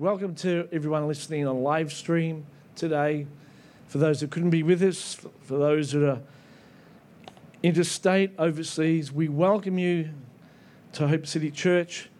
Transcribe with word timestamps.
Welcome 0.00 0.36
to 0.36 0.68
everyone 0.70 1.08
listening 1.08 1.44
on 1.48 1.64
live 1.64 1.92
stream 1.92 2.46
today. 2.76 3.26
For 3.88 3.98
those 3.98 4.20
that 4.20 4.30
couldn't 4.30 4.50
be 4.50 4.62
with 4.62 4.80
us, 4.80 5.14
for 5.14 5.58
those 5.58 5.90
that 5.90 6.08
are 6.08 6.20
interstate, 7.64 8.30
overseas, 8.38 9.10
we 9.10 9.26
welcome 9.26 9.76
you 9.76 10.10
to 10.92 11.08
Hope 11.08 11.26
City 11.26 11.50
Church. 11.50 12.10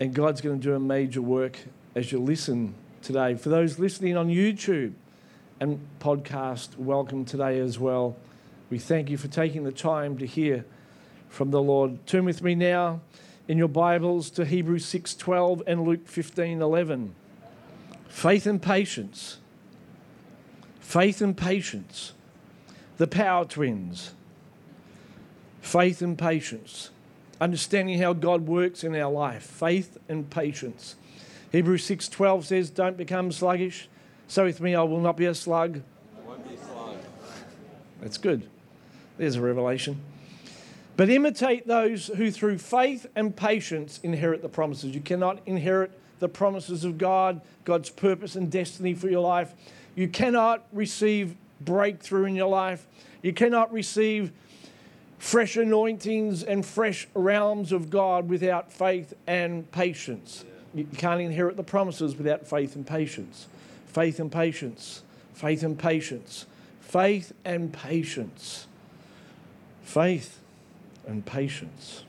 And 0.00 0.12
God's 0.12 0.40
going 0.40 0.58
to 0.58 0.60
do 0.60 0.74
a 0.74 0.80
major 0.80 1.22
work 1.22 1.60
as 1.94 2.10
you 2.10 2.18
listen 2.18 2.74
today. 3.02 3.36
For 3.36 3.50
those 3.50 3.78
listening 3.78 4.16
on 4.16 4.26
YouTube 4.26 4.94
and 5.60 5.78
podcast, 6.00 6.76
welcome 6.76 7.24
today 7.24 7.60
as 7.60 7.78
well. 7.78 8.16
We 8.68 8.80
thank 8.80 9.10
you 9.10 9.16
for 9.16 9.28
taking 9.28 9.62
the 9.62 9.70
time 9.70 10.18
to 10.18 10.26
hear 10.26 10.64
from 11.28 11.52
the 11.52 11.62
Lord. 11.62 12.04
Turn 12.08 12.24
with 12.24 12.42
me 12.42 12.56
now 12.56 13.00
in 13.46 13.58
your 13.58 13.68
Bibles 13.68 14.30
to 14.30 14.44
Hebrews 14.44 14.86
6:12 14.86 15.62
and 15.66 15.84
Luke 15.84 16.06
15:11. 16.08 17.14
Faith 18.08 18.46
and 18.46 18.62
patience. 18.62 19.38
Faith 20.80 21.20
and 21.20 21.36
patience. 21.36 22.12
The 22.96 23.06
power 23.06 23.44
twins. 23.44 24.12
Faith 25.60 26.00
and 26.00 26.16
patience. 26.16 26.90
Understanding 27.40 27.98
how 27.98 28.12
God 28.12 28.46
works 28.46 28.84
in 28.84 28.94
our 28.94 29.10
life. 29.10 29.42
Faith 29.42 29.98
and 30.08 30.30
patience. 30.30 30.96
Hebrews 31.52 31.84
6:12 31.84 32.46
says, 32.46 32.70
"Don't 32.70 32.96
become 32.96 33.30
sluggish." 33.30 33.88
So 34.26 34.44
with 34.44 34.60
me, 34.60 34.74
I 34.74 34.82
will 34.82 35.00
not 35.00 35.16
be 35.16 35.26
a 35.26 35.34
slug. 35.34 35.82
I 36.16 36.28
won't 36.28 36.48
be 36.48 36.56
slug. 36.56 36.96
That's 38.00 38.16
good. 38.16 38.48
There's 39.18 39.36
a 39.36 39.42
revelation. 39.42 40.00
But 40.96 41.10
imitate 41.10 41.66
those 41.66 42.06
who 42.06 42.30
through 42.30 42.58
faith 42.58 43.06
and 43.16 43.34
patience 43.34 43.98
inherit 44.02 44.42
the 44.42 44.48
promises. 44.48 44.94
You 44.94 45.00
cannot 45.00 45.40
inherit 45.46 45.90
the 46.20 46.28
promises 46.28 46.84
of 46.84 46.98
God, 46.98 47.40
God's 47.64 47.90
purpose 47.90 48.36
and 48.36 48.50
destiny 48.50 48.94
for 48.94 49.08
your 49.08 49.20
life. 49.20 49.54
You 49.96 50.08
cannot 50.08 50.64
receive 50.72 51.36
breakthrough 51.60 52.26
in 52.26 52.36
your 52.36 52.48
life. 52.48 52.86
You 53.22 53.32
cannot 53.32 53.72
receive 53.72 54.32
fresh 55.18 55.56
anointings 55.56 56.42
and 56.44 56.64
fresh 56.64 57.08
realms 57.14 57.72
of 57.72 57.90
God 57.90 58.28
without 58.28 58.72
faith 58.72 59.14
and 59.26 59.70
patience. 59.72 60.44
You 60.74 60.84
can't 60.96 61.20
inherit 61.20 61.56
the 61.56 61.64
promises 61.64 62.16
without 62.16 62.46
faith 62.46 62.76
and 62.76 62.86
patience. 62.86 63.48
Faith 63.86 64.20
and 64.20 64.30
patience. 64.30 65.02
Faith 65.32 65.62
and 65.62 65.78
patience. 65.78 66.46
Faith 66.80 67.32
and 67.44 67.72
patience. 67.72 68.66
Faith 69.82 70.40
and 71.06 71.24
patience. 71.24 72.04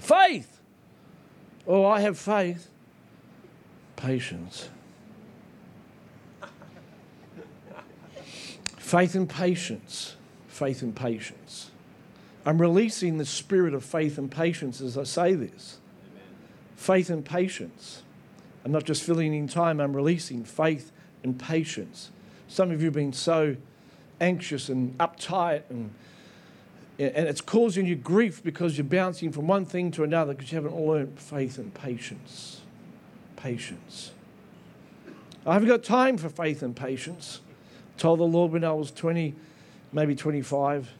Faith. 0.00 0.60
Oh, 1.66 1.84
I 1.84 2.00
have 2.00 2.18
faith. 2.18 2.68
Patience. 3.96 4.68
faith 8.92 9.14
and 9.14 9.28
patience. 9.28 10.16
Faith 10.48 10.82
and 10.82 10.94
patience. 10.94 11.70
I'm 12.44 12.60
releasing 12.60 13.18
the 13.18 13.24
spirit 13.24 13.72
of 13.72 13.84
faith 13.84 14.18
and 14.18 14.30
patience 14.30 14.80
as 14.80 14.98
I 14.98 15.04
say 15.04 15.34
this. 15.34 15.78
Amen. 16.10 16.22
Faith 16.76 17.08
and 17.08 17.24
patience. 17.24 18.02
I'm 18.64 18.72
not 18.72 18.84
just 18.84 19.02
filling 19.02 19.32
in 19.34 19.48
time, 19.48 19.80
I'm 19.80 19.96
releasing 19.96 20.44
faith 20.44 20.92
and 21.22 21.38
patience. 21.38 22.10
Some 22.48 22.70
of 22.70 22.80
you 22.80 22.86
have 22.86 22.94
been 22.94 23.12
so 23.12 23.56
anxious 24.20 24.68
and 24.68 24.96
uptight 24.98 25.62
and 25.70 25.90
and 26.98 27.28
it's 27.28 27.40
causing 27.40 27.86
you 27.86 27.96
grief 27.96 28.42
because 28.42 28.76
you're 28.76 28.84
bouncing 28.84 29.32
from 29.32 29.46
one 29.46 29.64
thing 29.64 29.90
to 29.92 30.04
another 30.04 30.34
because 30.34 30.52
you 30.52 30.56
haven't 30.56 30.76
learned 30.76 31.18
faith 31.18 31.58
and 31.58 31.72
patience. 31.72 32.60
Patience. 33.36 34.12
I 35.46 35.54
haven't 35.54 35.68
got 35.68 35.82
time 35.82 36.16
for 36.16 36.28
faith 36.28 36.62
and 36.62 36.76
patience. 36.76 37.40
I 37.96 38.00
told 38.00 38.20
the 38.20 38.24
Lord 38.24 38.52
when 38.52 38.62
I 38.62 38.72
was 38.72 38.90
20, 38.92 39.34
maybe 39.92 40.14
25. 40.14 40.90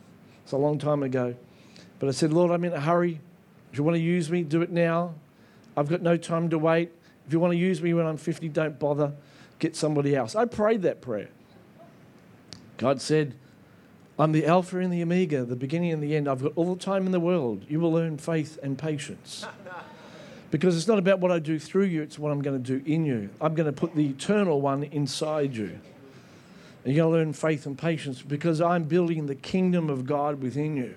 It's 0.43 0.53
a 0.53 0.57
long 0.57 0.79
time 0.79 1.03
ago. 1.03 1.35
But 1.99 2.09
I 2.09 2.13
said, 2.13 2.33
Lord, 2.33 2.51
I'm 2.51 2.65
in 2.65 2.73
a 2.73 2.81
hurry. 2.81 3.21
If 3.71 3.79
you 3.79 3.85
want 3.85 3.97
to 3.97 4.03
use 4.03 4.31
me, 4.31 4.43
do 4.43 4.63
it 4.63 4.71
now. 4.71 5.15
I've 5.77 5.89
got 5.89 6.03
no 6.03 6.17
time 6.17 6.51
to 6.51 6.59
wait. 6.59 6.91
If 7.27 7.33
you 7.33 7.39
want 7.39 7.53
to 7.53 7.59
use 7.59 7.81
me 7.81 7.95
when 7.95 8.07
I'm 8.07 8.17
50, 8.17 8.49
don't 8.49 8.79
bother. 8.79 9.13
Get 9.61 9.77
somebody 9.77 10.17
else. 10.17 10.35
I 10.35 10.47
prayed 10.47 10.83
that 10.83 11.01
prayer. 11.01 11.29
God 12.79 13.01
said, 13.01 13.35
I'm 14.19 14.33
the 14.33 14.47
Alpha 14.47 14.79
and 14.79 14.93
the 14.93 15.03
Omega, 15.03 15.45
the 15.45 15.57
beginning 15.57 15.91
and 15.91 16.03
the 16.03 16.15
end. 16.15 16.29
I've 16.29 16.43
got 16.43 16.53
all 16.55 16.75
the 16.75 16.81
time 16.81 17.07
in 17.07 17.13
the 17.13 17.21
world. 17.21 17.65
You 17.69 17.81
will 17.81 17.93
learn 17.93 18.19
faith 18.19 18.59
and 18.63 18.79
patience. 18.79 19.47
Because 20.53 20.77
it's 20.77 20.87
not 20.87 20.99
about 20.99 21.19
what 21.19 21.33
I 21.33 21.39
do 21.39 21.59
through 21.59 21.85
you, 21.85 22.03
it's 22.03 22.19
what 22.19 22.31
I'm 22.31 22.43
going 22.43 22.63
to 22.63 22.79
do 22.79 22.85
in 22.85 23.07
you. 23.07 23.31
I'm 23.41 23.55
going 23.55 23.65
to 23.65 23.73
put 23.73 23.95
the 23.95 24.07
eternal 24.07 24.61
one 24.61 24.85
inside 24.85 25.57
you. 25.57 25.81
And 26.85 26.95
you're 26.95 27.05
going 27.07 27.13
to 27.13 27.19
learn 27.19 27.33
faith 27.33 27.65
and 27.65 27.79
patience 27.79 28.21
because 28.21 28.61
I'm 28.61 28.85
building 28.85 29.25
the 29.25 29.35
kingdom 29.35 29.89
of 29.89 30.05
God 30.05 30.43
within 30.43 30.77
you. 30.77 30.95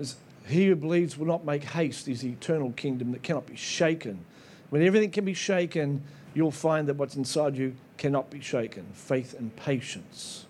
As 0.00 0.16
he 0.48 0.66
who 0.66 0.74
believes 0.74 1.16
will 1.16 1.26
not 1.26 1.44
make 1.44 1.62
haste 1.62 2.08
is 2.08 2.22
the 2.22 2.30
eternal 2.30 2.72
kingdom 2.72 3.12
that 3.12 3.22
cannot 3.22 3.46
be 3.46 3.54
shaken. 3.54 4.24
When 4.70 4.82
everything 4.82 5.12
can 5.12 5.24
be 5.24 5.34
shaken, 5.34 6.02
you'll 6.34 6.50
find 6.50 6.88
that 6.88 6.96
what's 6.96 7.14
inside 7.14 7.56
you 7.56 7.76
cannot 7.98 8.30
be 8.30 8.40
shaken 8.40 8.86
faith 8.94 9.32
and 9.38 9.54
patience. 9.54 10.45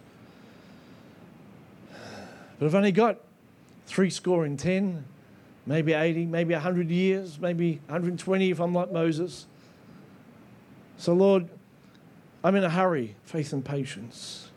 But 2.58 2.66
I've 2.66 2.74
only 2.74 2.92
got 2.92 3.18
three 3.86 4.10
score 4.10 4.44
and 4.44 4.58
ten, 4.58 5.04
maybe 5.66 5.92
80, 5.92 6.26
maybe 6.26 6.54
100 6.54 6.90
years, 6.90 7.38
maybe 7.38 7.80
120 7.86 8.50
if 8.50 8.60
I'm 8.60 8.74
like 8.74 8.92
Moses. 8.92 9.46
So, 10.96 11.12
Lord, 11.12 11.48
I'm 12.42 12.54
in 12.54 12.64
a 12.64 12.70
hurry, 12.70 13.16
faith 13.24 13.52
and 13.52 13.64
patience. 13.64 14.48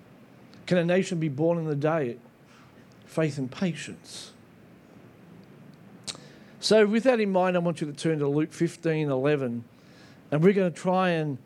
Can 0.68 0.78
a 0.78 0.86
nation 0.86 1.20
be 1.20 1.30
born 1.30 1.58
in 1.58 1.66
the 1.66 1.76
day? 1.76 2.18
Faith 3.06 3.38
and 3.38 3.52
patience. 3.52 4.32
So, 6.60 6.86
with 6.86 7.04
that 7.04 7.20
in 7.20 7.32
mind, 7.32 7.56
I 7.56 7.60
want 7.60 7.82
you 7.82 7.88
to 7.88 7.94
turn 7.94 8.20
to 8.20 8.28
Luke 8.28 8.54
15 8.54 9.10
11, 9.10 9.64
and 10.32 10.44
we're 10.44 10.54
going 10.54 10.72
to 10.72 10.80
try 10.80 11.10
and 11.10 11.38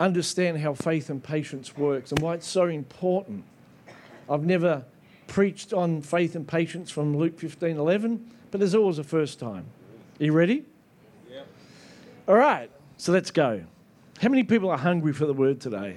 understand 0.00 0.58
how 0.58 0.74
faith 0.74 1.08
and 1.08 1.22
patience 1.22 1.76
works 1.76 2.10
and 2.10 2.20
why 2.20 2.34
it's 2.34 2.48
so 2.48 2.64
important. 2.64 3.44
I've 4.28 4.44
never 4.44 4.84
preached 5.32 5.72
on 5.72 6.02
faith 6.02 6.34
and 6.34 6.46
patience 6.46 6.90
from 6.90 7.16
Luke 7.16 7.38
15 7.38 7.78
11, 7.78 8.30
but 8.50 8.60
there's 8.60 8.74
always 8.74 8.98
a 8.98 9.04
first 9.04 9.40
time. 9.40 9.64
Are 10.20 10.24
you 10.24 10.32
ready? 10.32 10.66
Yep. 11.30 11.46
All 12.28 12.34
right, 12.34 12.70
so 12.98 13.12
let's 13.12 13.30
go. 13.30 13.64
How 14.20 14.28
many 14.28 14.44
people 14.44 14.68
are 14.68 14.76
hungry 14.76 15.14
for 15.14 15.24
the 15.24 15.32
word 15.32 15.58
today? 15.58 15.96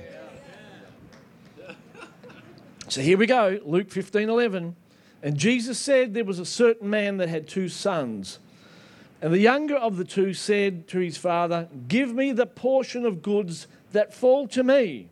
So 2.88 3.02
here 3.02 3.18
we 3.18 3.26
go, 3.26 3.60
Luke 3.66 3.92
15 3.92 4.30
11. 4.30 4.76
And 5.22 5.36
Jesus 5.36 5.78
said 5.80 6.14
there 6.14 6.24
was 6.24 6.40
a 6.40 6.46
certain 6.46 6.90
man 6.90 7.18
that 7.18 7.28
had 7.28 7.46
two 7.46 7.68
sons. 7.68 8.40
And 9.22 9.34
the 9.34 9.40
younger 9.40 9.76
of 9.76 9.98
the 9.98 10.06
two 10.06 10.34
said 10.34 10.88
to 10.90 11.00
his 11.00 11.18
father, 11.18 11.68
Give 11.90 12.14
me 12.14 12.32
the 12.32 12.46
portion 12.46 13.06
of 13.06 13.22
goods 13.22 13.68
that 13.92 14.14
fall 14.14 14.48
to 14.50 14.64
me. 14.64 15.10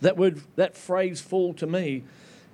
That 0.00 0.16
word, 0.16 0.40
that 0.56 0.74
phrase, 0.74 1.20
fall 1.20 1.52
to 1.54 1.66
me, 1.66 2.04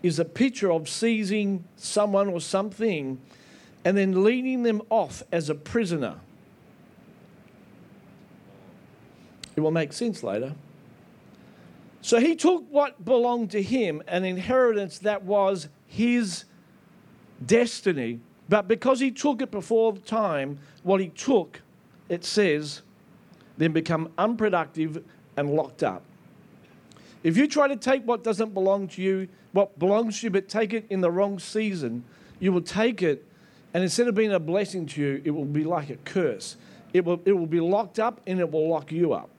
is 0.03 0.19
a 0.19 0.25
picture 0.25 0.71
of 0.71 0.89
seizing 0.89 1.65
someone 1.77 2.29
or 2.29 2.41
something 2.41 3.21
and 3.85 3.97
then 3.97 4.25
leading 4.25 4.63
them 4.63 4.83
off 4.91 5.23
as 5.31 5.49
a 5.49 5.55
prisoner. 5.55 6.17
It 9.55 9.61
will 9.61 9.71
make 9.71 9.93
sense 9.93 10.23
later. 10.23 10.55
So 12.03 12.21
he 12.21 12.37
took 12.37 12.65
what 12.71 13.05
belonged 13.05 13.51
to 13.53 13.63
him, 13.63 14.03
an 14.07 14.25
inheritance 14.25 14.99
that 15.01 15.25
was 15.25 15.69
his 15.87 16.45
destiny. 17.45 18.21
But 18.49 18.69
because 18.69 19.01
he 19.01 19.11
took 19.11 19.43
it 19.43 19.51
before 19.51 19.93
the 19.93 20.01
time, 20.01 20.59
what 20.83 21.01
he 21.01 21.09
took, 21.09 21.63
it 22.09 22.25
says, 22.25 22.83
then 23.57 23.73
become 23.73 24.13
unproductive 24.19 25.03
and 25.37 25.51
locked 25.51 25.83
up. 25.83 26.03
If 27.23 27.37
you 27.37 27.49
try 27.49 27.67
to 27.67 27.77
take 27.77 28.05
what 28.05 28.23
doesn't 28.23 28.55
belong 28.55 28.87
to 28.89 29.03
you, 29.03 29.29
what 29.57 29.79
belongs 29.79 30.21
to 30.21 30.27
you, 30.27 30.31
but 30.31 30.49
take 30.49 30.75
it 30.75 30.85
in 30.91 31.01
the 31.01 31.11
wrong 31.11 31.39
season, 31.39 32.05
you 32.39 32.53
will 32.53 32.61
take 32.61 33.03
it, 33.03 33.25
and 33.73 33.83
instead 33.83 34.07
of 34.07 34.15
being 34.15 34.33
a 34.33 34.39
blessing 34.39 34.85
to 34.87 35.01
you, 35.01 35.23
it 35.25 35.31
will 35.31 35.47
be 35.47 35.65
like 35.65 35.89
a 35.89 35.97
curse. 35.97 36.57
It 36.93 37.05
will, 37.05 37.21
it 37.25 37.33
will 37.33 37.47
be 37.47 37.61
locked 37.61 37.99
up 37.99 38.21
and 38.27 38.39
it 38.39 38.53
will 38.53 38.69
lock 38.69 38.93
you 38.93 39.15
up. 39.15 39.31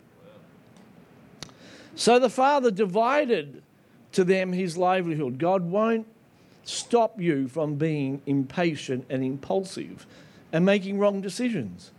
So 1.96 2.20
the 2.20 2.30
father 2.30 2.72
divided 2.72 3.62
to 4.14 4.24
them 4.24 4.54
his 4.54 4.76
livelihood. 4.76 5.38
God 5.38 5.64
won't 5.64 6.08
stop 6.64 7.22
you 7.22 7.48
from 7.48 7.76
being 7.76 8.22
impatient 8.26 9.06
and 9.10 9.24
impulsive 9.24 10.06
and 10.52 10.66
making 10.66 10.98
wrong 10.98 11.22
decisions. 11.22 11.92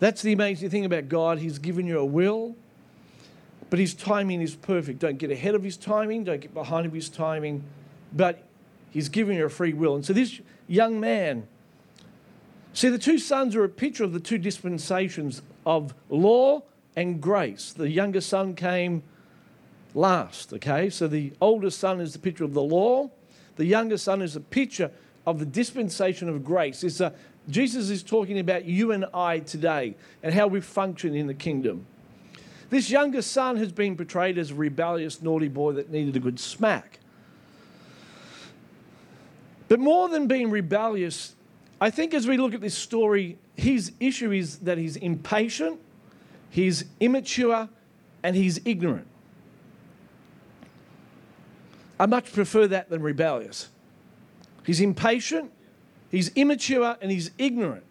That's 0.00 0.22
the 0.22 0.32
amazing 0.32 0.70
thing 0.70 0.84
about 0.84 1.08
God. 1.08 1.38
He's 1.38 1.58
given 1.58 1.86
you 1.86 1.98
a 1.98 2.04
will, 2.04 2.56
but 3.72 3.78
his 3.78 3.94
timing 3.94 4.42
is 4.42 4.54
perfect. 4.54 4.98
Don't 4.98 5.16
get 5.16 5.30
ahead 5.30 5.54
of 5.54 5.62
his 5.62 5.78
timing, 5.78 6.24
don't 6.24 6.42
get 6.42 6.52
behind 6.52 6.84
of 6.84 6.92
his 6.92 7.08
timing, 7.08 7.64
but 8.12 8.46
he's 8.90 9.08
giving 9.08 9.38
you 9.38 9.46
a 9.46 9.48
free 9.48 9.72
will. 9.72 9.94
And 9.94 10.04
so 10.04 10.12
this 10.12 10.42
young 10.68 11.00
man 11.00 11.46
See, 12.74 12.90
the 12.90 12.98
two 12.98 13.18
sons 13.18 13.56
are 13.56 13.64
a 13.64 13.70
picture 13.70 14.04
of 14.04 14.12
the 14.12 14.20
two 14.20 14.36
dispensations 14.36 15.40
of 15.64 15.94
law 16.10 16.62
and 16.96 17.18
grace. 17.18 17.72
The 17.72 17.88
younger 17.88 18.20
son 18.20 18.54
came 18.54 19.02
last, 19.94 20.52
okay? 20.52 20.90
So 20.90 21.08
the 21.08 21.32
older 21.40 21.70
son 21.70 21.98
is 22.02 22.12
the 22.12 22.18
picture 22.18 22.44
of 22.44 22.52
the 22.52 22.62
law, 22.62 23.10
the 23.56 23.64
younger 23.64 23.96
son 23.96 24.20
is 24.20 24.36
a 24.36 24.40
picture 24.40 24.90
of 25.26 25.38
the 25.38 25.46
dispensation 25.46 26.28
of 26.28 26.44
grace. 26.44 26.84
It's 26.84 27.00
a, 27.00 27.14
Jesus 27.48 27.88
is 27.88 28.02
talking 28.02 28.38
about 28.38 28.66
you 28.66 28.92
and 28.92 29.06
I 29.14 29.38
today 29.38 29.96
and 30.22 30.34
how 30.34 30.46
we 30.46 30.60
function 30.60 31.14
in 31.14 31.26
the 31.26 31.34
kingdom. 31.34 31.86
This 32.72 32.88
younger 32.88 33.20
son 33.20 33.58
has 33.58 33.70
been 33.70 33.98
portrayed 33.98 34.38
as 34.38 34.50
a 34.50 34.54
rebellious, 34.54 35.20
naughty 35.20 35.48
boy 35.48 35.72
that 35.72 35.90
needed 35.90 36.16
a 36.16 36.18
good 36.18 36.40
smack. 36.40 37.00
But 39.68 39.78
more 39.78 40.08
than 40.08 40.26
being 40.26 40.50
rebellious, 40.50 41.34
I 41.82 41.90
think 41.90 42.14
as 42.14 42.26
we 42.26 42.38
look 42.38 42.54
at 42.54 42.62
this 42.62 42.74
story, 42.74 43.36
his 43.56 43.92
issue 44.00 44.32
is 44.32 44.60
that 44.60 44.78
he's 44.78 44.96
impatient, 44.96 45.80
he's 46.48 46.86
immature, 46.98 47.68
and 48.22 48.34
he's 48.34 48.58
ignorant. 48.64 49.06
I 52.00 52.06
much 52.06 52.32
prefer 52.32 52.66
that 52.68 52.88
than 52.88 53.02
rebellious. 53.02 53.68
He's 54.64 54.80
impatient, 54.80 55.52
he's 56.10 56.30
immature, 56.36 56.96
and 57.02 57.10
he's 57.10 57.32
ignorant. 57.36 57.84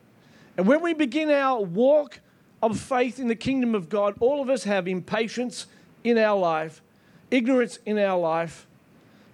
And 0.58 0.66
when 0.66 0.82
we 0.82 0.96
begin 0.96 1.30
our 1.30 1.62
walk 1.62 2.20
of 2.62 2.80
faith 2.80 3.20
in 3.20 3.28
the 3.28 3.36
kingdom 3.36 3.74
of 3.76 3.90
God, 3.90 4.16
all 4.20 4.42
of 4.42 4.50
us 4.50 4.64
have 4.66 4.88
impatience 4.88 5.66
in 6.04 6.18
our 6.18 6.38
life, 6.38 6.82
ignorance 7.30 7.80
in 7.86 7.98
our 7.98 8.20
life, 8.20 8.68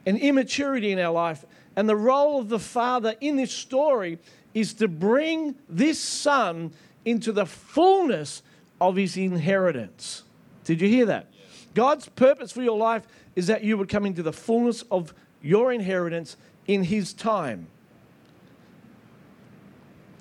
and 0.06 0.18
immaturity 0.18 0.92
in 0.92 1.00
our 1.00 1.12
life. 1.12 1.46
And 1.76 1.88
the 1.88 1.96
role 1.96 2.40
of 2.40 2.50
the 2.50 2.60
Father 2.60 3.16
in 3.20 3.36
this 3.36 3.52
story 3.52 4.20
is 4.54 4.74
to 4.76 4.88
bring 4.88 5.56
this 5.70 6.00
Son 6.00 6.72
into 7.06 7.32
the 7.32 7.46
fullness 7.46 8.42
of 8.80 8.96
his 8.96 9.18
inheritance. 9.18 10.24
Did 10.64 10.82
you 10.82 10.88
hear 10.88 11.06
that? 11.06 11.28
God's 11.74 12.10
purpose 12.10 12.52
for 12.52 12.62
your 12.62 12.78
life 12.78 13.06
is 13.36 13.48
that 13.48 13.64
you 13.64 13.78
would 13.78 13.90
come 13.90 14.06
into 14.06 14.24
the 14.24 14.34
fullness 14.34 14.84
of 14.90 15.14
your 15.42 15.72
inheritance 15.72 16.38
in 16.68 16.84
his 16.84 17.14
time. 17.14 17.68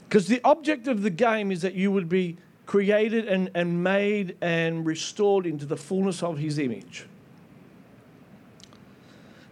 Because 0.08 0.28
the 0.28 0.40
object 0.44 0.86
of 0.86 1.02
the 1.02 1.10
game 1.10 1.50
is 1.50 1.62
that 1.62 1.74
you 1.74 1.90
would 1.90 2.08
be 2.08 2.36
created 2.66 3.26
and, 3.26 3.50
and 3.54 3.82
made 3.82 4.36
and 4.40 4.84
restored 4.84 5.46
into 5.46 5.64
the 5.64 5.76
fullness 5.76 6.22
of 6.22 6.38
his 6.38 6.58
image. 6.58 7.06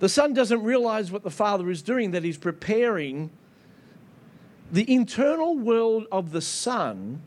The 0.00 0.08
son 0.08 0.34
doesn't 0.34 0.62
realize 0.62 1.10
what 1.10 1.22
the 1.22 1.30
father 1.30 1.70
is 1.70 1.80
doing, 1.80 2.10
that 2.10 2.24
he's 2.24 2.36
preparing 2.36 3.30
the 4.70 4.92
internal 4.92 5.56
world 5.56 6.06
of 6.10 6.32
the 6.32 6.40
son 6.40 7.22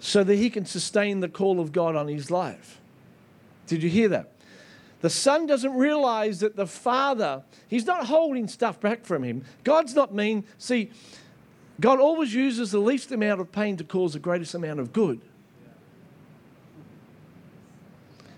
so 0.00 0.24
that 0.24 0.36
he 0.36 0.50
can 0.50 0.64
sustain 0.64 1.20
the 1.20 1.28
call 1.28 1.60
of 1.60 1.72
God 1.72 1.94
on 1.94 2.08
his 2.08 2.30
life. 2.30 2.80
Did 3.66 3.82
you 3.82 3.90
hear 3.90 4.08
that? 4.08 4.32
The 5.02 5.10
son 5.10 5.46
doesn't 5.46 5.74
realize 5.74 6.40
that 6.40 6.56
the 6.56 6.66
father, 6.66 7.42
he's 7.68 7.84
not 7.84 8.06
holding 8.06 8.48
stuff 8.48 8.80
back 8.80 9.04
from 9.04 9.22
him. 9.22 9.44
God's 9.62 9.94
not 9.94 10.14
mean. 10.14 10.44
See, 10.58 10.90
God 11.80 12.00
always 12.00 12.34
uses 12.34 12.70
the 12.70 12.78
least 12.78 13.12
amount 13.12 13.40
of 13.40 13.52
pain 13.52 13.76
to 13.76 13.84
cause 13.84 14.14
the 14.14 14.18
greatest 14.18 14.54
amount 14.54 14.80
of 14.80 14.92
good. 14.92 15.20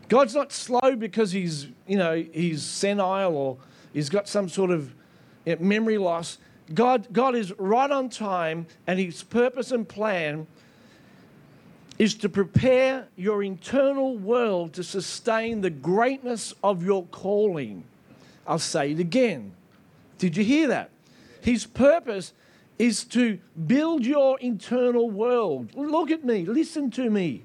God's 0.08 0.34
not 0.34 0.52
slow 0.52 0.96
because 0.96 1.32
he's, 1.32 1.68
you 1.86 1.98
know, 1.98 2.24
he's 2.32 2.62
senile 2.62 3.36
or 3.36 3.58
he's 3.92 4.08
got 4.08 4.26
some 4.26 4.48
sort 4.48 4.70
of 4.70 4.92
memory 5.60 5.98
loss. 5.98 6.38
God, 6.74 7.06
God 7.12 7.34
is 7.34 7.52
right 7.58 7.90
on 7.90 8.10
time, 8.10 8.66
and 8.86 8.98
his 8.98 9.22
purpose 9.22 9.70
and 9.70 9.88
plan 9.88 10.46
is 11.98 12.14
to 12.14 12.28
prepare 12.28 13.08
your 13.16 13.42
internal 13.42 14.16
world 14.16 14.72
to 14.74 14.84
sustain 14.84 15.60
the 15.60 15.70
greatness 15.70 16.54
of 16.62 16.84
your 16.84 17.04
calling. 17.06 17.84
I'll 18.46 18.58
say 18.58 18.92
it 18.92 19.00
again. 19.00 19.52
Did 20.18 20.36
you 20.36 20.44
hear 20.44 20.68
that? 20.68 20.90
His 21.40 21.66
purpose 21.66 22.32
is 22.78 23.04
to 23.04 23.38
build 23.66 24.06
your 24.06 24.38
internal 24.38 25.10
world. 25.10 25.74
Look 25.74 26.10
at 26.10 26.24
me, 26.24 26.44
listen 26.44 26.90
to 26.92 27.10
me. 27.10 27.44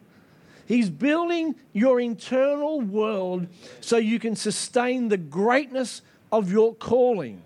He's 0.65 0.89
building 0.89 1.55
your 1.73 1.99
internal 1.99 2.79
world 2.79 3.47
so 3.81 3.97
you 3.97 4.19
can 4.19 4.35
sustain 4.35 5.09
the 5.09 5.17
greatness 5.17 6.01
of 6.31 6.51
your 6.51 6.73
calling. 6.73 7.41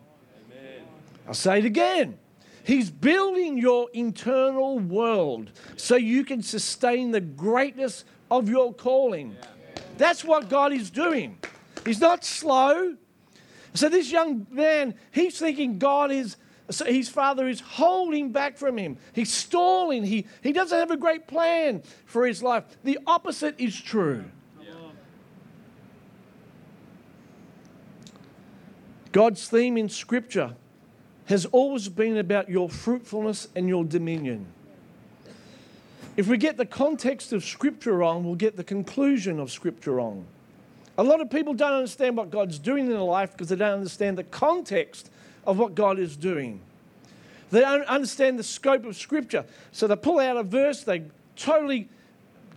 Amen. 0.52 0.82
I'll 1.28 1.34
say 1.34 1.60
it 1.60 1.66
again. 1.66 2.18
He's 2.64 2.92
building 2.92 3.58
your 3.58 3.90
internal 3.94 4.78
world 4.78 5.52
so 5.78 5.96
you 5.96 6.26
can 6.26 6.44
sustain 6.44 7.12
the 7.12 7.22
greatness 7.22 8.04
of 8.30 8.50
your 8.50 8.74
calling. 8.74 9.36
That's 9.98 10.24
what 10.24 10.50
God 10.50 10.74
is 10.74 10.90
doing. 10.90 11.38
He's 11.86 12.02
not 12.02 12.24
slow. 12.24 12.98
So, 13.74 13.90
this 13.90 14.12
young 14.12 14.48
man, 14.52 14.96
he's 15.12 15.40
thinking 15.40 15.80
God 15.80 16.12
is 16.12 16.36
so 16.70 16.86
his 16.86 17.08
father 17.08 17.48
is 17.48 17.62
holding 17.62 18.32
back 18.32 18.58
from 18.58 18.78
him. 18.78 18.98
He's 19.14 19.32
stalling. 19.32 20.04
He, 20.04 20.26
he 20.42 20.52
doesn't 20.52 20.78
have 20.78 20.92
a 20.92 20.98
great 20.98 21.28
plan 21.28 21.82
for 22.06 22.26
his 22.26 22.44
life. 22.44 22.64
The 22.84 23.00
opposite 23.08 23.56
is 23.58 23.80
true. 23.80 24.26
God's 29.14 29.48
theme 29.48 29.78
in 29.78 29.90
Scripture 29.90 30.56
has 31.26 31.46
always 31.48 31.90
been 31.90 32.18
about 32.18 32.50
your 32.50 32.70
fruitfulness 32.70 33.48
and 33.56 33.68
your 33.68 33.84
dominion. 33.84 34.46
If 36.16 36.28
we 36.28 36.38
get 36.38 36.58
the 36.58 36.66
context 36.66 37.34
of 37.34 37.44
Scripture 37.44 37.94
wrong, 37.94 38.24
we'll 38.24 38.36
get 38.36 38.58
the 38.58 38.64
conclusion 38.64 39.40
of 39.40 39.52
Scripture 39.52 39.94
wrong. 39.94 40.26
A 40.98 41.04
lot 41.04 41.22
of 41.22 41.30
people 41.30 41.54
don't 41.54 41.74
understand 41.74 42.18
what 42.18 42.30
God's 42.30 42.60
doing 42.60 42.86
in 42.86 42.92
their 42.92 43.00
life 43.00 43.32
because 43.32 43.50
they 43.50 43.56
don't 43.56 43.74
understand 43.74 44.18
the 44.18 44.24
context 44.24 45.10
of 45.48 45.58
what 45.58 45.74
God 45.74 45.98
is 45.98 46.16
doing. 46.16 46.60
They 47.50 47.62
don't 47.62 47.86
understand 47.86 48.38
the 48.38 48.44
scope 48.44 48.86
of 48.86 48.96
Scripture. 48.98 49.46
So 49.72 49.88
they 49.88 49.96
pull 49.96 50.20
out 50.20 50.36
a 50.38 50.44
verse, 50.44 50.84
they 50.84 51.04
totally 51.38 51.88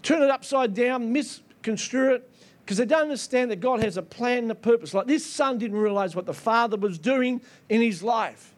turn 0.02 0.22
it 0.22 0.30
upside 0.30 0.74
down, 0.74 1.12
misconstrue 1.12 2.14
it, 2.14 2.30
because 2.64 2.76
they 2.76 2.84
don't 2.84 3.02
understand 3.02 3.50
that 3.52 3.60
God 3.60 3.82
has 3.82 3.96
a 3.96 4.02
plan 4.02 4.38
and 4.38 4.50
a 4.50 4.56
purpose. 4.56 4.92
Like 4.92 5.06
this 5.06 5.24
son 5.24 5.58
didn't 5.58 5.78
realize 5.78 6.16
what 6.16 6.26
the 6.26 6.34
father 6.34 6.76
was 6.76 6.98
doing 6.98 7.40
in 7.68 7.80
his 7.80 8.02
life. 8.02 8.54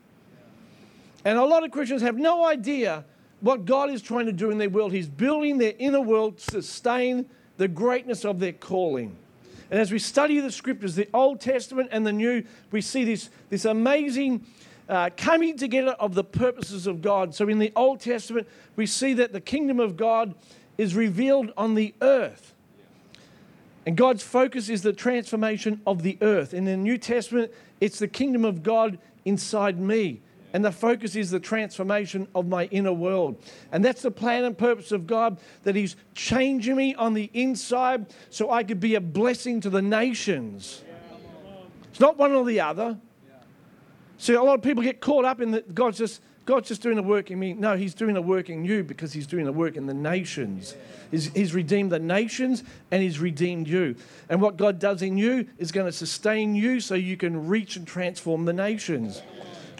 And 1.24 1.38
a 1.38 1.44
lot 1.44 1.62
of 1.62 1.70
Christians 1.70 2.02
have 2.02 2.16
no 2.16 2.46
idea 2.46 3.04
what 3.40 3.64
God 3.64 3.90
is 3.90 4.00
trying 4.00 4.26
to 4.26 4.32
do 4.32 4.50
in 4.50 4.58
their 4.58 4.70
world. 4.70 4.92
He's 4.92 5.08
building 5.08 5.58
their 5.58 5.74
inner 5.78 6.00
world 6.00 6.38
to 6.38 6.50
sustain 6.50 7.26
the 7.58 7.68
greatness 7.68 8.24
of 8.24 8.40
their 8.40 8.52
calling. 8.52 9.16
And 9.72 9.80
as 9.80 9.90
we 9.90 9.98
study 9.98 10.38
the 10.38 10.52
scriptures, 10.52 10.96
the 10.96 11.08
Old 11.14 11.40
Testament 11.40 11.88
and 11.92 12.06
the 12.06 12.12
New, 12.12 12.44
we 12.70 12.82
see 12.82 13.04
this, 13.04 13.30
this 13.48 13.64
amazing 13.64 14.44
uh, 14.86 15.08
coming 15.16 15.56
together 15.56 15.92
of 15.92 16.14
the 16.14 16.22
purposes 16.22 16.86
of 16.86 17.00
God. 17.00 17.34
So 17.34 17.48
in 17.48 17.58
the 17.58 17.72
Old 17.74 17.98
Testament, 17.98 18.46
we 18.76 18.84
see 18.84 19.14
that 19.14 19.32
the 19.32 19.40
kingdom 19.40 19.80
of 19.80 19.96
God 19.96 20.34
is 20.76 20.94
revealed 20.94 21.52
on 21.56 21.72
the 21.72 21.94
earth. 22.02 22.52
And 23.86 23.96
God's 23.96 24.22
focus 24.22 24.68
is 24.68 24.82
the 24.82 24.92
transformation 24.92 25.80
of 25.86 26.02
the 26.02 26.18
earth. 26.20 26.52
In 26.52 26.66
the 26.66 26.76
New 26.76 26.98
Testament, 26.98 27.50
it's 27.80 27.98
the 27.98 28.08
kingdom 28.08 28.44
of 28.44 28.62
God 28.62 28.98
inside 29.24 29.80
me. 29.80 30.20
And 30.52 30.64
the 30.64 30.72
focus 30.72 31.16
is 31.16 31.30
the 31.30 31.40
transformation 31.40 32.28
of 32.34 32.46
my 32.46 32.66
inner 32.66 32.92
world. 32.92 33.42
And 33.72 33.84
that's 33.84 34.02
the 34.02 34.10
plan 34.10 34.44
and 34.44 34.56
purpose 34.56 34.92
of 34.92 35.06
God 35.06 35.38
that 35.62 35.74
He's 35.74 35.96
changing 36.14 36.76
me 36.76 36.94
on 36.94 37.14
the 37.14 37.30
inside 37.32 38.06
so 38.30 38.50
I 38.50 38.62
could 38.62 38.80
be 38.80 38.94
a 38.94 39.00
blessing 39.00 39.60
to 39.62 39.70
the 39.70 39.82
nations. 39.82 40.82
It's 41.90 42.00
not 42.00 42.18
one 42.18 42.32
or 42.32 42.44
the 42.44 42.60
other. 42.60 42.98
See, 44.18 44.34
a 44.34 44.42
lot 44.42 44.54
of 44.54 44.62
people 44.62 44.82
get 44.82 45.00
caught 45.00 45.24
up 45.24 45.40
in 45.40 45.50
that 45.50 45.74
God's 45.74 45.98
just, 45.98 46.22
God's 46.44 46.68
just 46.68 46.80
doing 46.80 46.96
the 46.96 47.02
work 47.02 47.30
in 47.30 47.38
me. 47.38 47.54
No, 47.54 47.76
He's 47.76 47.94
doing 47.94 48.14
the 48.14 48.22
work 48.22 48.50
in 48.50 48.64
you 48.64 48.84
because 48.84 49.12
He's 49.12 49.26
doing 49.26 49.44
the 49.44 49.52
work 49.52 49.76
in 49.76 49.86
the 49.86 49.94
nations. 49.94 50.76
He's, 51.10 51.26
he's 51.32 51.54
redeemed 51.54 51.92
the 51.92 51.98
nations 51.98 52.62
and 52.90 53.02
He's 53.02 53.18
redeemed 53.18 53.68
you. 53.68 53.96
And 54.28 54.40
what 54.40 54.56
God 54.56 54.78
does 54.78 55.02
in 55.02 55.18
you 55.18 55.48
is 55.58 55.72
going 55.72 55.86
to 55.86 55.92
sustain 55.92 56.54
you 56.54 56.80
so 56.80 56.94
you 56.94 57.16
can 57.16 57.48
reach 57.48 57.76
and 57.76 57.86
transform 57.86 58.44
the 58.44 58.52
nations. 58.52 59.22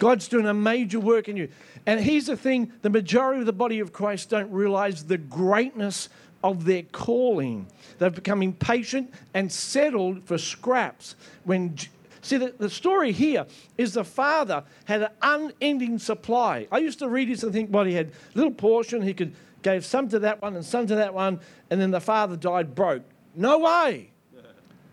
God's 0.02 0.26
doing 0.26 0.47
a 0.47 0.52
major 0.52 0.99
work 0.99 1.28
in 1.28 1.37
you. 1.37 1.49
And 1.87 2.00
here's 2.00 2.26
the 2.26 2.37
thing 2.37 2.73
the 2.82 2.90
majority 2.90 3.38
of 3.38 3.47
the 3.47 3.52
body 3.52 3.78
of 3.78 3.92
Christ 3.92 4.30
don't 4.30 4.50
realize 4.50 5.04
the 5.04 5.16
greatness 5.16 6.09
of 6.42 6.64
their 6.64 6.82
calling. 6.82 7.68
They've 7.99 8.12
become 8.12 8.42
impatient 8.42 9.14
and 9.32 9.52
settled 9.52 10.25
for 10.25 10.38
scraps. 10.38 11.14
When 11.44 11.76
See, 12.21 12.37
the, 12.37 12.52
the 12.59 12.68
story 12.68 13.12
here 13.12 13.47
is 13.78 13.94
the 13.94 14.02
father 14.02 14.64
had 14.87 15.02
an 15.02 15.11
unending 15.23 16.00
supply. 16.00 16.66
I 16.73 16.78
used 16.78 16.99
to 16.99 17.09
read 17.09 17.28
this 17.28 17.44
and 17.44 17.52
think, 17.52 17.73
well, 17.73 17.85
he 17.85 17.94
had 17.94 18.09
a 18.09 18.38
little 18.38 18.52
portion, 18.52 19.02
he 19.02 19.14
could 19.14 19.32
gave 19.62 19.85
some 19.85 20.09
to 20.09 20.18
that 20.18 20.42
one 20.42 20.56
and 20.56 20.64
some 20.64 20.88
to 20.88 20.97
that 20.97 21.14
one, 21.14 21.38
and 21.71 21.80
then 21.80 21.92
the 21.92 22.00
father 22.00 22.35
died 22.35 22.75
broke. 22.75 23.04
No 23.37 23.61
way. 23.61 24.11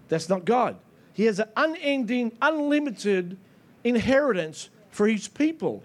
That's 0.07 0.29
not 0.29 0.45
God. 0.45 0.75
He 1.13 1.25
has 1.25 1.39
an 1.39 1.49
unending, 1.57 2.31
unlimited 2.43 3.37
inheritance 3.83 4.69
for 4.99 5.07
his 5.07 5.29
people. 5.29 5.81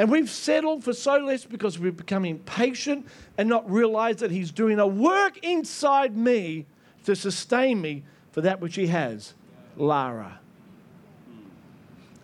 And 0.00 0.10
we've 0.10 0.28
settled 0.28 0.82
for 0.82 0.92
so 0.92 1.18
less 1.18 1.44
because 1.44 1.78
we've 1.78 1.96
become 1.96 2.24
impatient 2.24 3.06
and 3.36 3.48
not 3.48 3.70
realized 3.70 4.18
that 4.18 4.32
He's 4.32 4.50
doing 4.50 4.80
a 4.80 4.86
work 4.88 5.38
inside 5.44 6.16
me 6.16 6.66
to 7.04 7.14
sustain 7.14 7.80
me 7.80 8.02
for 8.32 8.40
that 8.40 8.60
which 8.60 8.74
He 8.74 8.88
has. 8.88 9.34
Lara. 9.76 10.40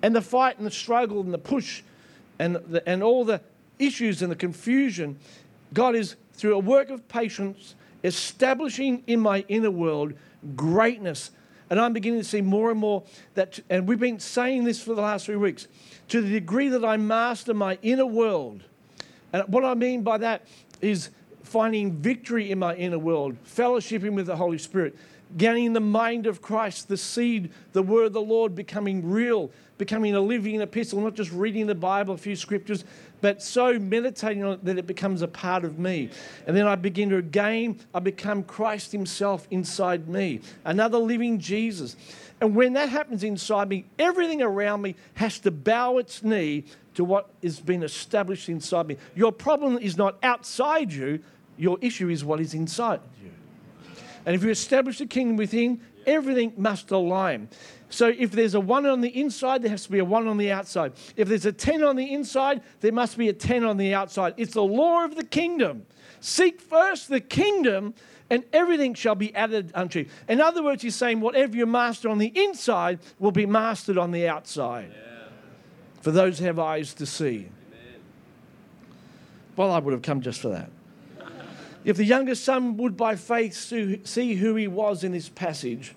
And 0.02 0.16
the 0.16 0.20
fight 0.20 0.58
and 0.58 0.66
the 0.66 0.72
struggle 0.72 1.20
and 1.20 1.32
the 1.32 1.38
push 1.38 1.82
and, 2.40 2.56
the, 2.56 2.82
and 2.88 3.00
all 3.00 3.24
the 3.24 3.40
issues 3.78 4.20
and 4.20 4.32
the 4.32 4.36
confusion, 4.36 5.16
God 5.72 5.94
is, 5.94 6.16
through 6.32 6.56
a 6.56 6.58
work 6.58 6.90
of 6.90 7.06
patience, 7.06 7.76
establishing 8.02 9.04
in 9.06 9.20
my 9.20 9.44
inner 9.46 9.70
world 9.70 10.14
greatness. 10.56 11.30
And 11.70 11.80
I'm 11.80 11.92
beginning 11.92 12.20
to 12.20 12.24
see 12.24 12.40
more 12.40 12.70
and 12.70 12.78
more 12.78 13.02
that, 13.34 13.60
and 13.70 13.88
we've 13.88 13.98
been 13.98 14.20
saying 14.20 14.64
this 14.64 14.82
for 14.82 14.94
the 14.94 15.02
last 15.02 15.26
three 15.26 15.36
weeks, 15.36 15.66
to 16.08 16.20
the 16.20 16.28
degree 16.28 16.68
that 16.68 16.84
I 16.84 16.96
master 16.96 17.54
my 17.54 17.78
inner 17.82 18.06
world. 18.06 18.62
And 19.32 19.42
what 19.48 19.64
I 19.64 19.74
mean 19.74 20.02
by 20.02 20.18
that 20.18 20.46
is 20.80 21.10
finding 21.42 21.92
victory 21.92 22.50
in 22.50 22.58
my 22.58 22.74
inner 22.74 22.98
world, 22.98 23.36
fellowshipping 23.44 24.12
with 24.12 24.26
the 24.26 24.36
Holy 24.36 24.58
Spirit, 24.58 24.96
getting 25.36 25.72
the 25.72 25.80
mind 25.80 26.26
of 26.26 26.40
Christ, 26.42 26.88
the 26.88 26.96
seed, 26.96 27.50
the 27.72 27.82
word 27.82 28.06
of 28.06 28.12
the 28.12 28.20
Lord 28.20 28.54
becoming 28.54 29.08
real, 29.08 29.50
becoming 29.78 30.14
a 30.14 30.20
living 30.20 30.60
epistle, 30.60 31.00
not 31.00 31.14
just 31.14 31.32
reading 31.32 31.66
the 31.66 31.74
Bible, 31.74 32.14
a 32.14 32.18
few 32.18 32.36
scriptures, 32.36 32.84
but 33.20 33.42
so 33.42 33.78
meditating 33.78 34.44
on 34.44 34.52
it 34.52 34.64
that 34.64 34.78
it 34.78 34.86
becomes 34.86 35.22
a 35.22 35.28
part 35.28 35.64
of 35.64 35.78
me. 35.78 36.10
And 36.46 36.56
then 36.56 36.66
I 36.66 36.76
begin 36.76 37.10
to 37.10 37.16
again, 37.16 37.80
I 37.94 38.00
become 38.00 38.42
Christ 38.44 38.92
Himself 38.92 39.48
inside 39.50 40.08
me, 40.08 40.40
another 40.64 40.98
living 40.98 41.38
Jesus. 41.38 41.96
And 42.40 42.54
when 42.54 42.74
that 42.74 42.88
happens 42.88 43.24
inside 43.24 43.68
me, 43.68 43.86
everything 43.98 44.42
around 44.42 44.82
me 44.82 44.96
has 45.14 45.38
to 45.40 45.50
bow 45.50 45.98
its 45.98 46.22
knee 46.22 46.64
to 46.94 47.04
what 47.04 47.30
has 47.42 47.60
been 47.60 47.82
established 47.82 48.48
inside 48.48 48.86
me. 48.86 48.96
Your 49.14 49.32
problem 49.32 49.78
is 49.78 49.96
not 49.96 50.18
outside 50.22 50.92
you, 50.92 51.20
your 51.56 51.78
issue 51.80 52.08
is 52.08 52.24
what 52.24 52.40
is 52.40 52.54
inside. 52.54 53.00
And 54.26 54.34
if 54.34 54.42
you 54.42 54.50
establish 54.50 54.98
the 54.98 55.06
kingdom 55.06 55.36
within, 55.36 55.80
everything 56.06 56.52
must 56.56 56.90
align. 56.90 57.48
So 57.90 58.08
if 58.08 58.32
there's 58.32 58.54
a 58.54 58.60
one 58.60 58.86
on 58.86 59.00
the 59.00 59.20
inside, 59.20 59.62
there 59.62 59.70
has 59.70 59.84
to 59.84 59.90
be 59.90 59.98
a 60.00 60.04
one 60.04 60.26
on 60.26 60.36
the 60.36 60.50
outside. 60.50 60.92
If 61.16 61.28
there's 61.28 61.46
a 61.46 61.52
10 61.52 61.84
on 61.84 61.96
the 61.96 62.12
inside, 62.12 62.62
there 62.80 62.92
must 62.92 63.16
be 63.16 63.28
a 63.28 63.32
10 63.32 63.64
on 63.64 63.76
the 63.76 63.94
outside. 63.94 64.34
It's 64.36 64.54
the 64.54 64.64
law 64.64 65.04
of 65.04 65.14
the 65.14 65.24
kingdom. 65.24 65.86
Seek 66.20 66.60
first 66.60 67.08
the 67.08 67.20
kingdom, 67.20 67.94
and 68.30 68.44
everything 68.52 68.94
shall 68.94 69.14
be 69.14 69.34
added 69.34 69.70
unto 69.74 70.00
you. 70.00 70.06
In 70.28 70.40
other 70.40 70.62
words, 70.62 70.82
he's 70.82 70.96
saying, 70.96 71.20
whatever 71.20 71.56
you 71.56 71.66
master 71.66 72.08
on 72.08 72.18
the 72.18 72.32
inside 72.34 72.98
will 73.18 73.30
be 73.30 73.46
mastered 73.46 73.98
on 73.98 74.10
the 74.10 74.26
outside. 74.26 74.90
Yeah. 74.90 75.28
For 76.00 76.10
those 76.10 76.38
who 76.38 76.46
have 76.46 76.58
eyes 76.58 76.94
to 76.94 77.06
see. 77.06 77.36
Amen. 77.36 78.00
Well, 79.56 79.70
I 79.70 79.78
would 79.78 79.92
have 79.92 80.02
come 80.02 80.20
just 80.20 80.40
for 80.40 80.48
that. 80.48 80.70
If 81.84 81.96
the 81.96 82.04
youngest 82.04 82.44
son 82.44 82.76
would 82.78 82.96
by 82.96 83.16
faith 83.16 83.54
see 83.54 84.34
who 84.34 84.54
he 84.54 84.66
was 84.66 85.04
in 85.04 85.12
this 85.12 85.28
passage 85.28 85.94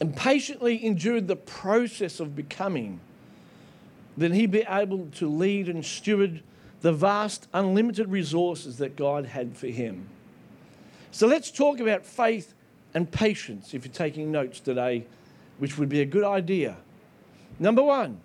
and 0.00 0.16
patiently 0.16 0.84
endured 0.84 1.28
the 1.28 1.36
process 1.36 2.18
of 2.18 2.34
becoming, 2.34 3.00
then 4.16 4.32
he'd 4.32 4.50
be 4.50 4.64
able 4.68 5.08
to 5.16 5.28
lead 5.28 5.68
and 5.68 5.84
steward 5.84 6.42
the 6.80 6.92
vast, 6.92 7.46
unlimited 7.52 8.08
resources 8.08 8.78
that 8.78 8.96
God 8.96 9.26
had 9.26 9.56
for 9.56 9.68
him. 9.68 10.08
So 11.10 11.26
let's 11.26 11.50
talk 11.50 11.78
about 11.78 12.04
faith 12.04 12.54
and 12.94 13.10
patience 13.10 13.74
if 13.74 13.84
you're 13.84 13.92
taking 13.92 14.32
notes 14.32 14.60
today, 14.60 15.04
which 15.58 15.78
would 15.78 15.88
be 15.88 16.00
a 16.00 16.06
good 16.06 16.24
idea. 16.24 16.76
Number 17.58 17.82
one, 17.82 18.20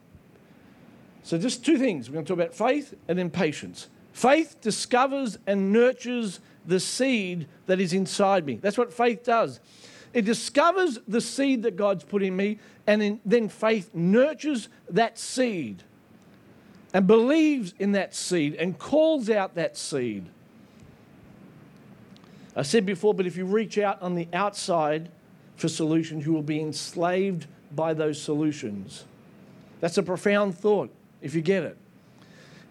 so 1.22 1.38
just 1.38 1.66
two 1.66 1.78
things. 1.78 2.10
We're 2.10 2.14
going 2.14 2.26
to 2.26 2.30
talk 2.30 2.40
about 2.40 2.54
faith 2.56 2.94
and 3.08 3.20
then 3.20 3.30
patience. 3.30 3.90
Faith 4.18 4.60
discovers 4.62 5.38
and 5.46 5.72
nurtures 5.72 6.40
the 6.66 6.80
seed 6.80 7.48
that 7.68 7.80
is 7.80 7.94
inside 7.94 8.48
me. 8.48 8.56
That's 8.56 8.76
what 8.76 8.92
faith 8.92 9.24
does. 9.24 9.60
It 10.12 10.26
discovers 10.26 10.98
the 11.08 11.22
seed 11.22 11.62
that 11.62 11.76
God's 11.76 12.04
put 12.04 12.24
in 12.24 12.36
me, 12.36 12.58
and 12.88 13.20
then 13.24 13.48
faith 13.48 13.94
nurtures 13.94 14.70
that 14.90 15.20
seed 15.20 15.84
and 16.96 17.06
believes 17.06 17.76
in 17.78 17.92
that 17.92 18.16
seed 18.16 18.56
and 18.56 18.80
calls 18.80 19.30
out 19.30 19.54
that 19.54 19.78
seed. 19.78 20.26
I 22.56 22.64
said 22.64 22.88
before, 22.88 23.14
but 23.14 23.28
if 23.28 23.38
you 23.38 23.46
reach 23.46 23.78
out 23.78 24.02
on 24.02 24.16
the 24.16 24.28
outside 24.34 25.12
for 25.58 25.68
solutions, 25.68 26.26
you 26.26 26.34
will 26.34 26.42
be 26.42 26.60
enslaved 26.60 27.46
by 27.72 27.94
those 27.94 28.20
solutions. 28.20 29.04
That's 29.80 30.00
a 30.00 30.04
profound 30.04 30.58
thought 30.58 30.92
if 31.22 31.36
you 31.36 31.42
get 31.42 31.62
it. 31.62 31.78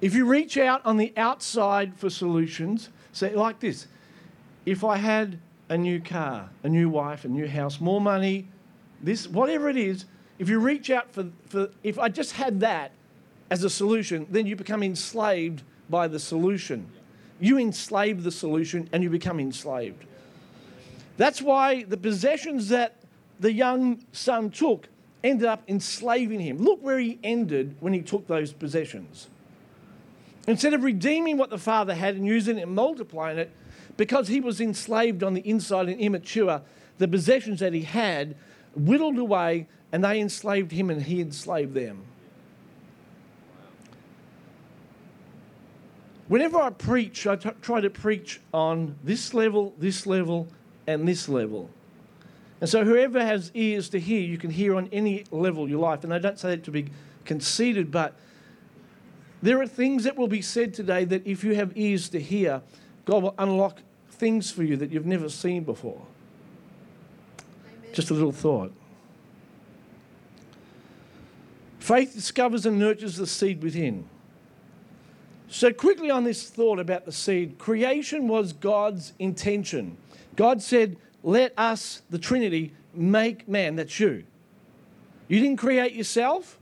If 0.00 0.14
you 0.14 0.26
reach 0.26 0.58
out 0.58 0.84
on 0.84 0.96
the 0.96 1.12
outside 1.16 1.96
for 1.96 2.10
solutions, 2.10 2.90
say 3.12 3.34
like 3.34 3.60
this 3.60 3.86
if 4.66 4.84
I 4.84 4.96
had 4.96 5.38
a 5.68 5.78
new 5.78 6.00
car, 6.00 6.50
a 6.62 6.68
new 6.68 6.88
wife, 6.88 7.24
a 7.24 7.28
new 7.28 7.48
house, 7.48 7.80
more 7.80 8.00
money, 8.00 8.46
this, 9.02 9.26
whatever 9.26 9.68
it 9.68 9.76
is, 9.76 10.04
if 10.38 10.48
you 10.48 10.58
reach 10.58 10.90
out 10.90 11.12
for, 11.12 11.26
for 11.48 11.70
if 11.82 11.98
I 11.98 12.08
just 12.08 12.32
had 12.32 12.60
that 12.60 12.92
as 13.50 13.64
a 13.64 13.70
solution, 13.70 14.26
then 14.30 14.46
you 14.46 14.56
become 14.56 14.82
enslaved 14.82 15.62
by 15.88 16.08
the 16.08 16.18
solution. 16.18 16.86
You 17.40 17.58
enslave 17.58 18.22
the 18.22 18.30
solution 18.30 18.88
and 18.92 19.02
you 19.02 19.10
become 19.10 19.40
enslaved. 19.40 20.04
That's 21.16 21.40
why 21.40 21.84
the 21.84 21.96
possessions 21.96 22.68
that 22.68 22.96
the 23.40 23.52
young 23.52 24.04
son 24.12 24.50
took 24.50 24.88
ended 25.24 25.46
up 25.46 25.62
enslaving 25.68 26.40
him. 26.40 26.58
Look 26.58 26.82
where 26.82 26.98
he 26.98 27.18
ended 27.22 27.76
when 27.80 27.92
he 27.92 28.02
took 28.02 28.26
those 28.26 28.52
possessions. 28.52 29.28
Instead 30.46 30.74
of 30.74 30.84
redeeming 30.84 31.36
what 31.36 31.50
the 31.50 31.58
father 31.58 31.94
had 31.94 32.14
and 32.14 32.26
using 32.26 32.58
it 32.58 32.62
and 32.62 32.74
multiplying 32.74 33.38
it, 33.38 33.50
because 33.96 34.28
he 34.28 34.40
was 34.40 34.60
enslaved 34.60 35.22
on 35.22 35.34
the 35.34 35.40
inside 35.48 35.88
and 35.88 36.00
immature, 36.00 36.62
the 36.98 37.08
possessions 37.08 37.60
that 37.60 37.72
he 37.72 37.82
had 37.82 38.36
whittled 38.74 39.18
away 39.18 39.66
and 39.92 40.04
they 40.04 40.20
enslaved 40.20 40.72
him 40.72 40.90
and 40.90 41.02
he 41.02 41.20
enslaved 41.20 41.74
them. 41.74 42.02
Whenever 46.28 46.60
I 46.60 46.70
preach, 46.70 47.26
I 47.26 47.36
t- 47.36 47.50
try 47.62 47.80
to 47.80 47.90
preach 47.90 48.40
on 48.52 48.96
this 49.04 49.32
level, 49.32 49.74
this 49.78 50.06
level, 50.06 50.48
and 50.86 51.06
this 51.06 51.28
level. 51.28 51.70
And 52.60 52.68
so, 52.68 52.84
whoever 52.84 53.24
has 53.24 53.52
ears 53.54 53.88
to 53.90 54.00
hear, 54.00 54.20
you 54.20 54.38
can 54.38 54.50
hear 54.50 54.74
on 54.74 54.88
any 54.90 55.24
level 55.30 55.64
of 55.64 55.70
your 55.70 55.78
life. 55.78 56.02
And 56.04 56.12
I 56.12 56.18
don't 56.18 56.38
say 56.38 56.50
that 56.50 56.64
to 56.64 56.70
be 56.70 56.86
conceited, 57.24 57.92
but 57.92 58.14
there 59.46 59.60
are 59.60 59.66
things 59.66 60.04
that 60.04 60.16
will 60.16 60.28
be 60.28 60.42
said 60.42 60.74
today 60.74 61.04
that 61.04 61.26
if 61.26 61.44
you 61.44 61.54
have 61.54 61.72
ears 61.76 62.08
to 62.08 62.20
hear, 62.20 62.62
God 63.04 63.22
will 63.22 63.34
unlock 63.38 63.80
things 64.10 64.50
for 64.50 64.64
you 64.64 64.76
that 64.76 64.90
you've 64.90 65.06
never 65.06 65.28
seen 65.28 65.62
before. 65.62 66.02
Amen. 67.68 67.92
Just 67.92 68.10
a 68.10 68.14
little 68.14 68.32
thought. 68.32 68.72
Faith 71.78 72.14
discovers 72.14 72.66
and 72.66 72.78
nurtures 72.78 73.16
the 73.16 73.26
seed 73.26 73.62
within. 73.62 74.08
So, 75.48 75.72
quickly 75.72 76.10
on 76.10 76.24
this 76.24 76.50
thought 76.50 76.80
about 76.80 77.04
the 77.04 77.12
seed, 77.12 77.58
creation 77.58 78.26
was 78.26 78.52
God's 78.52 79.12
intention. 79.20 79.96
God 80.34 80.60
said, 80.60 80.96
Let 81.22 81.56
us, 81.56 82.02
the 82.10 82.18
Trinity, 82.18 82.72
make 82.92 83.46
man. 83.46 83.76
That's 83.76 84.00
you. 84.00 84.24
You 85.28 85.38
didn't 85.38 85.58
create 85.58 85.92
yourself. 85.92 86.58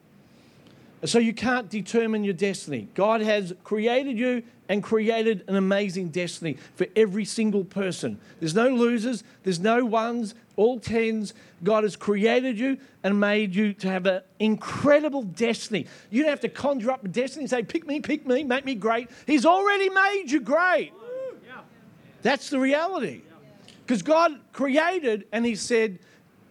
So 1.04 1.18
you 1.18 1.34
can't 1.34 1.68
determine 1.68 2.24
your 2.24 2.34
destiny. 2.34 2.88
God 2.94 3.20
has 3.20 3.52
created 3.62 4.18
you 4.18 4.42
and 4.68 4.82
created 4.82 5.44
an 5.48 5.56
amazing 5.56 6.08
destiny 6.08 6.56
for 6.76 6.86
every 6.96 7.26
single 7.26 7.64
person. 7.64 8.18
There's 8.40 8.54
no 8.54 8.68
losers, 8.68 9.22
there's 9.42 9.60
no 9.60 9.84
ones, 9.84 10.34
all 10.56 10.80
tens. 10.80 11.34
God 11.62 11.84
has 11.84 11.96
created 11.96 12.58
you 12.58 12.78
and 13.02 13.20
made 13.20 13.54
you 13.54 13.74
to 13.74 13.88
have 13.90 14.06
an 14.06 14.22
incredible 14.38 15.22
destiny. 15.22 15.86
You 16.10 16.22
don't 16.22 16.30
have 16.30 16.40
to 16.40 16.48
conjure 16.48 16.92
up 16.92 17.04
a 17.04 17.08
destiny 17.08 17.42
and 17.42 17.50
say, 17.50 17.62
pick 17.62 17.86
me, 17.86 18.00
pick 18.00 18.26
me, 18.26 18.42
make 18.42 18.64
me 18.64 18.74
great. 18.74 19.10
He's 19.26 19.44
already 19.44 19.90
made 19.90 20.24
you 20.28 20.40
great. 20.40 20.92
That's 22.22 22.48
the 22.48 22.58
reality. 22.58 23.20
Because 23.84 24.00
God 24.00 24.40
created 24.54 25.26
and 25.30 25.44
He 25.44 25.56
said, 25.56 25.98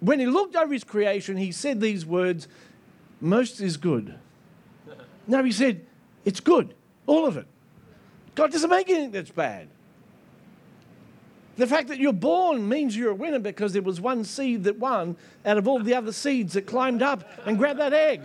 when 0.01 0.19
He 0.19 0.27
looked 0.27 0.55
over 0.55 0.72
His 0.72 0.83
creation, 0.83 1.38
He 1.38 1.51
said 1.51 1.81
these 1.81 2.05
words, 2.05 2.48
most 3.19 3.60
is 3.60 3.77
good. 3.77 4.13
No, 5.27 5.44
he 5.44 5.51
said, 5.51 5.86
it's 6.25 6.39
good, 6.39 6.74
all 7.06 7.25
of 7.25 7.38
it. 7.38 7.48
God 8.36 8.51
doesn't 8.51 8.70
make 8.70 8.89
anything 8.89 9.12
that's 9.12 9.32
bad. 9.32 9.68
The 11.56 11.68
fact 11.68 11.89
that 11.89 12.00
you're 12.00 12.13
born 12.13 12.68
means 12.68 12.98
you're 12.98 13.12
a 13.12 13.15
winner 13.15 13.39
because 13.39 13.74
there 13.74 13.84
was 13.84 14.01
one 14.01 14.24
seed 14.24 14.63
that 14.63 14.80
won 14.80 15.15
out 15.46 15.58
of 15.58 15.68
all 15.68 15.80
the 15.80 15.94
other 15.94 16.12
seeds 16.12 16.53
that 16.53 16.63
climbed 16.63 17.03
up 17.03 17.30
and 17.46 17.58
grabbed 17.58 17.80
that 17.80 17.94
egg. 17.94 18.22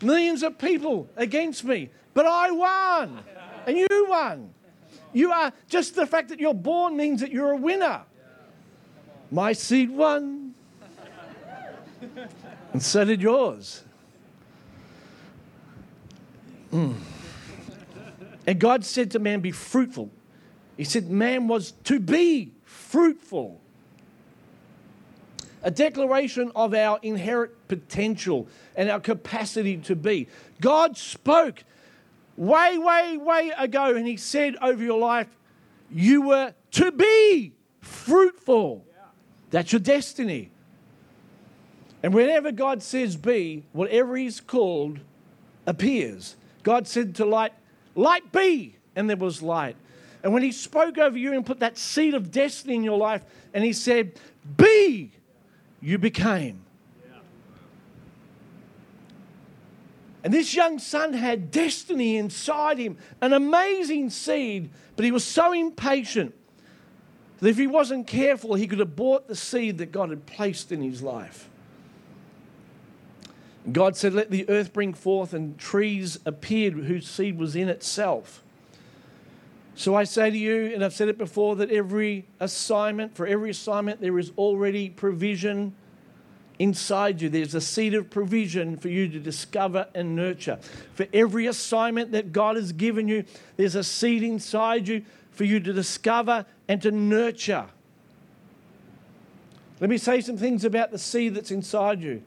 Millions 0.00 0.42
of 0.42 0.56
people 0.56 1.08
against 1.16 1.64
me, 1.64 1.90
but 2.14 2.26
I 2.26 2.52
won 2.52 3.20
and 3.66 3.76
you 3.76 4.06
won. 4.08 4.54
You 5.12 5.32
are 5.32 5.52
just 5.68 5.96
the 5.96 6.06
fact 6.06 6.28
that 6.28 6.38
you're 6.38 6.54
born 6.54 6.96
means 6.96 7.20
that 7.20 7.32
you're 7.32 7.50
a 7.50 7.56
winner. 7.56 8.02
My 9.32 9.52
seed 9.52 9.90
won, 9.90 10.54
and 12.72 12.82
so 12.82 13.04
did 13.04 13.20
yours. 13.20 13.82
Mm. 16.72 16.94
And 18.46 18.58
God 18.58 18.84
said 18.84 19.10
to 19.12 19.18
man, 19.18 19.40
Be 19.40 19.52
fruitful. 19.52 20.10
He 20.76 20.84
said, 20.84 21.10
Man 21.10 21.48
was 21.48 21.72
to 21.84 22.00
be 22.00 22.52
fruitful. 22.64 23.60
A 25.62 25.70
declaration 25.70 26.50
of 26.56 26.72
our 26.72 26.98
inherent 27.02 27.52
potential 27.68 28.48
and 28.74 28.90
our 28.90 29.00
capacity 29.00 29.76
to 29.76 29.94
be. 29.94 30.26
God 30.60 30.96
spoke 30.96 31.64
way, 32.36 32.78
way, 32.78 33.18
way 33.18 33.52
ago, 33.58 33.94
and 33.94 34.06
He 34.06 34.16
said 34.16 34.56
over 34.62 34.82
your 34.82 34.98
life, 34.98 35.28
You 35.90 36.22
were 36.22 36.54
to 36.72 36.92
be 36.92 37.52
fruitful. 37.80 38.84
That's 39.50 39.72
your 39.72 39.80
destiny. 39.80 40.50
And 42.02 42.14
whenever 42.14 42.52
God 42.52 42.82
says 42.82 43.16
be, 43.16 43.64
whatever 43.72 44.16
He's 44.16 44.40
called 44.40 45.00
appears. 45.66 46.36
God 46.62 46.86
said 46.86 47.16
to 47.16 47.24
light, 47.24 47.52
Light 47.94 48.32
be, 48.32 48.76
and 48.96 49.08
there 49.08 49.16
was 49.16 49.42
light. 49.42 49.76
And 50.22 50.32
when 50.32 50.42
He 50.42 50.52
spoke 50.52 50.98
over 50.98 51.16
you 51.16 51.32
and 51.32 51.44
put 51.44 51.60
that 51.60 51.78
seed 51.78 52.14
of 52.14 52.30
destiny 52.30 52.76
in 52.76 52.84
your 52.84 52.98
life, 52.98 53.24
and 53.54 53.64
He 53.64 53.72
said, 53.72 54.18
Be, 54.56 55.10
you 55.80 55.98
became. 55.98 56.64
And 60.22 60.34
this 60.34 60.54
young 60.54 60.78
son 60.78 61.14
had 61.14 61.50
destiny 61.50 62.16
inside 62.16 62.78
him, 62.78 62.98
an 63.20 63.32
amazing 63.32 64.10
seed, 64.10 64.70
but 64.96 65.04
he 65.04 65.12
was 65.12 65.24
so 65.24 65.52
impatient 65.52 66.34
that 67.38 67.48
if 67.48 67.56
he 67.56 67.66
wasn't 67.66 68.06
careful, 68.06 68.54
he 68.54 68.66
could 68.66 68.80
abort 68.80 69.28
the 69.28 69.36
seed 69.36 69.78
that 69.78 69.92
God 69.92 70.10
had 70.10 70.26
placed 70.26 70.72
in 70.72 70.82
his 70.82 71.02
life. 71.02 71.49
God 73.70 73.96
said, 73.96 74.14
Let 74.14 74.30
the 74.30 74.48
earth 74.48 74.72
bring 74.72 74.94
forth, 74.94 75.32
and 75.32 75.58
trees 75.58 76.18
appeared 76.24 76.74
whose 76.74 77.08
seed 77.08 77.38
was 77.38 77.54
in 77.54 77.68
itself. 77.68 78.42
So 79.74 79.94
I 79.94 80.04
say 80.04 80.30
to 80.30 80.36
you, 80.36 80.74
and 80.74 80.84
I've 80.84 80.92
said 80.92 81.08
it 81.08 81.18
before, 81.18 81.56
that 81.56 81.70
every 81.70 82.26
assignment, 82.38 83.14
for 83.14 83.26
every 83.26 83.50
assignment, 83.50 84.00
there 84.00 84.18
is 84.18 84.32
already 84.36 84.90
provision 84.90 85.74
inside 86.58 87.22
you. 87.22 87.30
There's 87.30 87.54
a 87.54 87.60
seed 87.60 87.94
of 87.94 88.10
provision 88.10 88.76
for 88.76 88.88
you 88.88 89.08
to 89.08 89.18
discover 89.18 89.88
and 89.94 90.14
nurture. 90.14 90.58
For 90.94 91.06
every 91.14 91.46
assignment 91.46 92.12
that 92.12 92.32
God 92.32 92.56
has 92.56 92.72
given 92.72 93.08
you, 93.08 93.24
there's 93.56 93.74
a 93.74 93.84
seed 93.84 94.22
inside 94.22 94.86
you 94.86 95.02
for 95.30 95.44
you 95.44 95.60
to 95.60 95.72
discover 95.72 96.44
and 96.68 96.82
to 96.82 96.90
nurture. 96.90 97.66
Let 99.80 99.88
me 99.88 99.96
say 99.96 100.20
some 100.20 100.36
things 100.36 100.66
about 100.66 100.90
the 100.90 100.98
seed 100.98 101.34
that's 101.34 101.50
inside 101.50 102.02
you. 102.02 102.22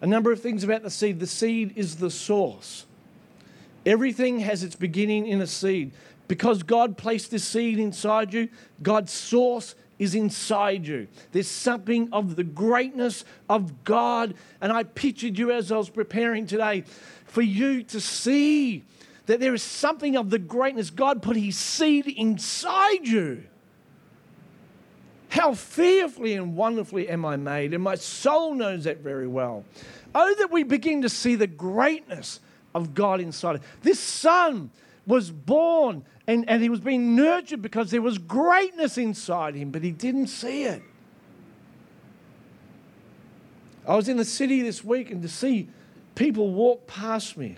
A 0.00 0.06
number 0.06 0.30
of 0.30 0.40
things 0.40 0.64
about 0.64 0.82
the 0.82 0.90
seed. 0.90 1.20
The 1.20 1.26
seed 1.26 1.72
is 1.76 1.96
the 1.96 2.10
source. 2.10 2.86
Everything 3.84 4.40
has 4.40 4.62
its 4.62 4.74
beginning 4.74 5.26
in 5.26 5.40
a 5.40 5.46
seed. 5.46 5.92
Because 6.28 6.62
God 6.62 6.98
placed 6.98 7.30
this 7.30 7.44
seed 7.44 7.78
inside 7.78 8.34
you, 8.34 8.48
God's 8.82 9.12
source 9.12 9.74
is 9.98 10.14
inside 10.14 10.86
you. 10.86 11.08
There's 11.32 11.48
something 11.48 12.08
of 12.12 12.36
the 12.36 12.44
greatness 12.44 13.24
of 13.48 13.84
God. 13.84 14.34
And 14.60 14.72
I 14.72 14.84
pictured 14.84 15.38
you 15.38 15.50
as 15.50 15.72
I 15.72 15.78
was 15.78 15.90
preparing 15.90 16.46
today 16.46 16.84
for 17.24 17.42
you 17.42 17.82
to 17.84 18.00
see 18.00 18.84
that 19.26 19.40
there 19.40 19.54
is 19.54 19.62
something 19.62 20.16
of 20.16 20.30
the 20.30 20.38
greatness. 20.38 20.90
God 20.90 21.22
put 21.22 21.36
his 21.36 21.58
seed 21.58 22.06
inside 22.06 23.06
you. 23.06 23.44
How 25.28 25.54
fearfully 25.54 26.34
and 26.34 26.56
wonderfully 26.56 27.08
am 27.08 27.24
I 27.24 27.36
made, 27.36 27.74
and 27.74 27.82
my 27.82 27.96
soul 27.96 28.54
knows 28.54 28.84
that 28.84 28.98
very 28.98 29.28
well. 29.28 29.64
Oh, 30.14 30.34
that 30.38 30.50
we 30.50 30.62
begin 30.62 31.02
to 31.02 31.08
see 31.08 31.34
the 31.34 31.46
greatness 31.46 32.40
of 32.74 32.94
God 32.94 33.20
inside. 33.20 33.60
This 33.82 34.00
son 34.00 34.70
was 35.06 35.30
born 35.30 36.04
and, 36.26 36.48
and 36.48 36.62
he 36.62 36.68
was 36.68 36.80
being 36.80 37.16
nurtured 37.16 37.62
because 37.62 37.90
there 37.90 38.02
was 38.02 38.18
greatness 38.18 38.98
inside 38.98 39.54
him, 39.54 39.70
but 39.70 39.82
he 39.82 39.90
didn't 39.90 40.26
see 40.26 40.64
it. 40.64 40.82
I 43.86 43.96
was 43.96 44.08
in 44.08 44.18
the 44.18 44.24
city 44.26 44.60
this 44.60 44.84
week 44.84 45.10
and 45.10 45.22
to 45.22 45.28
see 45.28 45.68
people 46.14 46.50
walk 46.50 46.86
past 46.86 47.38
me, 47.38 47.56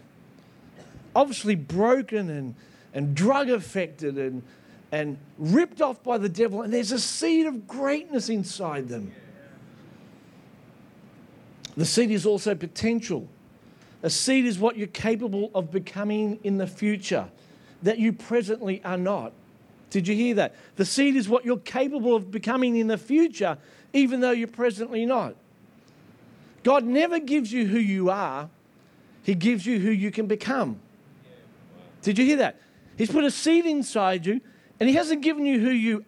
obviously 1.17 1.57
broken 1.57 2.31
and, 2.31 2.55
and 2.95 3.17
drug 3.17 3.51
affected 3.51 4.17
and, 4.17 4.45
and 4.93 5.19
ripped 5.39 5.81
off 5.81 6.03
by 6.03 6.19
the 6.19 6.29
devil, 6.29 6.63
and 6.63 6.73
there's 6.73 6.93
a 6.93 6.99
seed 6.99 7.47
of 7.47 7.67
greatness 7.67 8.29
inside 8.29 8.89
them. 8.89 9.13
The 11.77 11.85
seed 11.85 12.11
is 12.11 12.27
also 12.27 12.55
potential. 12.55 13.29
A 14.03 14.11
seed 14.11 14.47
is 14.47 14.59
what 14.59 14.77
you're 14.77 14.89
capable 14.89 15.51
of 15.55 15.71
becoming 15.71 16.39
in 16.43 16.59
the 16.59 16.67
future 16.67 17.29
that 17.83 17.99
you 17.99 18.13
presently 18.13 18.83
are 18.85 18.99
not. 18.99 19.33
Did 19.91 20.07
you 20.07 20.15
hear 20.15 20.35
that? 20.37 20.55
The 20.77 20.85
seed 20.85 21.17
is 21.17 21.29
what 21.29 21.45
you're 21.45 21.59
capable 21.59 22.15
of 22.15 22.31
becoming 22.31 22.77
in 22.77 22.87
the 22.87 22.99
future, 22.99 23.59
even 23.93 24.21
though 24.21 24.31
you're 24.31 24.49
presently 24.49 25.05
not. 25.05 25.35
God 26.63 26.85
never 26.85 27.19
gives 27.19 27.53
you 27.53 27.67
who 27.67 27.79
you 27.79 28.11
are, 28.11 28.49
He 29.23 29.35
gives 29.35 29.67
you 29.67 29.79
who 29.79 29.91
you 29.91 30.11
can 30.11 30.27
become. 30.27 30.81
Did 32.03 32.19
you 32.19 32.25
hear 32.25 32.37
that? 32.39 32.61
He's 32.97 33.11
put 33.11 33.25
a 33.25 33.31
seed 33.31 33.67
inside 33.67 34.27
you, 34.27 34.41
and 34.81 34.89
He 34.89 34.97
hasn't 34.97 35.23
given 35.23 35.47
you 35.47 35.61
who 35.61 35.71
you 35.71 36.05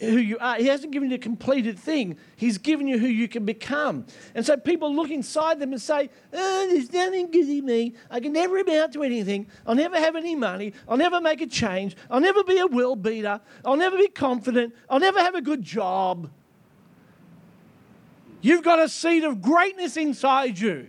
who 0.00 0.16
you 0.16 0.38
are. 0.38 0.56
He 0.56 0.66
hasn't 0.66 0.92
given 0.92 1.10
you 1.10 1.16
a 1.16 1.18
completed 1.18 1.78
thing. 1.78 2.16
He's 2.36 2.58
given 2.58 2.86
you 2.86 2.98
who 2.98 3.06
you 3.06 3.28
can 3.28 3.44
become. 3.44 4.06
And 4.34 4.44
so 4.44 4.56
people 4.56 4.94
look 4.94 5.10
inside 5.10 5.60
them 5.60 5.72
and 5.72 5.80
say, 5.80 6.08
oh, 6.32 6.66
there's 6.70 6.92
nothing 6.92 7.30
good 7.30 7.48
in 7.48 7.66
me. 7.66 7.94
I 8.10 8.20
can 8.20 8.32
never 8.32 8.58
amount 8.58 8.94
to 8.94 9.02
anything. 9.02 9.46
I'll 9.66 9.74
never 9.74 9.98
have 9.98 10.16
any 10.16 10.34
money. 10.34 10.72
I'll 10.88 10.96
never 10.96 11.20
make 11.20 11.42
a 11.42 11.46
change. 11.46 11.96
I'll 12.10 12.20
never 12.20 12.42
be 12.42 12.58
a 12.58 12.66
will 12.66 12.96
beater. 12.96 13.40
I'll 13.64 13.76
never 13.76 13.98
be 13.98 14.08
confident. 14.08 14.74
I'll 14.88 15.00
never 15.00 15.18
have 15.18 15.34
a 15.34 15.42
good 15.42 15.62
job. 15.62 16.30
You've 18.40 18.64
got 18.64 18.78
a 18.78 18.88
seed 18.88 19.24
of 19.24 19.42
greatness 19.42 19.98
inside 19.98 20.58
you. 20.58 20.88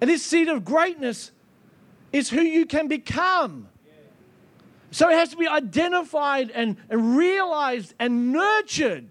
And 0.00 0.08
this 0.08 0.24
seed 0.24 0.48
of 0.48 0.64
greatness 0.64 1.32
is 2.12 2.30
who 2.30 2.40
you 2.40 2.64
can 2.64 2.86
become. 2.86 3.69
So 4.90 5.08
it 5.08 5.14
has 5.14 5.28
to 5.30 5.36
be 5.36 5.46
identified 5.46 6.50
and, 6.50 6.76
and 6.88 7.16
realized 7.16 7.94
and 7.98 8.32
nurtured. 8.32 9.08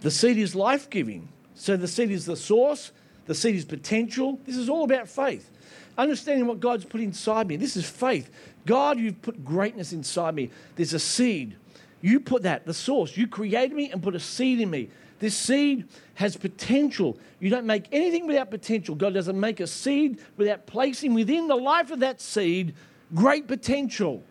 The 0.00 0.10
seed 0.10 0.38
is 0.38 0.54
life 0.54 0.90
giving. 0.90 1.28
So 1.54 1.76
the 1.76 1.88
seed 1.88 2.10
is 2.10 2.26
the 2.26 2.36
source, 2.36 2.92
the 3.26 3.34
seed 3.34 3.54
is 3.54 3.64
potential. 3.64 4.40
This 4.44 4.56
is 4.56 4.68
all 4.68 4.84
about 4.84 5.08
faith. 5.08 5.48
Understanding 5.96 6.46
what 6.46 6.58
God's 6.58 6.84
put 6.84 7.00
inside 7.00 7.46
me. 7.46 7.56
This 7.56 7.76
is 7.76 7.88
faith. 7.88 8.30
God, 8.66 8.98
you've 8.98 9.20
put 9.22 9.44
greatness 9.44 9.92
inside 9.92 10.34
me. 10.34 10.50
There's 10.74 10.94
a 10.94 10.98
seed. 10.98 11.56
You 12.00 12.18
put 12.18 12.42
that, 12.42 12.66
the 12.66 12.74
source. 12.74 13.16
You 13.16 13.28
created 13.28 13.76
me 13.76 13.90
and 13.90 14.02
put 14.02 14.16
a 14.16 14.20
seed 14.20 14.60
in 14.60 14.70
me. 14.70 14.90
This 15.22 15.36
seed 15.36 15.86
has 16.14 16.36
potential. 16.36 17.16
You 17.38 17.48
don't 17.48 17.64
make 17.64 17.86
anything 17.92 18.26
without 18.26 18.50
potential. 18.50 18.96
God 18.96 19.14
doesn't 19.14 19.38
make 19.38 19.60
a 19.60 19.68
seed 19.68 20.18
without 20.36 20.66
placing 20.66 21.14
within 21.14 21.46
the 21.46 21.54
life 21.54 21.92
of 21.92 22.00
that 22.00 22.20
seed 22.20 22.74
great 23.14 23.46
potential. 23.46 24.24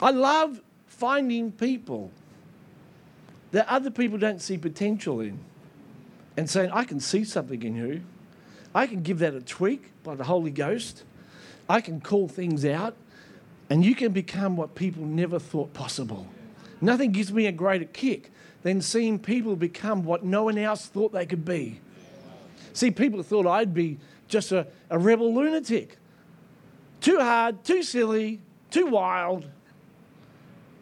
I 0.00 0.12
love 0.12 0.62
finding 0.86 1.52
people 1.52 2.10
that 3.50 3.68
other 3.68 3.90
people 3.90 4.16
don't 4.16 4.40
see 4.40 4.56
potential 4.56 5.20
in 5.20 5.38
and 6.38 6.48
saying, 6.48 6.70
I 6.70 6.84
can 6.84 7.00
see 7.00 7.22
something 7.22 7.62
in 7.62 7.76
you. 7.76 8.02
I 8.74 8.86
can 8.86 9.02
give 9.02 9.18
that 9.18 9.34
a 9.34 9.42
tweak 9.42 9.90
by 10.02 10.14
the 10.14 10.24
Holy 10.24 10.50
Ghost. 10.50 11.04
I 11.68 11.82
can 11.82 12.00
call 12.00 12.28
things 12.28 12.64
out, 12.64 12.96
and 13.68 13.84
you 13.84 13.94
can 13.94 14.12
become 14.12 14.56
what 14.56 14.74
people 14.74 15.04
never 15.04 15.38
thought 15.38 15.74
possible. 15.74 16.26
Nothing 16.82 17.12
gives 17.12 17.32
me 17.32 17.46
a 17.46 17.52
greater 17.52 17.84
kick 17.84 18.30
than 18.62 18.82
seeing 18.82 19.18
people 19.18 19.54
become 19.56 20.04
what 20.04 20.24
no 20.24 20.42
one 20.44 20.58
else 20.58 20.86
thought 20.86 21.12
they 21.12 21.24
could 21.24 21.44
be. 21.44 21.80
See, 22.72 22.90
people 22.90 23.22
thought 23.22 23.46
I'd 23.46 23.72
be 23.72 23.98
just 24.28 24.50
a, 24.50 24.66
a 24.90 24.98
rebel 24.98 25.32
lunatic. 25.32 25.96
Too 27.00 27.18
hard, 27.20 27.64
too 27.64 27.82
silly, 27.82 28.40
too 28.70 28.86
wild. 28.86 29.46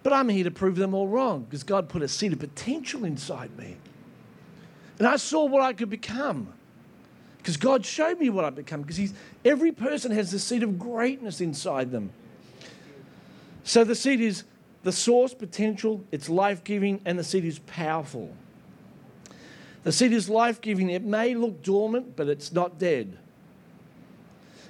But 0.03 0.15
I'm 0.15 0.31
here 0.31 0.45
to 0.45 0.51
prove 0.51 0.77
them 0.77 0.95
all 0.95 1.07
wrong 1.07 1.45
because 1.45 1.63
God 1.63 1.91
put 1.91 2.01
a 2.01 2.09
seed 2.09 2.33
of 2.33 2.39
potential 2.39 3.05
inside 3.05 3.57
me. 3.59 3.77
And 4.99 5.07
I 5.07 5.17
saw 5.17 5.45
what 5.45 5.63
I 5.63 5.75
could 5.75 5.91
become 5.91 6.53
because 7.39 7.59
God 7.59 7.85
showed 7.85 8.19
me 8.19 8.31
what 8.31 8.45
I'd 8.47 8.55
become 8.55 8.83
because 8.83 9.13
every 9.45 9.73
person 9.73 10.13
has 10.13 10.31
the 10.31 10.39
seed 10.39 10.63
of 10.63 10.79
greatness 10.79 11.43
inside 11.43 11.91
them. 11.91 12.11
So 13.65 13.85
the 13.85 13.95
seed 13.95 14.21
is 14.21 14.45
the 14.83 14.93
source 14.93 15.35
potential, 15.35 16.05
it's 16.11 16.29
life 16.29 16.65
giving, 16.65 17.01
and 17.05 17.19
the 17.19 17.25
seed 17.25 17.45
is 17.45 17.59
powerful. 17.61 18.35
The 19.83 19.93
seed 19.93 20.13
is 20.13 20.29
life 20.29 20.61
giving. 20.61 20.91
It 20.91 21.05
may 21.05 21.35
look 21.35 21.63
dormant, 21.63 22.17
but 22.17 22.29
it's 22.29 22.53
not 22.53 22.79
dead. 22.79 23.19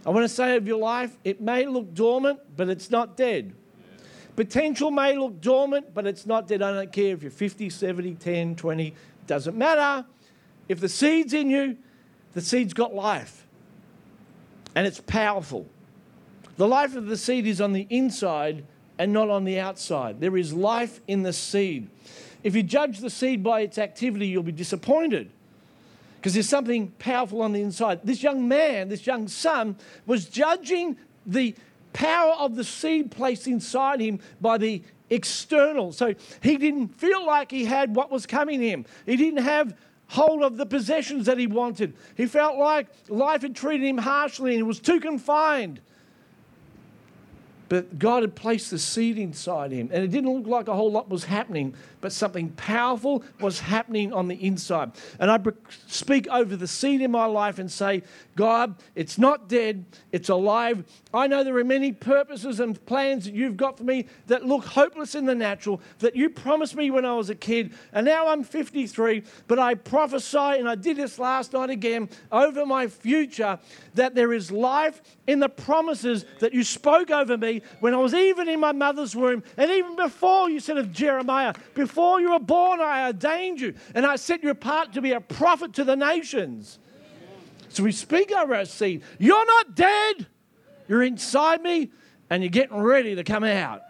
I 0.06 0.10
want 0.10 0.24
to 0.24 0.28
say 0.28 0.56
of 0.56 0.66
your 0.66 0.78
life, 0.78 1.16
it 1.24 1.40
may 1.40 1.66
look 1.66 1.94
dormant, 1.94 2.40
but 2.56 2.68
it's 2.68 2.90
not 2.90 3.16
dead. 3.16 3.52
Potential 4.36 4.90
may 4.90 5.16
look 5.16 5.40
dormant, 5.40 5.92
but 5.92 6.06
it's 6.06 6.26
not 6.26 6.48
dead. 6.48 6.62
I 6.62 6.72
don't 6.72 6.92
care 6.92 7.14
if 7.14 7.22
you're 7.22 7.30
50, 7.30 7.68
70, 7.68 8.14
10, 8.14 8.56
20, 8.56 8.94
Doesn't 9.26 9.56
matter. 9.56 10.06
If 10.68 10.80
the 10.80 10.88
seed's 10.88 11.34
in 11.34 11.50
you, 11.50 11.76
the 12.32 12.40
seed's 12.40 12.72
got 12.72 12.94
life. 12.94 13.46
And 14.74 14.86
it's 14.86 15.00
powerful. 15.00 15.66
The 16.56 16.66
life 16.66 16.96
of 16.96 17.06
the 17.06 17.16
seed 17.16 17.46
is 17.46 17.60
on 17.60 17.72
the 17.72 17.86
inside 17.90 18.64
and 19.00 19.14
not 19.14 19.30
on 19.30 19.44
the 19.44 19.58
outside. 19.58 20.20
There 20.20 20.36
is 20.36 20.52
life 20.52 21.00
in 21.08 21.22
the 21.22 21.32
seed. 21.32 21.88
If 22.44 22.54
you 22.54 22.62
judge 22.62 22.98
the 22.98 23.08
seed 23.08 23.42
by 23.42 23.62
its 23.62 23.78
activity, 23.78 24.26
you'll 24.26 24.42
be 24.42 24.52
disappointed 24.52 25.30
because 26.16 26.34
there's 26.34 26.50
something 26.50 26.88
powerful 26.98 27.40
on 27.40 27.52
the 27.52 27.62
inside. 27.62 28.00
This 28.04 28.22
young 28.22 28.46
man, 28.46 28.90
this 28.90 29.06
young 29.06 29.26
son, 29.26 29.76
was 30.04 30.26
judging 30.26 30.98
the 31.24 31.54
power 31.94 32.34
of 32.34 32.56
the 32.56 32.62
seed 32.62 33.10
placed 33.10 33.46
inside 33.46 34.00
him 34.00 34.20
by 34.38 34.58
the 34.58 34.82
external. 35.08 35.92
So 35.92 36.14
he 36.42 36.58
didn't 36.58 36.88
feel 36.88 37.24
like 37.24 37.50
he 37.50 37.64
had 37.64 37.96
what 37.96 38.10
was 38.10 38.26
coming 38.26 38.60
to 38.60 38.68
him. 38.68 38.84
He 39.06 39.16
didn't 39.16 39.42
have 39.42 39.74
hold 40.08 40.42
of 40.42 40.58
the 40.58 40.66
possessions 40.66 41.24
that 41.24 41.38
he 41.38 41.46
wanted. 41.46 41.94
He 42.18 42.26
felt 42.26 42.58
like 42.58 42.88
life 43.08 43.40
had 43.40 43.56
treated 43.56 43.86
him 43.86 43.96
harshly 43.96 44.50
and 44.50 44.58
he 44.58 44.62
was 44.62 44.78
too 44.78 45.00
confined. 45.00 45.80
But 47.70 48.00
God 48.00 48.24
had 48.24 48.34
placed 48.34 48.72
the 48.72 48.80
seed 48.80 49.16
inside 49.16 49.70
him, 49.70 49.90
and 49.92 50.02
it 50.02 50.08
didn't 50.08 50.28
look 50.28 50.48
like 50.48 50.66
a 50.66 50.74
whole 50.74 50.90
lot 50.90 51.08
was 51.08 51.22
happening, 51.22 51.72
but 52.00 52.10
something 52.10 52.50
powerful 52.50 53.22
was 53.40 53.60
happening 53.60 54.12
on 54.12 54.26
the 54.26 54.34
inside. 54.44 54.90
And 55.20 55.30
I 55.30 55.38
speak 55.86 56.26
over 56.28 56.56
the 56.56 56.66
seed 56.66 57.00
in 57.00 57.12
my 57.12 57.26
life 57.26 57.60
and 57.60 57.70
say, 57.70 58.02
God, 58.34 58.74
it's 58.96 59.18
not 59.18 59.48
dead, 59.48 59.84
it's 60.10 60.28
alive. 60.28 60.84
I 61.14 61.28
know 61.28 61.44
there 61.44 61.56
are 61.58 61.64
many 61.64 61.92
purposes 61.92 62.58
and 62.58 62.84
plans 62.86 63.26
that 63.26 63.34
you've 63.34 63.56
got 63.56 63.78
for 63.78 63.84
me 63.84 64.06
that 64.26 64.44
look 64.44 64.64
hopeless 64.64 65.14
in 65.14 65.26
the 65.26 65.34
natural, 65.36 65.80
that 66.00 66.16
you 66.16 66.28
promised 66.28 66.74
me 66.74 66.90
when 66.90 67.04
I 67.04 67.14
was 67.14 67.30
a 67.30 67.36
kid, 67.36 67.72
and 67.92 68.04
now 68.04 68.26
I'm 68.26 68.42
53, 68.42 69.22
but 69.46 69.60
I 69.60 69.74
prophesy, 69.74 70.58
and 70.58 70.68
I 70.68 70.74
did 70.74 70.96
this 70.96 71.20
last 71.20 71.52
night 71.52 71.70
again, 71.70 72.08
over 72.32 72.66
my 72.66 72.88
future, 72.88 73.60
that 73.94 74.16
there 74.16 74.32
is 74.32 74.50
life 74.50 75.02
in 75.28 75.38
the 75.38 75.48
promises 75.48 76.24
that 76.40 76.52
you 76.52 76.64
spoke 76.64 77.12
over 77.12 77.38
me 77.38 77.59
when 77.80 77.94
I 77.94 77.98
was 77.98 78.14
even 78.14 78.48
in 78.48 78.60
my 78.60 78.72
mother's 78.72 79.14
womb, 79.14 79.42
and 79.56 79.70
even 79.70 79.96
before 79.96 80.50
you 80.50 80.60
said 80.60 80.78
of 80.78 80.92
Jeremiah, 80.92 81.54
before 81.74 82.20
you 82.20 82.32
were 82.32 82.38
born, 82.38 82.80
I 82.80 83.06
ordained 83.06 83.60
you, 83.60 83.74
and 83.94 84.06
I 84.06 84.16
set 84.16 84.42
you 84.42 84.50
apart 84.50 84.92
to 84.94 85.02
be 85.02 85.12
a 85.12 85.20
prophet 85.20 85.72
to 85.74 85.84
the 85.84 85.96
nations. 85.96 86.78
So 87.68 87.84
we 87.84 87.92
speak 87.92 88.32
over 88.32 88.54
our 88.54 88.64
seed. 88.64 89.02
You're 89.18 89.46
not 89.46 89.74
dead. 89.74 90.26
You're 90.88 91.02
inside 91.02 91.62
me, 91.62 91.90
and 92.28 92.42
you're 92.42 92.50
getting 92.50 92.80
ready 92.80 93.14
to 93.14 93.24
come 93.24 93.44
out. 93.44 93.82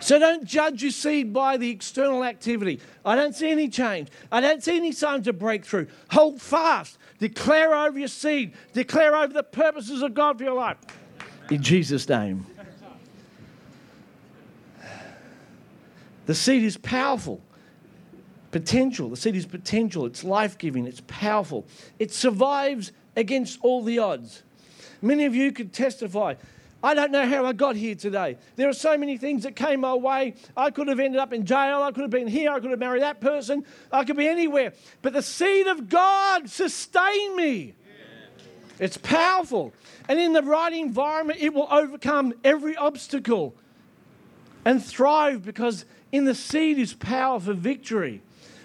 So 0.00 0.18
don't 0.18 0.44
judge 0.44 0.82
your 0.82 0.90
seed 0.90 1.32
by 1.32 1.56
the 1.56 1.70
external 1.70 2.24
activity. 2.24 2.80
I 3.04 3.14
don't 3.14 3.36
see 3.36 3.50
any 3.50 3.68
change. 3.68 4.08
I 4.32 4.40
don't 4.40 4.62
see 4.62 4.76
any 4.76 4.90
signs 4.90 5.28
of 5.28 5.38
breakthrough. 5.38 5.86
Hold 6.10 6.42
fast. 6.42 6.98
Declare 7.22 7.72
over 7.72 8.00
your 8.00 8.08
seed. 8.08 8.52
Declare 8.72 9.14
over 9.14 9.32
the 9.32 9.44
purposes 9.44 10.02
of 10.02 10.12
God 10.12 10.38
for 10.38 10.42
your 10.42 10.54
life. 10.54 10.78
In 11.52 11.62
Jesus' 11.62 12.08
name. 12.08 12.44
The 16.26 16.34
seed 16.34 16.64
is 16.64 16.76
powerful. 16.76 17.40
Potential. 18.50 19.08
The 19.08 19.16
seed 19.16 19.36
is 19.36 19.46
potential. 19.46 20.04
It's 20.04 20.24
life 20.24 20.58
giving. 20.58 20.84
It's 20.84 21.02
powerful. 21.06 21.64
It 22.00 22.12
survives 22.12 22.90
against 23.14 23.60
all 23.62 23.84
the 23.84 24.00
odds. 24.00 24.42
Many 25.00 25.24
of 25.24 25.36
you 25.36 25.52
could 25.52 25.72
testify 25.72 26.34
I 26.82 26.94
don't 26.94 27.12
know 27.12 27.26
how 27.26 27.46
I 27.46 27.52
got 27.52 27.76
here 27.76 27.94
today. 27.94 28.36
There 28.56 28.68
are 28.68 28.74
so 28.74 28.98
many 28.98 29.16
things 29.16 29.44
that 29.44 29.54
came 29.54 29.80
my 29.80 29.94
way. 29.94 30.34
I 30.56 30.70
could 30.70 30.88
have 30.88 30.98
ended 30.98 31.20
up 31.20 31.32
in 31.32 31.46
jail. 31.46 31.82
I 31.82 31.92
could 31.92 32.02
have 32.02 32.10
been 32.10 32.26
here. 32.26 32.52
I 32.52 32.58
could 32.58 32.70
have 32.70 32.80
married 32.80 33.02
that 33.02 33.20
person. 33.20 33.64
I 33.92 34.04
could 34.04 34.16
be 34.16 34.26
anywhere. 34.26 34.72
But 35.00 35.12
the 35.12 35.22
seed 35.22 35.68
of 35.68 35.88
God 35.88 36.50
sustained 36.50 37.36
me. 37.36 37.74
It's 38.80 38.96
powerful. 38.96 39.72
And 40.08 40.18
in 40.18 40.32
the 40.32 40.42
right 40.42 40.72
environment, 40.72 41.38
it 41.40 41.54
will 41.54 41.68
overcome 41.70 42.34
every 42.42 42.76
obstacle 42.76 43.54
and 44.64 44.84
thrive 44.84 45.44
because 45.44 45.84
in 46.10 46.24
the 46.24 46.34
seed 46.34 46.78
is 46.78 46.94
power 46.94 47.38
for 47.38 47.52
victory. 47.52 48.22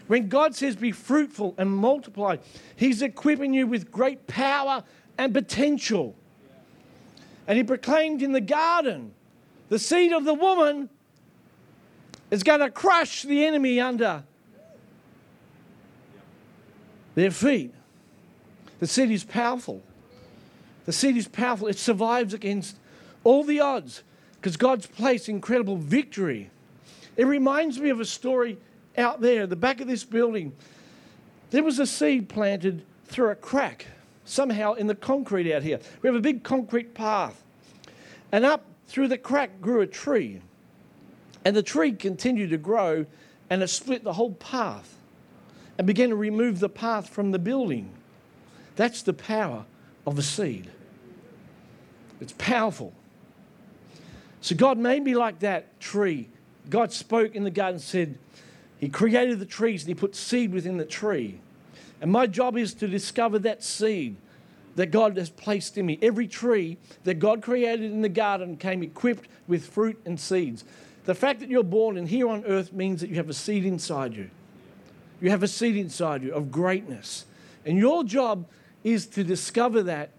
When 0.08 0.30
God 0.30 0.56
says, 0.56 0.76
be 0.76 0.92
fruitful 0.92 1.54
and 1.58 1.70
multiply, 1.70 2.38
He's 2.76 3.02
equipping 3.02 3.54
you 3.54 3.68
with 3.68 3.92
great 3.92 4.26
power 4.26 4.84
and 5.18 5.34
potential. 5.34 6.16
And 7.48 7.58
he 7.58 7.64
proclaimed 7.64 8.22
in 8.22 8.34
the 8.34 8.42
garden, 8.42 9.14
the 9.70 9.80
seed 9.80 10.12
of 10.12 10.26
the 10.26 10.34
woman 10.34 10.90
is 12.30 12.44
going 12.44 12.60
to 12.60 12.70
crush 12.70 13.24
the 13.24 13.46
enemy 13.46 13.80
under 13.80 14.24
their 17.16 17.32
feet. 17.32 17.74
The 18.80 18.88
seed 18.88 19.12
is 19.12 19.24
powerful. 19.24 19.82
The 20.86 20.92
seed 20.92 21.18
is 21.18 21.28
powerful. 21.28 21.68
It 21.68 21.78
survives 21.78 22.34
against 22.34 22.78
all 23.24 23.44
the 23.44 23.62
odds 23.62 24.04
because 24.36 24.58
God's 24.58 24.86
placed 24.86 25.30
incredible 25.30 25.78
victory. 25.78 26.50
It 27.16 27.26
reminds 27.26 27.80
me 27.80 27.90
of 27.90 28.00
a 28.00 28.06
story 28.06 28.58
out 28.98 29.22
there, 29.22 29.48
the 29.48 29.56
back 29.56 29.82
of 29.82 29.88
this 29.88 30.04
building. 30.04 30.54
There 31.50 31.64
was 31.64 31.80
a 31.80 31.88
seed 31.88 32.30
planted 32.30 32.86
through 33.06 33.30
a 33.30 33.36
crack 33.36 33.88
somehow 34.28 34.74
in 34.74 34.88
the 34.88 34.96
concrete 34.96 35.54
out 35.54 35.64
here. 35.64 35.80
We 36.02 36.08
have 36.08 36.16
a 36.16 36.22
big 36.22 36.44
concrete 36.44 36.94
path. 36.94 37.44
And 38.32 38.46
up 38.46 38.66
through 38.88 39.08
the 39.08 39.18
crack 39.18 39.62
grew 39.62 39.82
a 39.82 39.88
tree. 39.88 40.42
And 41.46 41.56
the 41.56 41.64
tree 41.64 41.94
continued 41.94 42.50
to 42.50 42.58
grow 42.58 43.06
and 43.50 43.64
it 43.64 43.68
split 43.70 44.04
the 44.04 44.14
whole 44.14 44.34
path 44.34 44.96
and 45.78 45.88
began 45.88 46.10
to 46.10 46.16
remove 46.16 46.60
the 46.60 46.70
path 46.70 47.10
from 47.10 47.32
the 47.32 47.40
building. 47.40 47.92
That's 48.76 49.02
the 49.02 49.14
power 49.14 49.66
of 50.06 50.20
a 50.20 50.22
seed. 50.22 50.70
It's 52.20 52.34
powerful. 52.38 52.94
So 54.42 54.56
God 54.56 54.78
made 54.78 55.04
me 55.04 55.16
like 55.16 55.40
that 55.40 55.80
tree. 55.80 56.30
God 56.70 56.92
spoke 56.92 57.36
in 57.36 57.44
the 57.44 57.52
garden 57.52 57.80
said, 57.80 58.18
He 58.80 58.90
created 58.90 59.40
the 59.40 59.46
trees 59.46 59.84
and 59.84 59.90
He 59.90 59.96
put 59.96 60.16
seed 60.16 60.52
within 60.52 60.78
the 60.78 60.86
tree. 60.86 61.40
And 62.02 62.12
my 62.12 62.28
job 62.28 62.58
is 62.58 62.74
to 62.76 62.88
discover 62.88 63.40
that 63.40 63.64
seed 63.64 64.18
that 64.76 64.92
God 64.92 65.18
has 65.18 65.30
placed 65.30 65.78
in 65.78 65.88
me. 65.88 65.98
Every 66.02 66.28
tree 66.28 66.78
that 67.04 67.16
God 67.16 67.42
created 67.42 67.92
in 67.92 68.02
the 68.02 68.10
garden 68.10 68.58
came 68.58 68.84
equipped 68.84 69.28
with 69.48 69.66
fruit 69.66 70.00
and 70.06 70.20
seeds. 70.20 70.64
The 71.06 71.16
fact 71.16 71.40
that 71.40 71.50
you're 71.50 71.64
born 71.64 71.98
and 71.98 72.08
here 72.08 72.28
on 72.30 72.46
earth 72.46 72.72
means 72.74 73.02
that 73.02 73.10
you 73.10 73.16
have 73.16 73.30
a 73.30 73.34
seed 73.34 73.66
inside 73.66 74.14
you. 74.14 74.30
You 75.20 75.32
have 75.32 75.42
a 75.42 75.48
seed 75.48 75.76
inside 75.76 76.22
you 76.22 76.32
of 76.32 76.52
greatness. 76.52 77.26
And 77.66 77.78
your 77.78 78.04
job 78.04 78.46
is 78.84 79.08
to 79.08 79.24
discover 79.24 79.82
that 79.84 80.12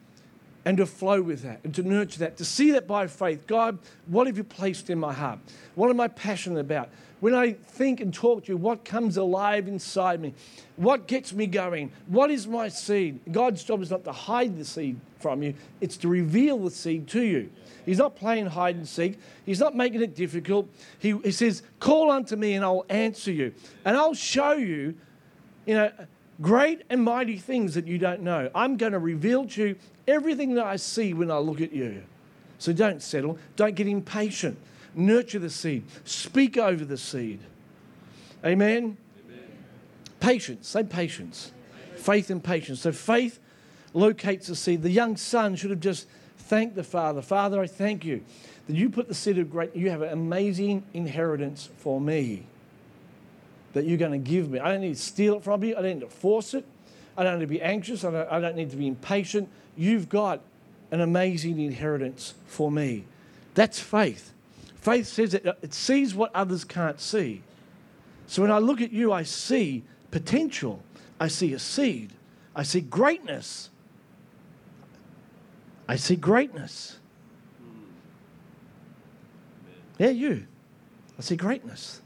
and 0.64 0.76
to 0.76 0.86
flow 0.86 1.22
with 1.22 1.42
that 1.42 1.60
and 1.62 1.74
to 1.76 1.82
nurture 1.82 2.18
that, 2.18 2.36
to 2.38 2.44
see 2.44 2.72
that 2.72 2.86
by 2.88 3.06
faith. 3.06 3.46
God, 3.46 3.78
what 4.06 4.26
have 4.26 4.36
you 4.36 4.44
placed 4.44 4.90
in 4.90 4.98
my 4.98 5.12
heart? 5.12 5.38
What 5.76 5.88
am 5.88 6.00
I 6.00 6.08
passionate 6.08 6.58
about? 6.58 6.90
When 7.20 7.34
I 7.34 7.52
think 7.52 8.00
and 8.00 8.14
talk 8.14 8.44
to 8.44 8.52
you, 8.52 8.56
what 8.56 8.84
comes 8.84 9.16
alive 9.16 9.66
inside 9.66 10.20
me? 10.20 10.34
What 10.76 11.08
gets 11.08 11.32
me 11.32 11.46
going? 11.46 11.90
What 12.06 12.30
is 12.30 12.46
my 12.46 12.68
seed? 12.68 13.20
God's 13.30 13.64
job 13.64 13.82
is 13.82 13.90
not 13.90 14.04
to 14.04 14.12
hide 14.12 14.56
the 14.56 14.64
seed 14.64 15.00
from 15.18 15.42
you, 15.42 15.54
it's 15.80 15.96
to 15.98 16.08
reveal 16.08 16.58
the 16.58 16.70
seed 16.70 17.08
to 17.08 17.22
you. 17.22 17.50
He's 17.84 17.98
not 17.98 18.14
playing 18.14 18.46
hide 18.46 18.76
and 18.76 18.86
seek. 18.86 19.18
He's 19.46 19.58
not 19.58 19.74
making 19.74 20.02
it 20.02 20.14
difficult. 20.14 20.68
He, 20.98 21.16
he 21.24 21.32
says, 21.32 21.62
Call 21.80 22.10
unto 22.10 22.36
me 22.36 22.52
and 22.54 22.64
I'll 22.64 22.84
answer 22.88 23.32
you. 23.32 23.52
And 23.84 23.96
I'll 23.96 24.14
show 24.14 24.52
you, 24.52 24.94
you 25.66 25.74
know, 25.74 25.90
great 26.40 26.82
and 26.90 27.02
mighty 27.02 27.38
things 27.38 27.74
that 27.74 27.86
you 27.86 27.98
don't 27.98 28.20
know. 28.20 28.50
I'm 28.54 28.76
going 28.76 28.92
to 28.92 28.98
reveal 28.98 29.46
to 29.46 29.68
you 29.68 29.76
everything 30.06 30.54
that 30.54 30.66
I 30.66 30.76
see 30.76 31.14
when 31.14 31.30
I 31.30 31.38
look 31.38 31.60
at 31.60 31.72
you. 31.72 32.02
So 32.58 32.72
don't 32.72 33.02
settle. 33.02 33.38
Don't 33.56 33.74
get 33.74 33.86
impatient. 33.86 34.58
Nurture 34.98 35.38
the 35.38 35.48
seed. 35.48 35.84
Speak 36.04 36.56
over 36.56 36.84
the 36.84 36.98
seed. 36.98 37.38
Amen? 38.44 38.96
Amen. 39.24 39.40
Patience. 40.18 40.66
Say 40.66 40.82
patience. 40.82 41.52
Faith 41.94 42.30
and 42.30 42.42
patience. 42.42 42.80
So 42.80 42.90
faith 42.90 43.38
locates 43.94 44.48
the 44.48 44.56
seed. 44.56 44.82
The 44.82 44.90
young 44.90 45.16
son 45.16 45.54
should 45.54 45.70
have 45.70 45.78
just 45.78 46.08
thanked 46.36 46.74
the 46.74 46.82
father. 46.82 47.22
Father, 47.22 47.60
I 47.60 47.68
thank 47.68 48.04
you 48.04 48.24
that 48.66 48.74
you 48.74 48.90
put 48.90 49.06
the 49.06 49.14
seed 49.14 49.38
of 49.38 49.52
great, 49.52 49.74
you 49.76 49.88
have 49.90 50.02
an 50.02 50.12
amazing 50.12 50.82
inheritance 50.92 51.68
for 51.78 52.00
me 52.00 52.46
that 53.74 53.84
you're 53.84 53.98
going 53.98 54.12
to 54.12 54.18
give 54.18 54.50
me. 54.50 54.58
I 54.58 54.72
don't 54.72 54.80
need 54.80 54.96
to 54.96 55.00
steal 55.00 55.36
it 55.36 55.44
from 55.44 55.62
you. 55.62 55.76
I 55.76 55.82
don't 55.82 55.94
need 55.94 56.00
to 56.00 56.08
force 56.08 56.54
it. 56.54 56.64
I 57.16 57.22
don't 57.22 57.38
need 57.38 57.44
to 57.44 57.46
be 57.46 57.62
anxious. 57.62 58.02
I 58.02 58.10
don't, 58.10 58.32
I 58.32 58.40
don't 58.40 58.56
need 58.56 58.70
to 58.70 58.76
be 58.76 58.88
impatient. 58.88 59.48
You've 59.76 60.08
got 60.08 60.40
an 60.90 61.00
amazing 61.00 61.60
inheritance 61.60 62.34
for 62.46 62.70
me. 62.70 63.04
That's 63.54 63.78
faith. 63.78 64.32
Faith 64.80 65.06
says 65.06 65.32
that 65.32 65.58
it 65.62 65.74
sees 65.74 66.14
what 66.14 66.34
others 66.34 66.64
can't 66.64 67.00
see. 67.00 67.42
So 68.26 68.42
when 68.42 68.50
I 68.50 68.58
look 68.58 68.80
at 68.80 68.92
you, 68.92 69.12
I 69.12 69.22
see 69.22 69.84
potential, 70.10 70.82
I 71.18 71.28
see 71.28 71.52
a 71.52 71.58
seed, 71.58 72.12
I 72.54 72.62
see 72.62 72.80
greatness. 72.80 73.70
I 75.88 75.96
see 75.96 76.16
greatness. 76.16 76.98
Yeah, 79.98 80.10
you. 80.10 80.46
I 81.18 81.22
see 81.22 81.36
greatness. 81.36 82.02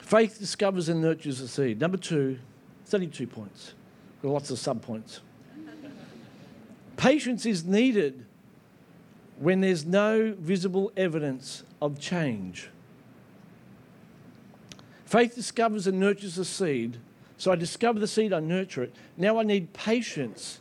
Faith 0.00 0.38
discovers 0.38 0.88
and 0.88 1.00
nurtures 1.00 1.38
the 1.38 1.46
seed. 1.46 1.78
Number 1.78 1.98
two, 1.98 2.38
32 2.86 3.26
points. 3.26 3.74
Got 4.22 4.32
lots 4.32 4.50
of 4.50 4.58
sub 4.58 4.82
points. 4.82 5.20
Patience 7.00 7.46
is 7.46 7.64
needed 7.64 8.26
when 9.38 9.62
there's 9.62 9.86
no 9.86 10.34
visible 10.38 10.92
evidence 10.98 11.64
of 11.80 11.98
change. 11.98 12.68
Faith 15.06 15.34
discovers 15.34 15.86
and 15.86 15.98
nurtures 15.98 16.34
the 16.34 16.44
seed. 16.44 16.98
So 17.38 17.50
I 17.50 17.56
discover 17.56 17.98
the 17.98 18.06
seed, 18.06 18.34
I 18.34 18.40
nurture 18.40 18.82
it. 18.82 18.94
Now 19.16 19.38
I 19.38 19.44
need 19.44 19.72
patience 19.72 20.60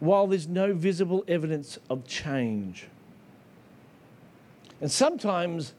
while 0.00 0.26
there's 0.26 0.48
no 0.48 0.72
visible 0.72 1.22
evidence 1.28 1.78
of 1.90 2.06
change. 2.08 2.86
And 4.80 4.90
sometimes 4.90 5.74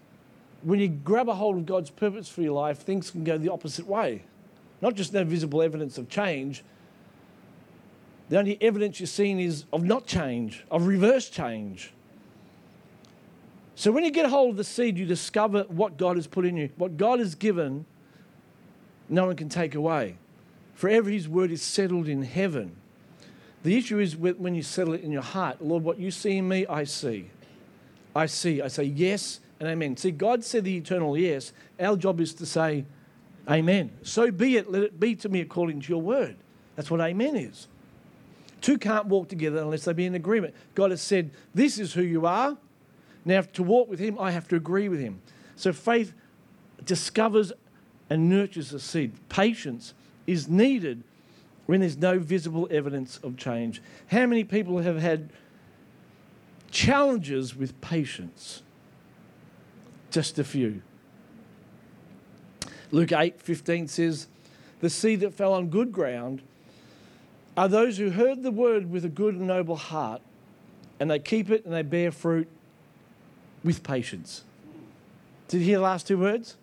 when 0.62 0.80
you 0.80 0.90
grab 0.90 1.28
a 1.28 1.34
hold 1.34 1.58
of 1.58 1.66
God's 1.66 1.90
purpose 1.90 2.30
for 2.30 2.44
your 2.44 2.54
life, 2.54 2.78
things 2.78 3.10
can 3.10 3.24
go 3.24 3.40
the 3.40 3.52
opposite 3.52 3.88
way. 3.88 4.26
Not 4.80 4.94
just 4.94 5.12
no 5.12 5.24
visible 5.24 5.64
evidence 5.64 5.98
of 5.98 6.08
change, 6.08 6.64
the 8.30 8.38
only 8.38 8.58
evidence 8.62 9.00
you're 9.00 9.08
seeing 9.08 9.40
is 9.40 9.66
of 9.72 9.84
not 9.84 10.06
change, 10.06 10.66
of 10.70 10.88
reverse 10.88 11.30
change. 11.30 11.94
So 13.76 13.92
when 13.92 14.04
you 14.04 14.12
get 14.12 14.28
hold 14.28 14.52
of 14.52 14.58
the 14.58 14.64
seed, 14.64 14.98
you 14.98 15.06
discover 15.06 15.64
what 15.70 15.98
God 15.98 16.16
has 16.16 16.28
put 16.28 16.46
in 16.46 16.58
you. 16.58 16.70
What 16.78 16.98
God 16.98 17.20
has 17.20 17.36
given, 17.36 17.86
no 19.08 19.28
one 19.28 19.36
can 19.36 19.50
take 19.50 19.76
away. 19.76 20.18
Forever 20.74 21.10
his 21.10 21.30
word 21.30 21.52
is 21.52 21.62
settled 21.62 22.08
in 22.08 22.24
heaven. 22.24 22.76
The 23.64 23.78
issue 23.78 24.00
is 24.00 24.16
when 24.16 24.56
you 24.56 24.64
settle 24.64 24.94
it 24.94 25.02
in 25.02 25.12
your 25.12 25.22
heart, 25.22 25.62
Lord, 25.62 25.84
what 25.84 26.00
you 26.00 26.12
see 26.12 26.38
in 26.38 26.48
me, 26.48 26.66
I 26.68 26.84
see. 26.84 27.30
I 28.16 28.26
see. 28.26 28.62
I 28.62 28.68
say 28.68 28.84
yes 28.84 29.40
and 29.60 29.70
amen. 29.70 29.98
See, 29.98 30.12
God 30.12 30.44
said 30.44 30.64
the 30.64 30.76
eternal 30.76 31.18
yes. 31.18 31.54
Our 31.80 31.98
job 31.98 32.20
is 32.20 32.34
to 32.36 32.46
say 32.46 32.86
amen. 33.50 33.92
So 34.02 34.32
be 34.32 34.58
it. 34.58 34.72
Let 34.72 34.84
it 34.84 35.00
be 35.00 35.16
to 35.18 35.30
me 35.30 35.42
according 35.42 35.82
to 35.82 35.90
your 35.90 36.02
word. 36.02 36.36
That's 36.76 36.90
what 36.90 37.00
amen 37.00 37.36
is. 37.36 37.68
Two 38.62 38.78
can't 38.78 39.06
walk 39.06 39.30
together 39.30 39.60
unless 39.60 39.86
they 39.86 39.94
be 39.94 40.06
in 40.06 40.16
agreement. 40.16 40.56
God 40.76 40.92
has 40.92 41.02
said, 41.02 41.32
This 41.54 41.78
is 41.80 41.94
who 41.94 42.02
you 42.02 42.26
are. 42.26 42.58
Now, 43.26 43.42
to 43.42 43.64
walk 43.64 43.90
with 43.90 44.00
Him, 44.00 44.18
I 44.20 44.32
have 44.32 44.48
to 44.50 44.56
agree 44.56 44.90
with 44.90 45.00
Him. 45.00 45.22
So 45.56 45.74
faith 45.74 46.14
discovers 46.86 47.52
and 48.10 48.30
nurtures 48.30 48.70
the 48.70 48.80
seed. 48.80 49.14
Patience 49.30 49.94
is 50.26 50.48
needed 50.48 51.04
when 51.66 51.82
there's 51.82 51.98
no 51.98 52.20
visible 52.20 52.68
evidence 52.72 53.18
of 53.24 53.38
change. 53.38 53.82
How 54.08 54.26
many 54.26 54.44
people 54.44 54.80
have 54.80 55.00
had 55.00 55.30
challenges 56.72 57.56
with 57.56 57.80
patience? 57.82 58.64
Just 60.10 60.40
a 60.40 60.44
few. 60.44 60.82
Luke 62.92 63.12
8 63.12 63.42
15 63.42 63.88
says, 63.88 64.28
The 64.80 64.90
seed 64.90 65.20
that 65.20 65.34
fell 65.34 65.54
on 65.54 65.68
good 65.68 65.92
ground 65.92 66.42
are 67.58 67.68
those 67.68 67.98
who 67.98 68.12
heard 68.12 68.44
the 68.44 68.52
word 68.52 68.92
with 68.92 69.04
a 69.04 69.10
good 69.10 69.34
and 69.34 69.48
noble 69.48 69.76
heart, 69.76 70.22
and 71.00 71.10
they 71.10 71.20
keep 71.20 71.50
it 71.50 71.66
and 71.66 71.74
they 71.74 71.82
bear 71.82 72.12
fruit 72.12 72.48
with 73.64 73.82
patience. 73.82 74.44
Did 75.48 75.60
you 75.60 75.66
hear 75.66 75.78
the 75.78 75.84
last 75.84 76.08
two 76.08 76.20
words? 76.20 76.56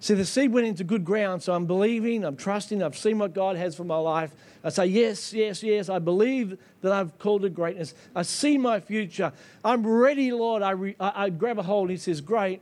See, 0.00 0.14
the 0.14 0.24
seed 0.24 0.52
went 0.52 0.66
into 0.66 0.84
good 0.84 1.04
ground, 1.04 1.42
so 1.42 1.54
I'm 1.54 1.66
believing, 1.66 2.24
I'm 2.24 2.36
trusting, 2.36 2.82
I've 2.82 2.96
seen 2.96 3.18
what 3.18 3.32
God 3.32 3.56
has 3.56 3.74
for 3.74 3.84
my 3.84 3.96
life. 3.96 4.34
I 4.62 4.68
say, 4.70 4.86
Yes, 4.86 5.32
yes, 5.32 5.62
yes, 5.62 5.88
I 5.88 5.98
believe 5.98 6.58
that 6.82 6.92
I've 6.92 7.18
called 7.18 7.42
to 7.42 7.50
greatness. 7.50 7.94
I 8.14 8.22
see 8.22 8.58
my 8.58 8.80
future. 8.80 9.32
I'm 9.64 9.86
ready, 9.86 10.32
Lord. 10.32 10.62
I, 10.62 10.70
re- 10.72 10.96
I, 11.00 11.24
I 11.24 11.30
grab 11.30 11.58
a 11.58 11.62
hold. 11.62 11.90
He 11.90 11.96
says, 11.96 12.20
Great. 12.20 12.60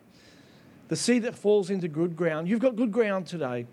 The 0.88 0.96
seed 0.96 1.22
that 1.22 1.34
falls 1.34 1.70
into 1.70 1.88
good 1.88 2.16
ground. 2.16 2.48
You've 2.48 2.60
got 2.60 2.76
good 2.76 2.92
ground 2.92 3.26
today. 3.26 3.66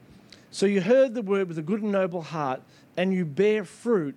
So 0.51 0.65
you 0.65 0.81
heard 0.81 1.13
the 1.13 1.21
word 1.21 1.47
with 1.47 1.57
a 1.57 1.61
good 1.61 1.81
and 1.81 1.91
noble 1.91 2.21
heart 2.21 2.61
and 2.99 3.13
you 3.13 3.23
bear 3.23 3.63
fruit 3.63 4.13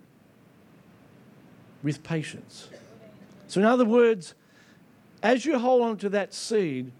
with 1.84 2.02
patience. 2.02 2.68
So, 3.46 3.60
in 3.60 3.66
other 3.66 3.84
words, 3.84 4.34
as 5.22 5.46
you 5.46 5.56
hold 5.56 5.82
on 5.82 5.98
to 5.98 6.08
that 6.08 6.34
seed, 6.34 6.90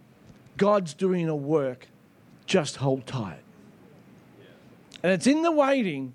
God's 0.57 0.95
doing 0.95 1.29
a 1.29 1.35
work. 1.35 1.89
Just 2.47 2.77
hold 2.77 3.05
tight. 3.05 3.41
And 5.03 5.11
it's 5.11 5.27
in 5.27 5.43
the 5.43 5.51
waiting 5.51 6.15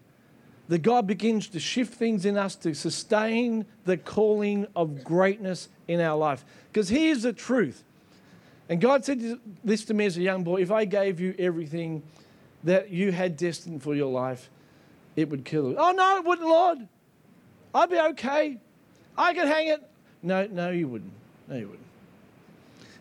that 0.70 0.84
God 0.84 1.06
begins 1.06 1.50
to 1.50 1.60
shift 1.60 1.96
things 1.96 2.26
in 2.26 2.38
us 2.38 2.56
to 2.56 2.74
sustain 2.74 3.66
the 3.84 3.98
calling 3.98 4.68
of 4.74 5.04
greatness 5.04 5.68
in 5.90 6.00
our 6.00 6.18
life. 6.18 6.46
Because 6.72 6.88
here's 6.88 7.24
the 7.24 7.34
truth. 7.34 7.84
And 8.70 8.80
God 8.80 9.04
said 9.04 9.38
this 9.66 9.84
to 9.84 9.94
me 9.94 10.06
as 10.06 10.16
a 10.16 10.22
young 10.22 10.46
boy 10.46 10.62
if 10.62 10.72
I 10.72 10.86
gave 10.86 11.20
you 11.20 11.36
everything 11.38 12.04
that 12.64 12.90
you 12.90 13.12
had 13.12 13.36
destined 13.36 13.84
for 13.84 13.94
your 13.94 14.10
life, 14.10 14.50
it 15.18 15.30
would 15.30 15.44
kill. 15.44 15.76
Oh, 15.78 15.92
no, 15.92 16.18
it 16.18 16.26
wouldn't, 16.26 16.48
Lord. 16.48 16.88
I'd 17.76 17.90
be 17.90 18.00
okay. 18.00 18.58
I 19.18 19.34
could 19.34 19.48
hang 19.48 19.68
it. 19.68 19.84
No, 20.22 20.48
no, 20.50 20.70
you 20.70 20.88
wouldn't. 20.88 21.12
No, 21.50 21.58
you 21.58 21.68
wouldn't. 21.68 21.86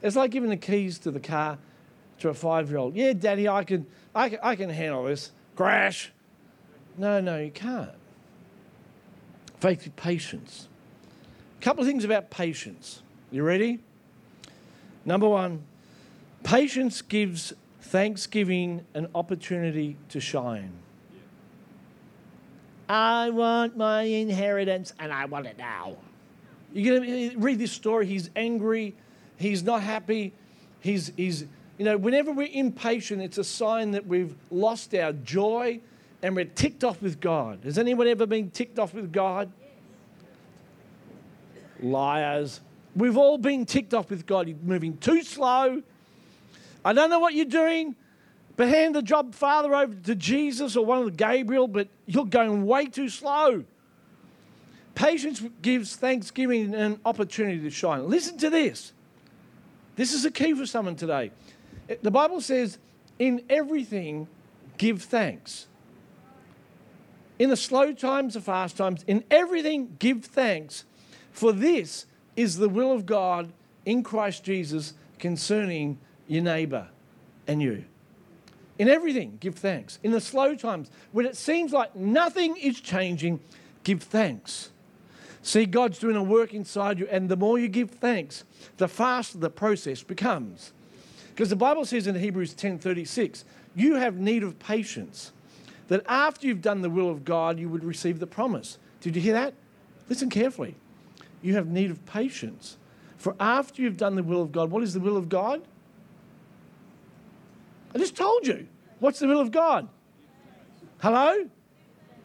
It's 0.03 0.17
like 0.17 0.31
giving 0.31 0.51
the 0.51 0.57
keys 0.57 0.99
to 1.01 1.11
the 1.11 1.21
car 1.21 1.59
to 2.21 2.31
a 2.31 2.35
five 2.35 2.71
year 2.71 2.79
old. 2.79 2.97
Yeah, 2.97 3.13
Daddy, 3.13 3.49
I 3.49 3.65
can, 3.65 3.87
I, 4.15 4.31
can, 4.31 4.39
I 4.43 4.57
can 4.57 4.71
handle 4.71 5.05
this. 5.05 5.31
Crash. 5.55 6.11
No, 6.97 7.21
no, 7.21 7.39
you 7.39 7.51
can't. 7.51 7.91
Faith 9.61 9.85
with 9.85 9.97
patience. 9.97 10.69
A 11.61 11.63
couple 11.63 11.83
of 11.83 11.89
things 11.89 12.05
about 12.05 12.31
patience. 12.31 13.03
You 13.31 13.43
ready? 13.43 13.81
Number 15.05 15.29
one, 15.29 15.65
patience 16.45 17.03
gives 17.03 17.53
thanksgiving 17.81 18.87
an 18.95 19.09
opportunity 19.15 19.97
to 20.09 20.21
shine. 20.21 20.73
I 22.89 23.31
want 23.31 23.77
my 23.77 24.03
inheritance 24.03 24.93
and 24.99 25.13
I 25.13 25.25
want 25.25 25.47
it 25.47 25.59
now. 25.59 25.97
You're 26.73 27.01
going 27.01 27.31
to 27.31 27.39
read 27.39 27.59
this 27.59 27.73
story. 27.73 28.07
He's 28.07 28.31
angry. 28.37 28.95
He's 29.37 29.63
not 29.63 29.83
happy. 29.83 30.33
He's, 30.81 31.13
he's, 31.17 31.47
you 31.79 31.85
know, 31.85 31.97
whenever 31.97 32.33
we're 32.33 32.51
impatient, 32.53 33.23
it's 33.23 33.39
a 33.39 33.45
sign 33.45 33.93
that 33.93 34.07
we've 34.07 34.35
lost 34.51 34.95
our 34.95 35.13
joy 35.13 35.81
and 36.23 36.37
we're 36.37 36.45
ticked 36.45 36.85
off 36.85 37.03
with 37.03 37.21
God. 37.21 37.61
Has 37.65 37.79
anyone 37.79 38.07
ever 38.07 38.27
been 38.27 38.51
ticked 38.51 38.79
off 38.79 38.95
with 38.95 39.13
God? 39.13 39.51
Liars. 41.81 42.61
We've 42.95 43.17
all 43.17 43.37
been 43.37 43.67
ticked 43.67 43.93
off 43.93 44.11
with 44.11 44.27
God. 44.27 44.49
You're 44.49 44.57
moving 44.63 44.97
too 44.99 45.23
slow. 45.23 45.83
I 46.85 46.93
don't 46.93 47.11
know 47.11 47.19
what 47.19 47.35
you're 47.35 47.45
doing. 47.45 47.97
But 48.57 48.69
hand 48.69 48.95
the 48.95 49.03
job 49.03 49.35
father 49.35 49.75
over 49.75 49.95
to 49.95 50.15
Jesus 50.15 50.77
or 50.77 50.85
one 50.85 50.99
of 50.99 51.05
the 51.05 51.11
Gabriel, 51.11 51.69
but 51.69 51.89
you're 52.07 52.25
going 52.25 52.65
way 52.65 52.87
too 52.87 53.09
slow. 53.09 53.65
Patience 54.95 55.43
gives 55.61 55.95
thanksgiving 55.95 56.75
an 56.75 56.99
opportunity 57.05 57.61
to 57.61 57.71
shine. 57.71 58.09
Listen 58.09 58.39
to 58.39 58.49
this. 58.49 58.93
This 59.97 60.15
is 60.15 60.25
a 60.25 60.31
key 60.31 60.55
for 60.55 60.65
someone 60.65 60.97
today. 60.97 61.33
The 62.03 62.11
Bible 62.11 62.41
says, 62.41 62.79
in 63.19 63.43
everything, 63.51 64.27
give 64.79 65.03
thanks. 65.03 65.67
In 67.39 67.51
the 67.51 67.57
slow 67.57 67.93
times, 67.93 68.35
the 68.35 68.41
fast 68.41 68.79
times, 68.79 69.05
in 69.07 69.23
everything, 69.31 69.97
give 69.99 70.25
thanks. 70.25 70.85
For 71.31 71.53
this 71.53 72.07
is 72.35 72.57
the 72.57 72.69
will 72.69 72.93
of 72.93 73.05
God 73.05 73.53
in 73.85 74.03
Christ 74.03 74.45
Jesus 74.45 74.95
concerning 75.19 75.99
your 76.27 76.43
neighbor 76.43 76.89
and 77.47 77.61
you. 77.61 77.85
In 78.79 78.89
everything, 78.89 79.39
give 79.41 79.55
thanks. 79.55 79.99
In 80.03 80.11
the 80.11 80.21
slow 80.21 80.55
times, 80.55 80.91
when 81.13 81.27
it 81.27 81.37
seems 81.37 81.73
like 81.73 81.97
nothing 81.97 82.57
is 82.57 82.81
changing, 82.81 83.41
give 83.85 84.03
thanks. 84.03 84.71
See, 85.43 85.65
God's 85.65 85.99
doing 85.99 86.17
a 86.17 86.23
work 86.23 86.53
inside 86.53 86.99
you, 86.99 87.07
and 87.09 87.29
the 87.29 87.37
more 87.37 87.59
you 87.59 87.69
give 87.69 87.91
thanks, 87.91 88.45
the 88.77 88.89
faster 88.89 89.39
the 89.39 89.49
process 89.49 90.03
becomes. 90.03 90.73
Because 91.35 91.51
the 91.51 91.57
Bible 91.57 91.85
says 91.85 92.07
in 92.07 92.17
Hebrews 92.17 92.55
10:36, 92.55 93.45
you 93.75 93.95
have 93.95 94.19
need 94.19 94.43
of 94.43 94.59
patience, 94.59 95.33
that 95.89 96.03
after 96.07 96.47
you've 96.47 96.63
done 96.63 96.83
the 96.83 96.91
will 96.91 97.09
of 97.09 97.25
God, 97.25 97.59
you 97.59 97.69
would 97.69 97.85
receive 97.85 98.19
the 98.19 98.27
promise. 98.27 98.79
Did 99.01 99.15
you 99.15 99.23
hear 99.23 99.35
that? 99.35 99.55
Listen 100.09 100.31
carefully. 100.31 100.75
You 101.43 101.55
have 101.55 101.69
need 101.69 101.91
of 101.91 102.05
patience. 102.07 102.77
For 103.17 103.37
after 103.39 103.83
you've 103.83 103.97
done 103.97 104.17
the 104.17 104.23
will 104.23 104.43
of 104.43 104.51
God, 104.51 104.71
what 104.71 104.83
is 104.83 104.95
the 104.95 105.01
will 105.01 105.17
of 105.17 105.29
God? 105.29 105.63
I 107.97 107.99
just 107.99 108.15
told 108.15 108.47
you. 108.47 108.69
What's 109.01 109.21
the 109.21 109.27
will 109.27 109.41
of 109.41 109.51
God? 109.51 109.89
Hello? 110.99 111.49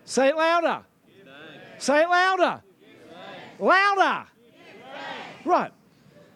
Say 0.04 0.28
it 0.28 0.36
louder. 0.36 0.82
Say 1.78 2.02
it 2.02 2.10
louder. 2.10 2.62
Louder. 3.58 4.28
Right. 5.46 5.72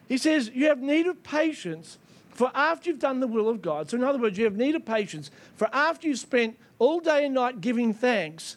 He 0.08 0.18
says, 0.18 0.50
You 0.54 0.68
have 0.68 0.80
need 0.80 1.06
of 1.08 1.22
patience 1.22 1.98
for 2.30 2.50
after 2.56 2.90
you've 2.90 3.00
done 3.00 3.20
the 3.20 3.28
will 3.28 3.50
of 3.50 3.62
God. 3.62 3.90
So, 3.90 3.98
in 3.98 4.06
other 4.06 4.20
words, 4.20 4.38
you 4.38 4.46
have 4.46 4.56
need 4.56 4.74
of 4.74 4.86
patience 4.86 5.32
for 5.58 5.68
after 5.74 6.08
you've 6.08 6.20
spent 6.20 6.58
all 6.80 7.02
day 7.02 7.26
and 7.26 7.36
night 7.36 7.60
giving 7.60 7.94
thanks, 7.94 8.56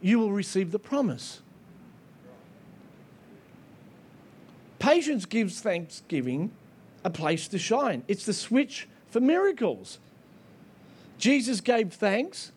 you 0.00 0.20
will 0.20 0.30
receive 0.30 0.70
the 0.70 0.78
promise. 0.78 1.42
Patience 4.78 5.26
gives 5.26 5.60
thanksgiving 5.60 6.52
a 7.02 7.10
place 7.10 7.48
to 7.48 7.58
shine. 7.58 8.04
It's 8.06 8.24
the 8.24 8.32
switch 8.32 8.88
for 9.08 9.18
miracles. 9.18 9.98
Jesus 11.20 11.60
gave 11.60 11.92
thanks 11.92 12.50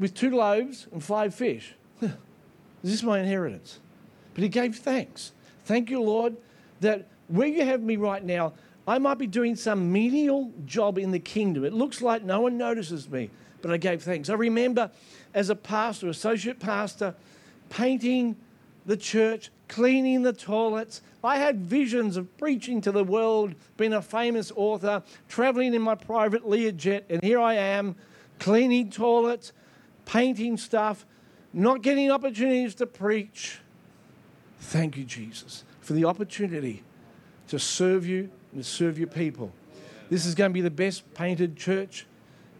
with 0.00 0.14
two 0.14 0.30
loaves 0.30 0.88
and 0.90 1.04
five 1.04 1.34
fish. 1.34 1.74
this 2.00 2.10
Is 2.82 2.90
this 2.90 3.02
my 3.02 3.20
inheritance? 3.20 3.78
But 4.34 4.42
he 4.42 4.48
gave 4.48 4.76
thanks. 4.76 5.32
Thank 5.66 5.90
you, 5.90 6.00
Lord, 6.00 6.34
that 6.80 7.06
where 7.28 7.46
you 7.46 7.64
have 7.64 7.82
me 7.82 7.96
right 7.96 8.24
now, 8.24 8.54
I 8.88 8.98
might 8.98 9.18
be 9.18 9.26
doing 9.26 9.54
some 9.54 9.92
menial 9.92 10.50
job 10.64 10.98
in 10.98 11.12
the 11.12 11.18
kingdom. 11.18 11.64
It 11.64 11.74
looks 11.74 12.00
like 12.02 12.24
no 12.24 12.40
one 12.40 12.56
notices 12.56 13.08
me, 13.08 13.30
but 13.60 13.70
I 13.70 13.76
gave 13.76 14.02
thanks. 14.02 14.30
I 14.30 14.34
remember 14.34 14.90
as 15.34 15.50
a 15.50 15.54
pastor, 15.54 16.08
associate 16.08 16.58
pastor, 16.58 17.14
painting 17.68 18.34
the 18.86 18.96
church, 18.96 19.50
cleaning 19.68 20.22
the 20.22 20.32
toilets. 20.32 21.02
I 21.24 21.38
had 21.38 21.64
visions 21.64 22.16
of 22.16 22.36
preaching 22.36 22.80
to 22.82 22.92
the 22.92 23.04
world, 23.04 23.54
being 23.76 23.92
a 23.92 24.02
famous 24.02 24.52
author, 24.54 25.02
traveling 25.28 25.74
in 25.74 25.82
my 25.82 25.94
private 25.94 26.44
Learjet, 26.44 27.04
and 27.08 27.22
here 27.22 27.38
I 27.38 27.54
am 27.54 27.96
cleaning 28.38 28.90
toilets, 28.90 29.52
painting 30.04 30.56
stuff, 30.56 31.06
not 31.52 31.82
getting 31.82 32.10
opportunities 32.10 32.74
to 32.76 32.86
preach. 32.86 33.60
Thank 34.58 34.96
you, 34.96 35.04
Jesus, 35.04 35.64
for 35.80 35.92
the 35.92 36.04
opportunity 36.04 36.82
to 37.48 37.58
serve 37.58 38.06
you 38.06 38.30
and 38.52 38.62
to 38.62 38.68
serve 38.68 38.98
your 38.98 39.08
people. 39.08 39.52
This 40.10 40.26
is 40.26 40.34
going 40.34 40.50
to 40.50 40.54
be 40.54 40.60
the 40.60 40.70
best 40.70 41.14
painted 41.14 41.56
church 41.56 42.06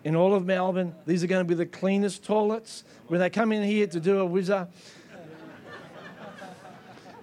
in 0.05 0.17
all 0.17 0.35
of 0.35 0.45
Melbourne. 0.45 0.95
These 1.07 1.23
are 1.25 1.27
going 1.27 1.45
to 1.45 1.49
be 1.49 1.55
the 1.55 1.67
cleanest 1.67 2.25
toilets. 2.25 2.85
When 3.09 3.21
they 3.21 3.31
come 3.31 3.53
in 3.53 3.63
here 3.63 3.87
to 3.87 4.01
do 4.01 4.21
a 4.21 4.27
whizzer, 4.27 4.69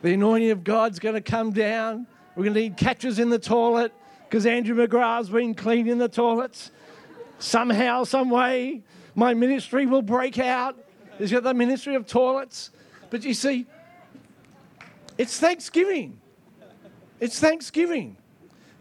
the 0.02 0.14
anointing 0.14 0.52
of 0.52 0.64
God's 0.64 1.00
going 1.00 1.16
to 1.16 1.22
come 1.22 1.52
down. 1.52 2.08
We're 2.36 2.44
going 2.44 2.54
to 2.54 2.60
need 2.62 2.78
catchers 2.78 3.20
in 3.20 3.30
the 3.30 3.40
toilet 3.40 3.94
because 4.28 4.46
Andrew 4.46 4.76
McGrath's 4.76 5.30
been 5.30 5.54
cleaning 5.54 5.98
the 5.98 6.08
toilets. 6.08 6.72
Somehow, 7.40 8.04
some 8.04 8.30
way, 8.30 8.84
my 9.16 9.34
ministry 9.34 9.86
will 9.86 10.02
break 10.02 10.40
out. 10.40 10.78
He's 11.18 11.32
got 11.32 11.44
the 11.44 11.54
ministry 11.54 11.96
of 11.96 12.06
toilets. 12.06 12.72
But 13.10 13.24
you 13.24 13.34
see, 13.34 13.66
it's 15.18 15.40
Thanksgiving. 15.40 16.20
It's 17.20 17.40
Thanksgiving. 17.40 18.16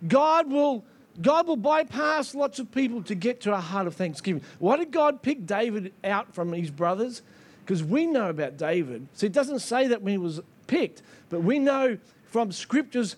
God 0.06 0.50
will, 0.50 0.84
God 1.20 1.48
will 1.48 1.56
bypass 1.56 2.34
lots 2.34 2.60
of 2.60 2.70
people 2.70 3.02
to 3.04 3.14
get 3.14 3.40
to 3.42 3.52
a 3.52 3.60
heart 3.60 3.88
of 3.88 3.96
thanksgiving. 3.96 4.42
Why 4.60 4.76
did 4.76 4.92
God 4.92 5.22
pick 5.22 5.44
David 5.46 5.92
out 6.04 6.32
from 6.34 6.52
his 6.52 6.70
brothers? 6.70 7.22
Because 7.64 7.82
we 7.82 8.06
know 8.06 8.30
about 8.30 8.56
David. 8.56 9.08
See, 9.14 9.26
it 9.26 9.32
doesn't 9.32 9.58
say 9.58 9.88
that 9.88 10.02
when 10.02 10.12
he 10.12 10.18
was 10.18 10.40
picked, 10.68 11.02
but 11.28 11.42
we 11.42 11.58
know 11.58 11.98
from 12.30 12.52
scriptures 12.52 13.16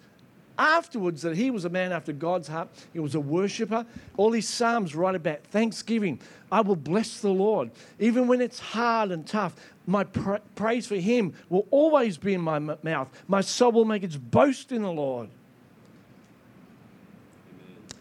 afterwards 0.59 1.23
that 1.23 1.37
he 1.37 1.51
was 1.51 1.65
a 1.65 1.71
man 1.71 1.91
after 1.91 2.13
God's 2.13 2.49
heart. 2.49 2.69
He 2.93 2.99
was 2.99 3.15
a 3.15 3.21
worshiper. 3.21 3.87
All 4.17 4.31
these 4.31 4.49
Psalms 4.49 4.95
write 4.95 5.15
about 5.15 5.43
thanksgiving. 5.45 6.21
I 6.53 6.61
will 6.61 6.77
bless 6.77 7.21
the 7.21 7.31
Lord. 7.31 7.71
Even 7.99 8.29
when 8.29 8.41
it's 8.41 8.59
hard 8.59 9.11
and 9.11 9.27
tough, 9.27 9.55
my 9.87 10.05
pra- 10.05 10.43
praise 10.55 10.87
for 10.87 10.97
him 10.97 11.35
will 11.49 11.67
always 11.71 12.19
be 12.19 12.35
in 12.35 12.43
my 12.43 12.57
m- 12.57 12.77
mouth. 12.83 13.09
My 13.27 13.41
soul 13.41 13.73
will 13.73 13.85
make 13.85 14.03
its 14.03 14.17
boast 14.17 14.71
in 14.71 14.83
the 14.83 14.93
Lord. 14.93 15.31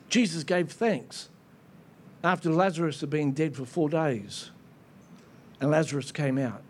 Jesus 0.10 0.44
gave 0.44 0.72
thanks 0.72 1.30
after 2.24 2.50
Lazarus 2.52 3.00
had 3.02 3.10
been 3.10 3.32
dead 3.32 3.56
for 3.56 3.64
four 3.64 3.90
days 3.90 4.52
and 5.62 5.72
Lazarus 5.72 6.12
came 6.12 6.38
out. 6.38 6.62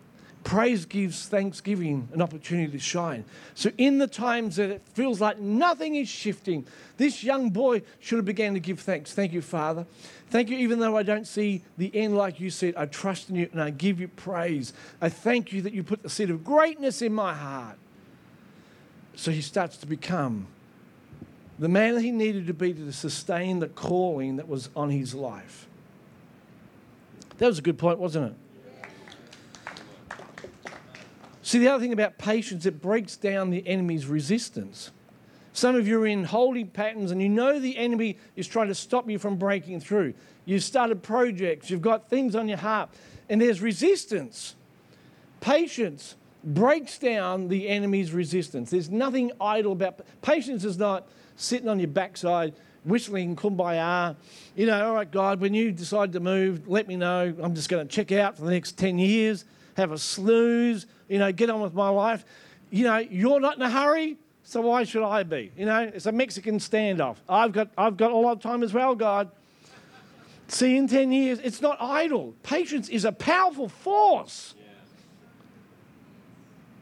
Praise 0.50 0.84
gives 0.84 1.28
thanksgiving 1.28 2.10
an 2.12 2.24
opportunity 2.24 2.72
to 2.72 2.80
shine. 2.80 3.24
So, 3.54 3.70
in 3.78 4.00
the 4.00 4.08
times 4.08 4.56
that 4.56 4.72
it 4.72 4.82
feels 4.96 5.22
like 5.22 5.38
nothing 5.38 5.94
is 5.94 6.10
shifting, 6.10 6.66
this 6.98 7.24
young 7.24 7.52
boy 7.52 7.84
should 8.00 8.16
have 8.16 8.26
began 8.26 8.56
to 8.56 8.60
give 8.60 8.80
thanks. 8.80 9.14
Thank 9.14 9.32
you, 9.32 9.44
Father. 9.44 9.86
Thank 10.32 10.50
you, 10.50 10.58
even 10.58 10.80
though 10.80 10.98
I 10.98 11.04
don't 11.04 11.28
see 11.28 11.62
the 11.78 11.96
end 11.96 12.18
like 12.18 12.40
you 12.40 12.50
said, 12.50 12.74
I 12.78 12.88
trust 12.88 13.30
in 13.30 13.36
you 13.36 13.48
and 13.52 13.62
I 13.62 13.70
give 13.70 14.00
you 14.00 14.08
praise. 14.08 14.74
I 15.00 15.10
thank 15.10 15.54
you 15.54 15.62
that 15.62 15.74
you 15.74 15.84
put 15.84 16.02
the 16.02 16.10
seed 16.10 16.32
of 16.32 16.44
greatness 16.44 17.04
in 17.04 17.14
my 17.14 17.36
heart. 17.36 17.78
So 19.16 19.30
he 19.30 19.44
starts 19.44 19.78
to 19.78 19.86
become 19.86 20.48
the 21.60 21.70
man 21.70 22.00
he 22.00 22.10
needed 22.10 22.48
to 22.48 22.56
be 22.56 22.74
to 22.74 22.92
sustain 22.92 23.60
the 23.60 23.68
calling 23.68 24.38
that 24.38 24.48
was 24.50 24.72
on 24.76 24.90
his 24.90 25.14
life. 25.14 25.68
That 27.38 27.46
was 27.46 27.60
a 27.60 27.62
good 27.62 27.78
point, 27.78 28.00
wasn't 28.00 28.32
it? 28.32 28.49
See, 31.50 31.58
the 31.58 31.70
other 31.70 31.82
thing 31.82 31.94
about 31.94 32.20
patience, 32.20 32.68
it 32.68 32.80
breaks 32.80 33.16
down 33.16 33.50
the 33.50 33.68
enemy's 33.68 34.06
resistance. 34.06 34.92
Some 35.52 35.76
of 35.76 35.88
you 35.88 36.00
are 36.04 36.06
in 36.06 36.26
holding 36.26 36.68
patterns 36.68 37.10
and 37.10 37.20
you 37.20 37.28
know 37.28 37.60
the 37.60 37.76
enemy 37.76 38.20
is 38.36 38.46
trying 38.46 38.68
to 38.68 38.76
stop 38.76 39.10
you 39.10 39.18
from 39.18 39.38
breaking 39.38 39.80
through. 39.80 40.14
You've 40.46 40.64
started 40.64 41.02
projects, 41.02 41.72
you've 41.72 41.82
got 41.82 42.08
things 42.08 42.36
on 42.36 42.48
your 42.48 42.60
heart, 42.60 42.92
and 43.30 43.42
there's 43.42 43.62
resistance. 43.62 44.54
Patience 45.42 46.18
breaks 46.44 47.00
down 47.00 47.48
the 47.48 47.68
enemy's 47.68 48.12
resistance. 48.12 48.70
There's 48.70 48.92
nothing 48.92 49.32
idle 49.42 49.72
about 49.72 50.02
patience 50.22 50.64
is 50.64 50.78
not 50.78 51.08
sitting 51.36 51.68
on 51.68 51.80
your 51.80 51.88
backside 51.88 52.54
whistling 52.84 53.36
kumbaya. 53.36 54.16
You 54.56 54.68
know, 54.68 54.90
all 54.90 54.94
right, 54.94 55.10
God, 55.10 55.42
when 55.42 55.56
you 55.56 55.72
decide 55.72 56.14
to 56.14 56.20
move, 56.20 56.68
let 56.68 56.88
me 56.88 56.96
know. 56.96 57.34
I'm 57.42 57.56
just 57.56 57.70
going 57.70 57.88
to 57.88 57.92
check 57.92 58.12
out 58.12 58.38
for 58.38 58.46
the 58.46 58.52
next 58.52 58.78
10 58.78 59.00
years, 59.00 59.46
have 59.76 59.92
a 59.92 59.98
snooze, 59.98 60.86
you 61.10 61.20
know, 61.20 61.32
get 61.32 61.50
on 61.50 61.60
with 61.60 61.74
my 61.74 61.90
life. 61.90 62.24
You 62.70 62.86
know, 62.86 62.98
you're 62.98 63.40
not 63.40 63.58
in 63.58 63.62
a 63.62 63.70
hurry, 63.70 64.18
so 64.44 64.62
why 64.62 64.84
should 64.84 65.04
I 65.04 65.24
be? 65.24 65.52
You 65.58 65.66
know, 65.66 65.92
it's 65.94 66.06
a 66.06 66.12
Mexican 66.12 66.60
standoff. 66.60 67.18
I've 67.28 67.52
got, 67.52 67.70
I've 67.78 67.98
got 67.98 68.12
a 68.12 68.16
lot 68.16 68.34
of 68.34 68.42
time 68.42 68.64
as 68.64 68.74
well, 68.74 68.96
God. 68.96 69.32
See, 70.48 70.78
in 70.78 70.88
10 70.88 71.12
years, 71.12 71.40
it's 71.40 71.62
not 71.62 71.78
idle. 71.80 72.34
Patience 72.44 72.90
is 72.90 73.06
a 73.06 73.12
powerful 73.12 73.70
force. 73.70 74.56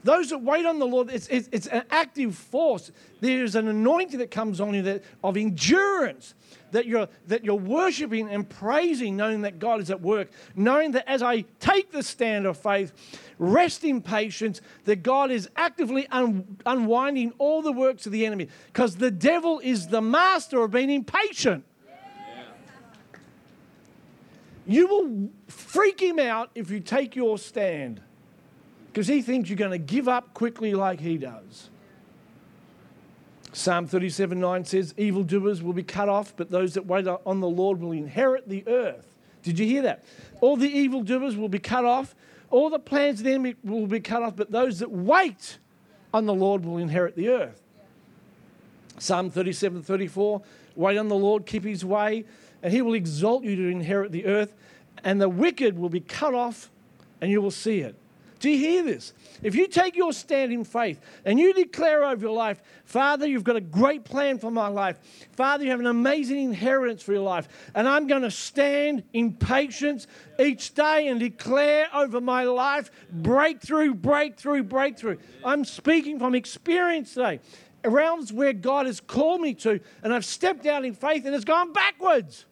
Those 0.07 0.29
that 0.29 0.37
wait 0.37 0.65
on 0.65 0.79
the 0.79 0.87
Lord, 0.87 1.09
it's, 1.09 1.27
it's, 1.27 1.49
it's, 1.51 1.67
an 1.67 1.83
active 1.91 2.33
force. 2.33 2.93
There's 3.19 3.55
an 3.55 3.67
anointing 3.67 4.19
that 4.19 4.31
comes 4.31 4.61
on 4.61 4.73
you 4.73 4.81
that, 4.83 5.03
of 5.21 5.35
endurance, 5.35 6.33
that 6.71 6.85
you're, 6.85 7.09
that 7.27 7.43
you're 7.43 7.55
worshiping 7.55 8.29
and 8.29 8.47
praising, 8.47 9.17
knowing 9.17 9.41
that 9.41 9.59
God 9.59 9.81
is 9.81 9.91
at 9.91 9.99
work, 9.99 10.29
knowing 10.55 10.91
that 10.91 11.09
as 11.09 11.21
I 11.21 11.41
take 11.59 11.91
the 11.91 12.01
stand 12.01 12.45
of 12.45 12.57
faith, 12.57 12.93
rest 13.37 13.83
in 13.83 14.01
patience, 14.01 14.61
that 14.85 15.03
God 15.03 15.29
is 15.29 15.49
actively 15.57 16.07
un, 16.07 16.55
unwinding 16.65 17.33
all 17.37 17.61
the 17.61 17.73
works 17.73 18.05
of 18.05 18.13
the 18.13 18.25
enemy, 18.25 18.47
because 18.67 18.95
the 18.95 19.11
devil 19.11 19.59
is 19.61 19.87
the 19.87 20.01
master 20.01 20.63
of 20.63 20.71
being 20.71 20.89
impatient. 20.89 21.65
You 24.65 24.87
will 24.87 25.29
freak 25.49 25.99
him 25.99 26.17
out 26.17 26.49
if 26.55 26.71
you 26.71 26.79
take 26.79 27.13
your 27.13 27.37
stand 27.37 27.99
because 28.97 29.09
he 29.09 29.21
thinks 29.21 29.47
you're 29.47 29.55
going 29.55 29.69
to 29.69 29.77
give 29.77 30.07
up 30.07 30.33
quickly 30.33 30.73
like 30.73 30.99
he 30.99 31.19
does. 31.19 31.69
Psalm 33.53 33.85
37 33.85 34.39
9 34.39 34.65
says, 34.65 34.95
Evildoers 34.97 35.61
will 35.61 35.73
be 35.73 35.83
cut 35.83 36.09
off, 36.09 36.33
but 36.35 36.49
those 36.49 36.73
that 36.73 36.87
wait 36.87 37.05
on 37.07 37.39
the 37.39 37.47
Lord 37.47 37.79
will 37.79 37.91
inherit 37.91 38.49
the 38.49 38.67
earth. 38.67 39.13
Did 39.43 39.59
you 39.59 39.67
hear 39.67 39.83
that? 39.83 40.03
All 40.41 40.57
the 40.57 40.67
evildoers 40.67 41.35
will 41.35 41.47
be 41.47 41.59
cut 41.59 41.85
off, 41.85 42.15
all 42.49 42.71
the 42.71 42.79
plans 42.79 43.19
of 43.19 43.25
the 43.25 43.33
enemy 43.33 43.55
will 43.63 43.85
be 43.85 43.99
cut 43.99 44.23
off, 44.23 44.35
but 44.35 44.49
those 44.49 44.79
that 44.79 44.89
wait 44.89 45.59
on 46.11 46.25
the 46.25 46.33
Lord 46.33 46.65
will 46.65 46.79
inherit 46.79 47.15
the 47.15 47.29
earth. 47.29 47.61
Psalm 48.97 49.29
37 49.29 49.83
34 49.83 50.41
Wait 50.75 50.97
on 50.97 51.07
the 51.07 51.15
Lord, 51.15 51.45
keep 51.45 51.65
his 51.65 51.85
way, 51.85 52.25
and 52.63 52.73
he 52.73 52.81
will 52.81 52.95
exalt 52.95 53.43
you 53.43 53.55
to 53.57 53.67
inherit 53.67 54.11
the 54.11 54.25
earth, 54.25 54.55
and 55.03 55.21
the 55.21 55.29
wicked 55.29 55.77
will 55.77 55.89
be 55.89 55.99
cut 55.99 56.33
off, 56.33 56.71
and 57.21 57.29
you 57.29 57.43
will 57.43 57.51
see 57.51 57.81
it. 57.81 57.95
Do 58.39 58.49
you 58.49 58.57
hear 58.57 58.83
this? 58.83 59.13
If 59.41 59.55
you 59.55 59.67
take 59.67 59.95
your 59.95 60.13
stand 60.13 60.53
in 60.53 60.63
faith 60.63 60.99
and 61.25 61.39
you 61.39 61.53
declare 61.53 62.05
over 62.05 62.25
your 62.25 62.35
life, 62.35 62.61
Father, 62.85 63.25
you've 63.25 63.43
got 63.43 63.55
a 63.55 63.61
great 63.61 64.03
plan 64.03 64.37
for 64.37 64.51
my 64.51 64.67
life. 64.67 64.99
Father, 65.33 65.63
you 65.63 65.71
have 65.71 65.79
an 65.79 65.87
amazing 65.87 66.39
inheritance 66.39 67.01
for 67.01 67.13
your 67.13 67.21
life. 67.21 67.47
And 67.73 67.87
I'm 67.87 68.07
going 68.07 68.21
to 68.21 68.31
stand 68.31 69.03
in 69.13 69.33
patience 69.33 70.07
each 70.39 70.73
day 70.73 71.07
and 71.07 71.19
declare 71.19 71.87
over 71.93 72.21
my 72.21 72.43
life 72.43 72.91
breakthrough, 73.11 73.93
breakthrough, 73.93 74.63
breakthrough. 74.63 75.17
I'm 75.43 75.65
speaking 75.65 76.19
from 76.19 76.35
experience 76.35 77.15
today. 77.15 77.39
Realms 77.83 78.33
where 78.33 78.53
God 78.53 78.85
has 78.85 78.99
called 78.99 79.41
me 79.41 79.53
to, 79.55 79.79
and 80.03 80.13
I've 80.13 80.25
stepped 80.25 80.65
out 80.65 80.83
in 80.83 80.93
faith 80.93 81.25
and 81.25 81.33
it's 81.33 81.45
gone 81.45 81.73
backwards. 81.73 82.45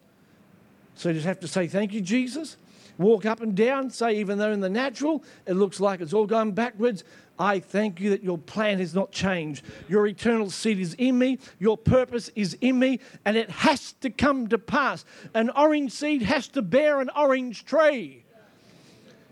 So 0.96 1.10
you 1.10 1.16
just 1.16 1.28
have 1.28 1.42
to 1.42 1.48
say, 1.48 1.68
Thank 1.68 1.94
you, 1.94 2.02
Jesus 2.02 2.58
walk 2.98 3.26
up 3.26 3.42
and 3.42 3.56
down, 3.56 3.90
say, 3.90 4.18
even 4.18 4.38
though 4.38 4.52
in 4.52 4.60
the 4.62 4.70
natural 4.70 5.24
it 5.46 5.54
looks 5.54 5.80
like 5.80 6.02
it's 6.02 6.14
all 6.14 6.26
going 6.26 6.54
backwards, 6.54 7.04
I 7.38 7.60
thank 7.60 8.00
you 8.00 8.10
that 8.12 8.24
your 8.24 8.38
plan 8.38 8.80
has 8.80 8.96
not 8.96 9.12
changed. 9.12 9.66
Your 9.90 10.08
eternal 10.08 10.50
seed 10.50 10.80
is 10.80 10.94
in 10.94 11.18
me, 11.18 11.40
your 11.60 11.78
purpose 11.78 12.30
is 12.36 12.58
in 12.62 12.80
me, 12.80 13.00
and 13.26 13.36
it 13.36 13.50
has 13.50 13.94
to 14.02 14.10
come 14.10 14.48
to 14.48 14.58
pass. 14.58 15.04
An 15.34 15.50
orange 15.50 15.92
seed 15.92 16.22
has 16.22 16.48
to 16.50 16.62
bear 16.62 17.02
an 17.02 17.10
orange 17.16 17.66
tree, 17.66 18.24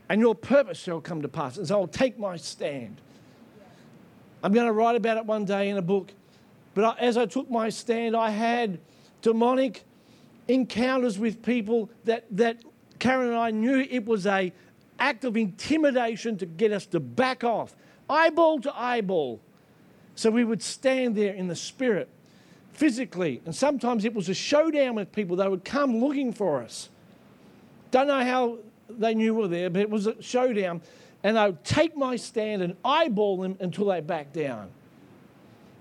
and 0.09 0.19
your 0.19 0.35
purpose 0.35 0.77
shall 0.77 0.99
come 0.99 1.21
to 1.21 1.29
pass. 1.29 1.57
And 1.57 1.67
so 1.67 1.79
I'll 1.79 1.87
take 1.87 2.19
my 2.19 2.35
stand. 2.35 2.99
I'm 4.43 4.51
going 4.51 4.67
to 4.67 4.73
write 4.73 4.97
about 4.97 5.17
it 5.17 5.25
one 5.25 5.45
day 5.45 5.69
in 5.69 5.77
a 5.77 5.81
book. 5.81 6.11
But 6.73 6.99
as 6.99 7.15
I 7.17 7.25
took 7.25 7.49
my 7.49 7.69
stand, 7.69 8.15
I 8.15 8.31
had 8.31 8.79
demonic 9.21 9.85
encounters 10.49 11.17
with 11.17 11.41
people 11.41 11.89
that, 12.03 12.25
that 12.31 12.57
Karen 13.03 13.27
and 13.27 13.37
I 13.37 13.51
knew 13.51 13.85
it 13.89 14.05
was 14.05 14.25
a 14.25 14.53
act 14.97 15.25
of 15.25 15.35
intimidation 15.35 16.37
to 16.37 16.45
get 16.45 16.71
us 16.71 16.85
to 16.85 17.01
back 17.01 17.43
off, 17.43 17.75
eyeball 18.09 18.61
to 18.61 18.73
eyeball. 18.73 19.41
So 20.15 20.31
we 20.31 20.45
would 20.45 20.63
stand 20.63 21.13
there 21.13 21.33
in 21.33 21.49
the 21.49 21.55
spirit, 21.57 22.07
physically, 22.71 23.41
and 23.43 23.53
sometimes 23.53 24.05
it 24.05 24.13
was 24.13 24.29
a 24.29 24.33
showdown 24.33 24.95
with 24.95 25.11
people. 25.11 25.35
They 25.35 25.49
would 25.49 25.65
come 25.65 25.97
looking 25.97 26.31
for 26.31 26.61
us. 26.61 26.87
Don't 27.91 28.07
know 28.07 28.23
how 28.23 28.59
they 28.87 29.13
knew 29.13 29.35
we 29.35 29.41
were 29.41 29.47
there, 29.49 29.69
but 29.69 29.81
it 29.81 29.89
was 29.89 30.07
a 30.07 30.21
showdown. 30.21 30.79
And 31.23 31.37
I 31.37 31.47
would 31.47 31.65
take 31.65 31.97
my 31.97 32.15
stand 32.15 32.61
and 32.61 32.73
eyeball 32.85 33.35
them 33.35 33.57
until 33.59 33.87
they 33.87 33.99
back 33.99 34.31
down. 34.31 34.69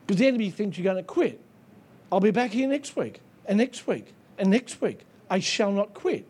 Because 0.05 0.19
the 0.19 0.27
enemy 0.27 0.51
thinks 0.51 0.77
you're 0.77 0.83
going 0.83 0.97
to 0.97 1.05
quit. 1.05 1.39
I'll 2.11 2.19
be 2.19 2.33
back 2.33 2.51
here 2.51 2.67
next 2.67 2.97
week, 2.97 3.21
and 3.47 3.59
next 3.59 3.87
week, 3.87 4.13
and 4.39 4.51
next 4.51 4.81
week. 4.81 5.03
I 5.31 5.39
shall 5.39 5.71
not 5.71 5.95
quit 5.95 6.27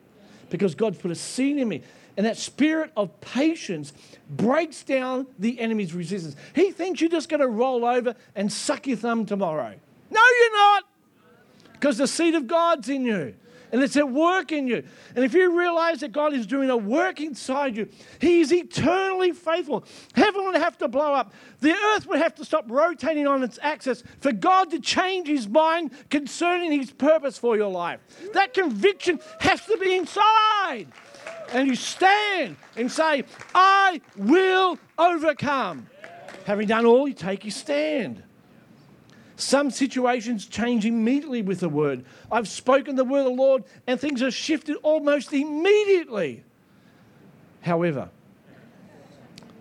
because 0.52 0.74
God's 0.74 0.98
put 0.98 1.10
a 1.10 1.14
seed 1.14 1.56
in 1.56 1.66
me. 1.68 1.82
And 2.16 2.26
that 2.26 2.36
spirit 2.36 2.92
of 2.94 3.20
patience 3.22 3.94
breaks 4.28 4.82
down 4.82 5.26
the 5.38 5.58
enemy's 5.58 5.94
resistance. 5.94 6.36
He 6.54 6.70
thinks 6.70 7.00
you're 7.00 7.08
just 7.08 7.30
going 7.30 7.40
to 7.40 7.48
roll 7.48 7.86
over 7.86 8.14
and 8.36 8.52
suck 8.52 8.86
your 8.86 8.98
thumb 8.98 9.24
tomorrow. 9.24 9.74
No, 10.10 10.20
you're 10.20 10.52
not. 10.52 10.84
Because 11.72 11.96
the 11.96 12.06
seed 12.06 12.34
of 12.34 12.46
God's 12.46 12.90
in 12.90 13.06
you 13.06 13.34
and 13.72 13.82
it's 13.82 13.96
at 13.96 14.08
work 14.08 14.52
in 14.52 14.66
you. 14.66 14.84
And 15.16 15.24
if 15.24 15.32
you 15.32 15.58
realize 15.58 16.00
that 16.00 16.12
God 16.12 16.34
is 16.34 16.46
doing 16.46 16.70
a 16.70 16.76
work 16.76 17.20
inside 17.20 17.76
you, 17.76 17.88
He 18.20 18.40
is 18.40 18.52
eternally 18.52 19.32
faithful. 19.32 19.84
Heaven 20.14 20.44
would 20.44 20.56
have 20.56 20.76
to 20.78 20.88
blow 20.88 21.14
up, 21.14 21.32
the 21.60 21.72
earth 21.72 22.06
would 22.06 22.18
have 22.18 22.34
to 22.36 22.44
stop 22.44 22.70
rotating 22.70 23.26
on 23.26 23.42
its 23.42 23.58
axis 23.62 24.04
for 24.20 24.30
God 24.30 24.70
to 24.70 24.78
change 24.78 25.26
His 25.26 25.48
mind 25.48 25.90
concerning 26.10 26.72
His 26.78 26.90
purpose 26.90 27.38
for 27.38 27.56
your 27.56 27.70
life. 27.70 28.00
That 28.34 28.54
conviction 28.54 29.18
has 29.40 29.64
to 29.66 29.76
be 29.78 29.96
inside. 29.96 30.86
And 31.52 31.68
you 31.68 31.74
stand 31.74 32.56
and 32.76 32.90
say, 32.90 33.24
I 33.54 34.00
will 34.16 34.78
overcome. 34.98 35.86
Having 36.44 36.68
done 36.68 36.86
all, 36.86 37.06
you 37.06 37.14
take 37.14 37.44
your 37.44 37.52
stand. 37.52 38.22
Some 39.36 39.70
situations 39.70 40.46
change 40.46 40.84
immediately 40.84 41.42
with 41.42 41.60
the 41.60 41.68
word. 41.68 42.04
I've 42.30 42.48
spoken 42.48 42.96
the 42.96 43.04
word 43.04 43.20
of 43.20 43.24
the 43.26 43.30
Lord 43.30 43.64
and 43.86 44.00
things 44.00 44.22
are 44.22 44.30
shifted 44.30 44.76
almost 44.82 45.32
immediately. 45.32 46.44
However, 47.62 48.10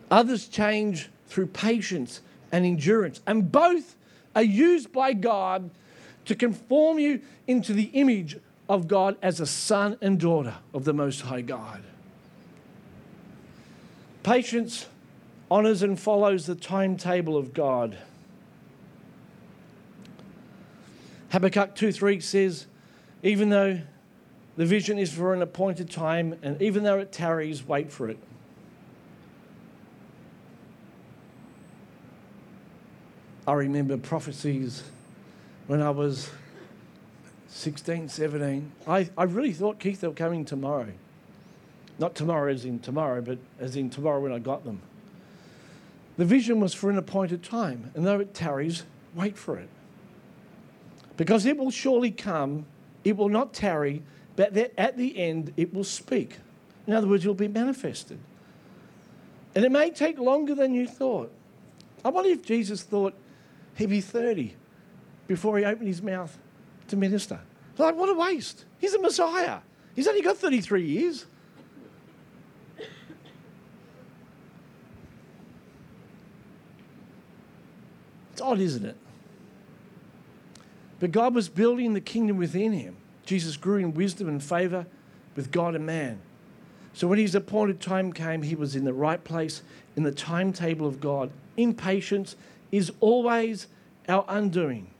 others 0.09 0.47
change 0.47 1.09
through 1.28 1.47
patience 1.47 2.22
and 2.51 2.65
endurance, 2.65 3.22
and 3.26 3.49
both 3.49 3.95
are 4.36 4.43
used 4.43 4.91
by 4.91 5.13
God 5.13 5.69
to 6.26 6.36
conform 6.36 6.99
you 6.99 7.22
into 7.47 7.74
the 7.74 7.89
image 7.93 8.38
of 8.67 8.88
God 8.88 9.15
as 9.22 9.39
a 9.39 9.45
son 9.45 9.97
and 10.01 10.19
daughter 10.19 10.55
of 10.74 10.84
the 10.84 10.93
Most 10.93 11.22
High 11.22 11.41
God. 11.41 11.82
Patience 14.24 14.88
honors 15.49 15.82
and 15.82 15.99
follows 15.99 16.45
the 16.45 16.55
timetable 16.55 17.38
of 17.38 17.53
God. 17.53 17.97
Habakkuk 21.32 21.75
2 21.75 21.91
3 21.91 22.19
says, 22.19 22.67
Even 23.23 23.49
though 23.49 23.79
the 24.57 24.65
vision 24.65 24.99
is 24.99 25.11
for 25.11 25.34
an 25.34 25.41
appointed 25.41 25.89
time, 25.89 26.38
and 26.43 26.61
even 26.61 26.84
though 26.84 26.99
it 26.99 27.11
tarries, 27.11 27.65
wait 27.65 27.91
for 27.91 28.09
it. 28.09 28.17
I 33.47 33.53
remember 33.53 33.97
prophecies 33.97 34.84
when 35.67 35.82
I 35.82 35.89
was 35.89 36.29
16, 37.47 38.09
17. 38.09 38.71
I, 38.88 39.09
I 39.17 39.23
really 39.23 39.53
thought, 39.53 39.79
Keith, 39.79 40.01
they 40.01 40.07
were 40.07 40.13
coming 40.13 40.45
tomorrow. 40.45 40.88
Not 41.97 42.13
tomorrow 42.13 42.51
as 42.51 42.65
in 42.65 42.79
tomorrow, 42.79 43.21
but 43.21 43.39
as 43.59 43.75
in 43.75 43.89
tomorrow 43.89 44.19
when 44.19 44.32
I 44.32 44.39
got 44.39 44.65
them. 44.65 44.82
The 46.17 46.25
vision 46.25 46.59
was 46.59 46.73
for 46.73 46.89
an 46.89 46.97
appointed 46.97 47.41
time, 47.41 47.91
and 47.95 48.05
though 48.05 48.19
it 48.19 48.34
tarries, 48.34 48.84
wait 49.15 49.38
for 49.38 49.57
it. 49.57 49.69
Because 51.18 51.45
it 51.45 51.57
will 51.57 51.72
surely 51.72 52.12
come, 52.12 52.66
it 53.03 53.18
will 53.18 53.30
not 53.30 53.53
tarry, 53.53 54.03
but 54.36 54.53
that 54.53 54.74
at 54.78 54.97
the 54.97 55.18
end 55.18 55.53
it 55.57 55.74
will 55.74 55.84
speak. 55.84 56.38
In 56.88 56.93
other 56.93 57.07
words, 57.07 57.26
it 57.26 57.28
will 57.28 57.36
be 57.36 57.47
manifested. 57.47 58.20
And 59.53 59.66
it 59.66 59.72
may 59.72 59.91
take 59.91 60.18
longer 60.18 60.55
than 60.55 60.74
you 60.74 60.88
thought. 60.88 61.32
I 62.03 62.09
wonder 62.09 62.30
if 62.30 62.43
Jesus 62.43 62.82
thought 62.84 63.14
he'd 63.76 63.89
be 63.89 64.01
30 64.01 64.55
before 65.28 65.57
he 65.57 65.66
opened 65.66 65.88
his 65.88 66.01
mouth 66.01 66.38
to 66.88 66.95
minister. 66.95 67.39
Like, 67.78 67.95
what 67.95 68.09
a 68.09 68.14
waste. 68.14 68.66
He's 68.80 68.93
a 68.93 68.99
Messiah. 68.99 69.59
He's 69.95 70.07
only 70.07 70.22
got 70.22 70.38
33 70.38 70.86
years. 70.86 71.26
It's 78.32 78.41
odd, 78.41 78.59
isn't 78.59 78.86
it? 78.86 78.95
But 81.01 81.11
God 81.11 81.33
was 81.33 81.49
building 81.49 81.93
the 81.95 81.99
kingdom 81.99 82.37
within 82.37 82.73
him. 82.73 82.95
Jesus 83.25 83.57
grew 83.57 83.77
in 83.77 83.95
wisdom 83.95 84.29
and 84.29 84.41
favor 84.41 84.85
with 85.35 85.51
God 85.51 85.73
and 85.73 85.83
man. 85.83 86.21
So 86.93 87.07
when 87.07 87.17
his 87.17 87.33
appointed 87.33 87.81
time 87.81 88.13
came, 88.13 88.43
he 88.43 88.53
was 88.53 88.75
in 88.75 88.85
the 88.85 88.93
right 88.93 89.21
place 89.23 89.63
in 89.95 90.03
the 90.03 90.11
timetable 90.11 90.85
of 90.85 91.01
God. 91.01 91.31
Impatience 91.57 92.35
is 92.71 92.91
always 92.99 93.65
our 94.07 94.25
undoing. 94.27 94.91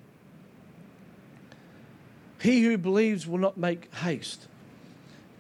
He 2.42 2.64
who 2.64 2.80
believes 2.80 3.28
will 3.28 3.38
not 3.38 3.58
make 3.58 3.94
haste. 3.94 4.48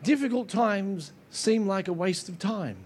Difficult 0.03 0.47
times 0.47 1.11
seem 1.31 1.65
like 1.65 1.87
a 1.87 1.93
waste 1.93 2.29
of 2.29 2.37
time. 2.37 2.77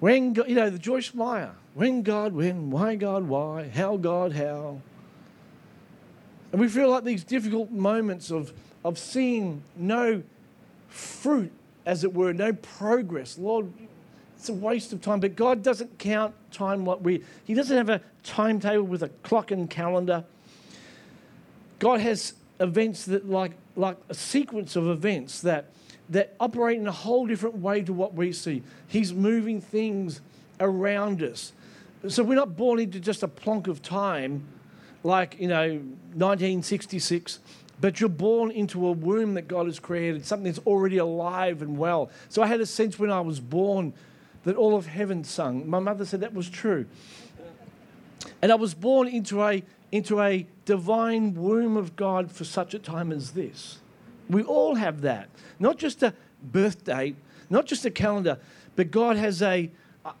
When, 0.00 0.34
you 0.34 0.54
know, 0.54 0.70
the 0.70 0.78
Joyce 0.78 1.12
Meyer, 1.12 1.52
when 1.74 2.00
God, 2.02 2.32
when, 2.32 2.70
why 2.70 2.94
God, 2.94 3.28
why, 3.28 3.68
how 3.68 3.98
God, 3.98 4.32
how. 4.32 4.80
And 6.56 6.62
we 6.62 6.68
feel 6.70 6.88
like 6.88 7.04
these 7.04 7.22
difficult 7.22 7.70
moments 7.70 8.30
of, 8.30 8.50
of 8.82 8.98
seeing 8.98 9.60
no 9.76 10.22
fruit, 10.88 11.52
as 11.84 12.02
it 12.02 12.14
were, 12.14 12.32
no 12.32 12.54
progress. 12.54 13.36
Lord, 13.36 13.70
it's 14.38 14.48
a 14.48 14.54
waste 14.54 14.90
of 14.94 15.02
time. 15.02 15.20
But 15.20 15.36
God 15.36 15.62
doesn't 15.62 15.98
count 15.98 16.34
time 16.50 16.86
like 16.86 17.00
we, 17.02 17.22
He 17.44 17.52
doesn't 17.52 17.76
have 17.76 17.90
a 17.90 18.00
timetable 18.22 18.84
with 18.84 19.02
a 19.02 19.10
clock 19.22 19.50
and 19.50 19.68
calendar. 19.68 20.24
God 21.78 22.00
has 22.00 22.32
events 22.58 23.04
that, 23.04 23.28
like, 23.28 23.52
like 23.76 23.98
a 24.08 24.14
sequence 24.14 24.76
of 24.76 24.88
events 24.88 25.42
that, 25.42 25.66
that 26.08 26.34
operate 26.40 26.78
in 26.78 26.86
a 26.86 26.92
whole 26.92 27.26
different 27.26 27.56
way 27.56 27.82
to 27.82 27.92
what 27.92 28.14
we 28.14 28.32
see. 28.32 28.62
He's 28.88 29.12
moving 29.12 29.60
things 29.60 30.22
around 30.58 31.22
us. 31.22 31.52
So 32.08 32.22
we're 32.22 32.34
not 32.34 32.56
born 32.56 32.78
into 32.78 32.98
just 32.98 33.22
a 33.22 33.28
plonk 33.28 33.68
of 33.68 33.82
time 33.82 34.42
like, 35.06 35.40
you 35.40 35.48
know, 35.48 35.68
1966, 36.14 37.38
but 37.80 38.00
you're 38.00 38.08
born 38.08 38.50
into 38.50 38.86
a 38.86 38.92
womb 38.92 39.34
that 39.34 39.48
God 39.48 39.66
has 39.66 39.78
created, 39.78 40.26
something 40.26 40.44
that's 40.52 40.64
already 40.66 40.98
alive 40.98 41.62
and 41.62 41.78
well. 41.78 42.10
So 42.28 42.42
I 42.42 42.46
had 42.46 42.60
a 42.60 42.66
sense 42.66 42.98
when 42.98 43.10
I 43.10 43.20
was 43.20 43.38
born 43.40 43.94
that 44.44 44.56
all 44.56 44.76
of 44.76 44.86
heaven 44.86 45.24
sung. 45.24 45.68
My 45.68 45.78
mother 45.78 46.04
said 46.04 46.20
that 46.20 46.34
was 46.34 46.50
true. 46.50 46.86
And 48.42 48.50
I 48.50 48.56
was 48.56 48.74
born 48.74 49.08
into 49.08 49.42
a, 49.42 49.62
into 49.92 50.20
a 50.20 50.46
divine 50.64 51.34
womb 51.34 51.76
of 51.76 51.96
God 51.96 52.30
for 52.30 52.44
such 52.44 52.74
a 52.74 52.78
time 52.78 53.12
as 53.12 53.32
this. 53.32 53.78
We 54.28 54.42
all 54.42 54.74
have 54.74 55.02
that. 55.02 55.28
Not 55.58 55.78
just 55.78 56.02
a 56.02 56.14
birth 56.42 56.84
date, 56.84 57.16
not 57.48 57.66
just 57.66 57.84
a 57.84 57.90
calendar, 57.90 58.38
but 58.74 58.90
God 58.90 59.16
has 59.16 59.42
a, 59.42 59.70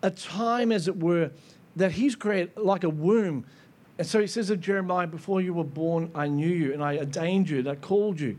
a 0.02 0.10
time, 0.10 0.70
as 0.72 0.88
it 0.88 0.98
were, 0.98 1.30
that 1.74 1.92
He's 1.92 2.14
created 2.14 2.56
like 2.56 2.84
a 2.84 2.88
womb 2.88 3.44
and 3.98 4.06
so 4.06 4.20
he 4.20 4.26
says 4.26 4.50
of 4.50 4.60
Jeremiah, 4.60 5.06
Before 5.06 5.40
you 5.40 5.54
were 5.54 5.64
born, 5.64 6.10
I 6.14 6.26
knew 6.26 6.48
you, 6.48 6.72
and 6.72 6.82
I 6.82 6.98
ordained 6.98 7.48
you, 7.48 7.60
and 7.60 7.68
I 7.68 7.76
called 7.76 8.20
you 8.20 8.38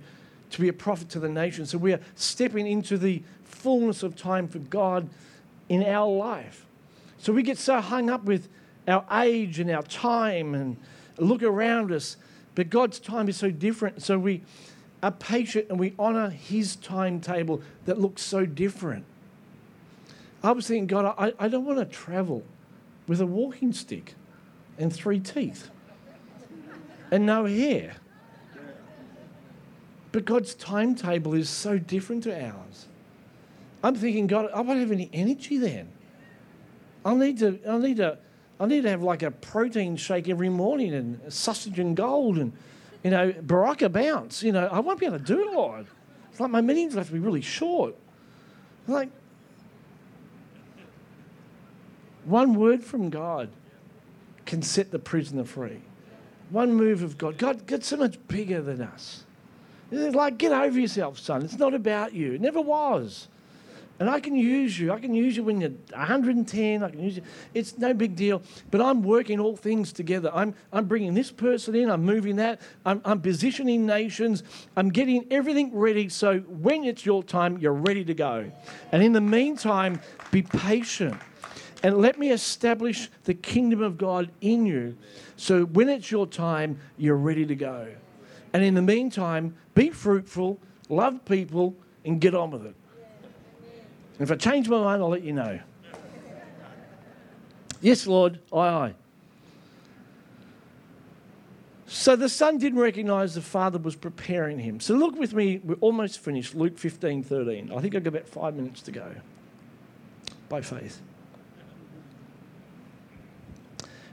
to 0.51 0.61
be 0.61 0.67
a 0.67 0.73
prophet 0.73 1.09
to 1.09 1.19
the 1.19 1.29
nations. 1.29 1.71
So 1.71 1.77
we 1.77 1.93
are 1.93 1.99
stepping 2.15 2.67
into 2.67 2.97
the 2.97 3.23
fullness 3.43 4.03
of 4.03 4.15
time 4.15 4.47
for 4.47 4.59
God 4.59 5.09
in 5.67 5.83
our 5.83 6.07
life. 6.07 6.65
So 7.17 7.33
we 7.33 7.41
get 7.41 7.57
so 7.57 7.81
hung 7.81 8.09
up 8.09 8.23
with 8.23 8.47
our 8.87 9.03
age 9.11 9.59
and 9.59 9.69
our 9.71 9.83
time 9.83 10.53
and 10.53 10.77
look 11.17 11.41
around 11.43 11.91
us, 11.91 12.17
but 12.55 12.69
God's 12.69 12.99
time 12.99 13.27
is 13.27 13.35
so 13.35 13.49
different. 13.49 14.03
So 14.03 14.19
we 14.19 14.43
are 15.01 15.11
patient 15.11 15.67
and 15.69 15.79
we 15.79 15.93
honor 15.97 16.29
His 16.29 16.75
timetable 16.75 17.61
that 17.85 17.99
looks 17.99 18.21
so 18.21 18.45
different. 18.45 19.05
I 20.43 20.51
was 20.51 20.67
thinking, 20.67 20.87
God, 20.87 21.15
I, 21.17 21.33
I 21.39 21.47
don't 21.47 21.65
want 21.65 21.79
to 21.79 21.85
travel 21.85 22.43
with 23.07 23.19
a 23.19 23.25
walking 23.25 23.73
stick 23.73 24.13
and 24.77 24.93
three 24.93 25.19
teeth 25.19 25.69
and 27.11 27.25
no 27.25 27.45
hair. 27.45 27.95
But 30.11 30.25
God's 30.25 30.55
timetable 30.55 31.33
is 31.33 31.49
so 31.49 31.77
different 31.77 32.23
to 32.23 32.45
ours. 32.45 32.87
I'm 33.83 33.95
thinking, 33.95 34.27
God, 34.27 34.49
I 34.53 34.61
won't 34.61 34.79
have 34.79 34.91
any 34.91 35.09
energy 35.13 35.57
then. 35.57 35.89
I'll 37.05 37.15
need 37.15 37.39
to, 37.39 37.59
I'll 37.67 37.79
need 37.79 37.97
to, 37.97 38.17
I'll 38.59 38.67
need 38.67 38.81
to 38.81 38.89
have 38.89 39.03
like 39.03 39.21
a 39.21 39.31
protein 39.31 39.95
shake 39.95 40.27
every 40.27 40.49
morning 40.49 40.93
and 40.93 41.21
Sustagen 41.27 41.93
Gold 41.93 42.37
and 42.37 42.53
You 43.03 43.11
know, 43.11 43.31
Berocca 43.31 43.91
bounce. 43.91 44.43
You 44.43 44.51
know, 44.51 44.67
I 44.67 44.79
won't 44.79 44.99
be 44.99 45.05
able 45.05 45.19
to 45.19 45.23
do 45.23 45.39
it, 45.47 45.53
Lord. 45.53 45.85
It's 46.31 46.39
like 46.39 46.51
my 46.51 46.61
meetings 46.61 46.95
have 46.95 47.07
to 47.07 47.13
be 47.13 47.19
really 47.19 47.41
short. 47.41 47.95
Like, 48.87 49.09
one 52.25 52.55
word 52.55 52.83
from 52.83 53.09
God 53.09 53.49
can 54.47 54.63
set 54.63 54.89
the 54.89 54.97
prisoner 54.97 55.43
free. 55.43 55.81
One 56.49 56.73
move 56.73 57.03
of 57.03 57.17
God. 57.17 57.37
God, 57.37 57.67
God's 57.67 57.85
so 57.85 57.97
much 57.97 58.17
bigger 58.27 58.61
than 58.61 58.81
us. 58.81 59.25
It's 59.91 60.15
like, 60.15 60.37
get 60.37 60.51
over 60.51 60.79
yourself, 60.79 61.19
son. 61.19 61.43
It's 61.43 61.59
not 61.59 61.73
about 61.73 62.13
you. 62.13 62.33
It 62.33 62.41
never 62.41 62.61
was. 62.61 63.27
And 63.99 64.09
I 64.09 64.19
can 64.19 64.35
use 64.35 64.79
you. 64.79 64.91
I 64.91 64.99
can 64.99 65.13
use 65.13 65.35
you 65.35 65.43
when 65.43 65.59
you're 65.59 65.71
110. 65.71 66.83
I 66.83 66.89
can 66.89 66.99
use 66.99 67.17
you. 67.17 67.23
It's 67.53 67.77
no 67.77 67.93
big 67.93 68.15
deal. 68.15 68.43
But 68.69 68.79
I'm 68.79 69.01
working 69.01 69.39
all 69.39 69.55
things 69.55 69.91
together. 69.91 70.29
I'm, 70.33 70.53
I'm 70.71 70.85
bringing 70.85 71.15
this 71.15 71.31
person 71.31 71.73
in. 71.73 71.89
I'm 71.89 72.03
moving 72.03 72.35
that. 72.35 72.61
I'm, 72.85 73.01
I'm 73.03 73.21
positioning 73.21 73.85
nations. 73.85 74.43
I'm 74.75 74.89
getting 74.89 75.25
everything 75.31 75.75
ready 75.75 76.09
so 76.09 76.39
when 76.41 76.83
it's 76.83 77.05
your 77.05 77.23
time, 77.23 77.57
you're 77.57 77.73
ready 77.73 78.05
to 78.05 78.13
go. 78.13 78.51
And 78.91 79.01
in 79.01 79.13
the 79.13 79.21
meantime, 79.21 79.99
be 80.31 80.43
patient. 80.43 81.19
And 81.83 81.97
let 81.99 82.17
me 82.17 82.31
establish 82.31 83.09
the 83.25 83.33
kingdom 83.33 83.81
of 83.81 83.97
God 83.97 84.31
in 84.41 84.65
you. 84.65 84.97
So 85.35 85.65
when 85.65 85.89
it's 85.89 86.09
your 86.09 86.25
time, 86.25 86.79
you're 86.97 87.15
ready 87.15 87.45
to 87.45 87.55
go. 87.55 87.87
And 88.53 88.63
in 88.63 88.73
the 88.73 88.81
meantime, 88.81 89.55
be 89.75 89.89
fruitful, 89.89 90.59
love 90.89 91.23
people, 91.25 91.75
and 92.03 92.19
get 92.19 92.33
on 92.33 92.51
with 92.51 92.65
it. 92.65 92.75
And 94.17 94.21
if 94.21 94.31
I 94.31 94.35
change 94.35 94.67
my 94.67 94.81
mind, 94.81 95.01
I'll 95.01 95.09
let 95.09 95.23
you 95.23 95.33
know. 95.33 95.59
Yes, 97.81 98.07
Lord, 98.07 98.39
aye, 98.51 98.57
aye. 98.57 98.95
So 101.85 102.15
the 102.15 102.27
son 102.27 102.57
didn't 102.57 102.79
recognize 102.79 103.35
the 103.35 103.41
father 103.41 103.77
was 103.77 103.95
preparing 103.95 104.59
him. 104.59 104.79
So 104.79 104.95
look 104.95 105.15
with 105.15 105.33
me, 105.33 105.61
we're 105.63 105.75
almost 105.75 106.19
finished. 106.19 106.55
Luke 106.55 106.77
15, 106.77 107.23
13. 107.23 107.71
I 107.71 107.79
think 107.79 107.95
I've 107.95 108.03
got 108.03 108.09
about 108.09 108.27
five 108.27 108.55
minutes 108.55 108.81
to 108.83 108.91
go. 108.91 109.15
By 110.49 110.61
faith. 110.61 111.01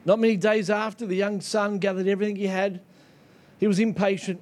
Not 0.05 0.19
many 0.19 0.37
days 0.37 0.69
after, 0.69 1.07
the 1.07 1.17
young 1.17 1.41
son 1.41 1.79
gathered 1.79 2.07
everything 2.07 2.37
he 2.37 2.47
had. 2.47 2.81
He 3.59 3.67
was 3.67 3.79
impatient. 3.79 4.41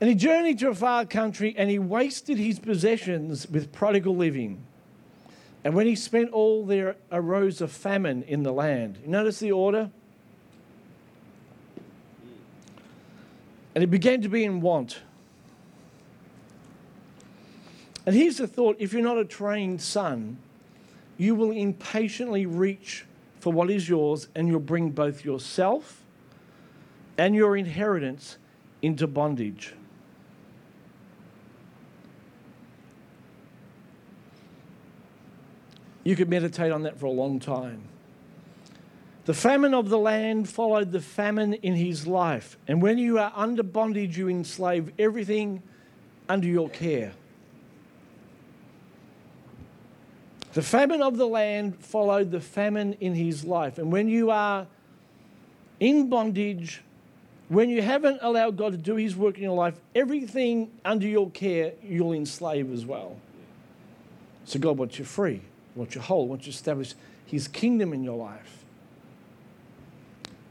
And 0.00 0.08
he 0.08 0.16
journeyed 0.16 0.58
to 0.58 0.68
a 0.68 0.74
far 0.74 1.06
country 1.06 1.54
and 1.56 1.70
he 1.70 1.78
wasted 1.78 2.36
his 2.36 2.58
possessions 2.58 3.48
with 3.48 3.72
prodigal 3.72 4.16
living. 4.16 4.64
And 5.64 5.74
when 5.74 5.86
he 5.86 5.94
spent 5.94 6.32
all, 6.32 6.66
there 6.66 6.96
arose 7.12 7.60
a 7.60 7.68
famine 7.68 8.24
in 8.24 8.42
the 8.42 8.52
land. 8.52 8.98
You 9.02 9.10
notice 9.10 9.38
the 9.38 9.52
order? 9.52 9.90
And 13.74 13.82
he 13.82 13.86
began 13.86 14.20
to 14.22 14.28
be 14.28 14.44
in 14.44 14.60
want. 14.60 15.00
And 18.04 18.14
here's 18.14 18.38
the 18.38 18.48
thought 18.48 18.76
if 18.80 18.92
you're 18.92 19.02
not 19.02 19.18
a 19.18 19.24
trained 19.24 19.80
son, 19.80 20.36
you 21.16 21.36
will 21.36 21.52
impatiently 21.52 22.44
reach 22.44 23.04
for 23.42 23.52
what 23.52 23.68
is 23.72 23.88
yours 23.88 24.28
and 24.36 24.46
you'll 24.46 24.60
bring 24.60 24.90
both 24.90 25.24
yourself 25.24 26.04
and 27.18 27.34
your 27.34 27.56
inheritance 27.56 28.38
into 28.82 29.04
bondage. 29.08 29.74
You 36.04 36.14
could 36.14 36.28
meditate 36.28 36.70
on 36.70 36.84
that 36.84 37.00
for 37.00 37.06
a 37.06 37.10
long 37.10 37.40
time. 37.40 37.82
The 39.24 39.34
famine 39.34 39.74
of 39.74 39.88
the 39.88 39.98
land 39.98 40.48
followed 40.48 40.92
the 40.92 41.00
famine 41.00 41.54
in 41.54 41.74
his 41.74 42.06
life. 42.06 42.56
And 42.68 42.80
when 42.80 42.96
you 42.96 43.18
are 43.18 43.32
under 43.34 43.64
bondage, 43.64 44.16
you 44.16 44.28
enslave 44.28 44.92
everything 45.00 45.64
under 46.28 46.46
your 46.46 46.68
care. 46.68 47.12
The 50.52 50.62
famine 50.62 51.02
of 51.02 51.16
the 51.16 51.26
land 51.26 51.82
followed 51.82 52.30
the 52.30 52.40
famine 52.40 52.94
in 53.00 53.14
his 53.14 53.44
life. 53.44 53.78
And 53.78 53.90
when 53.90 54.08
you 54.08 54.30
are 54.30 54.66
in 55.80 56.08
bondage, 56.08 56.82
when 57.48 57.70
you 57.70 57.82
haven't 57.82 58.18
allowed 58.22 58.56
God 58.56 58.72
to 58.72 58.78
do 58.78 58.96
his 58.96 59.16
work 59.16 59.36
in 59.36 59.42
your 59.42 59.56
life, 59.56 59.80
everything 59.94 60.70
under 60.84 61.06
your 61.06 61.30
care 61.30 61.72
you'll 61.82 62.12
enslave 62.12 62.72
as 62.72 62.84
well. 62.84 63.16
So 64.44 64.58
God 64.58 64.78
wants 64.78 64.98
you 64.98 65.04
free 65.04 65.42
wants 65.74 65.94
you 65.94 66.00
whole, 66.00 66.28
wants 66.28 66.46
you 66.46 66.52
to 66.52 66.56
establish 66.56 66.94
his 67.26 67.48
kingdom 67.48 67.92
in 67.92 68.02
your 68.02 68.16
life. 68.16 68.64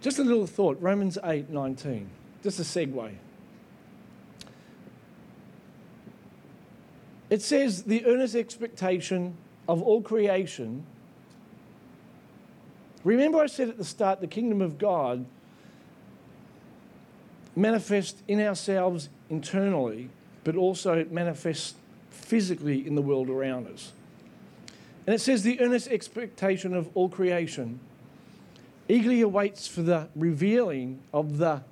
Just 0.01 0.19
a 0.19 0.23
little 0.23 0.47
thought 0.47 0.81
Romans 0.81 1.17
8 1.23 1.49
19. 1.49 2.09
Just 2.43 2.59
a 2.59 2.63
segue. 2.63 3.13
It 7.29 7.41
says, 7.41 7.83
the 7.83 8.05
earnest 8.05 8.35
expectation 8.35 9.37
of 9.71 9.81
all 9.81 10.01
creation. 10.01 10.83
Remember, 13.05 13.39
I 13.39 13.45
said 13.45 13.69
at 13.69 13.77
the 13.77 13.85
start, 13.85 14.19
the 14.19 14.27
kingdom 14.27 14.61
of 14.61 14.77
God 14.77 15.25
manifests 17.55 18.21
in 18.27 18.41
ourselves 18.41 19.07
internally, 19.29 20.09
but 20.43 20.57
also 20.57 20.95
it 20.95 21.13
manifests 21.13 21.75
physically 22.09 22.85
in 22.85 22.95
the 22.95 23.01
world 23.01 23.29
around 23.29 23.65
us. 23.67 23.93
And 25.07 25.15
it 25.15 25.19
says, 25.19 25.43
the 25.43 25.61
earnest 25.61 25.87
expectation 25.87 26.75
of 26.75 26.89
all 26.93 27.07
creation 27.07 27.79
eagerly 28.89 29.21
awaits 29.21 29.67
for 29.67 29.83
the 29.83 30.09
revealing 30.17 30.99
of 31.13 31.37
the 31.37 31.63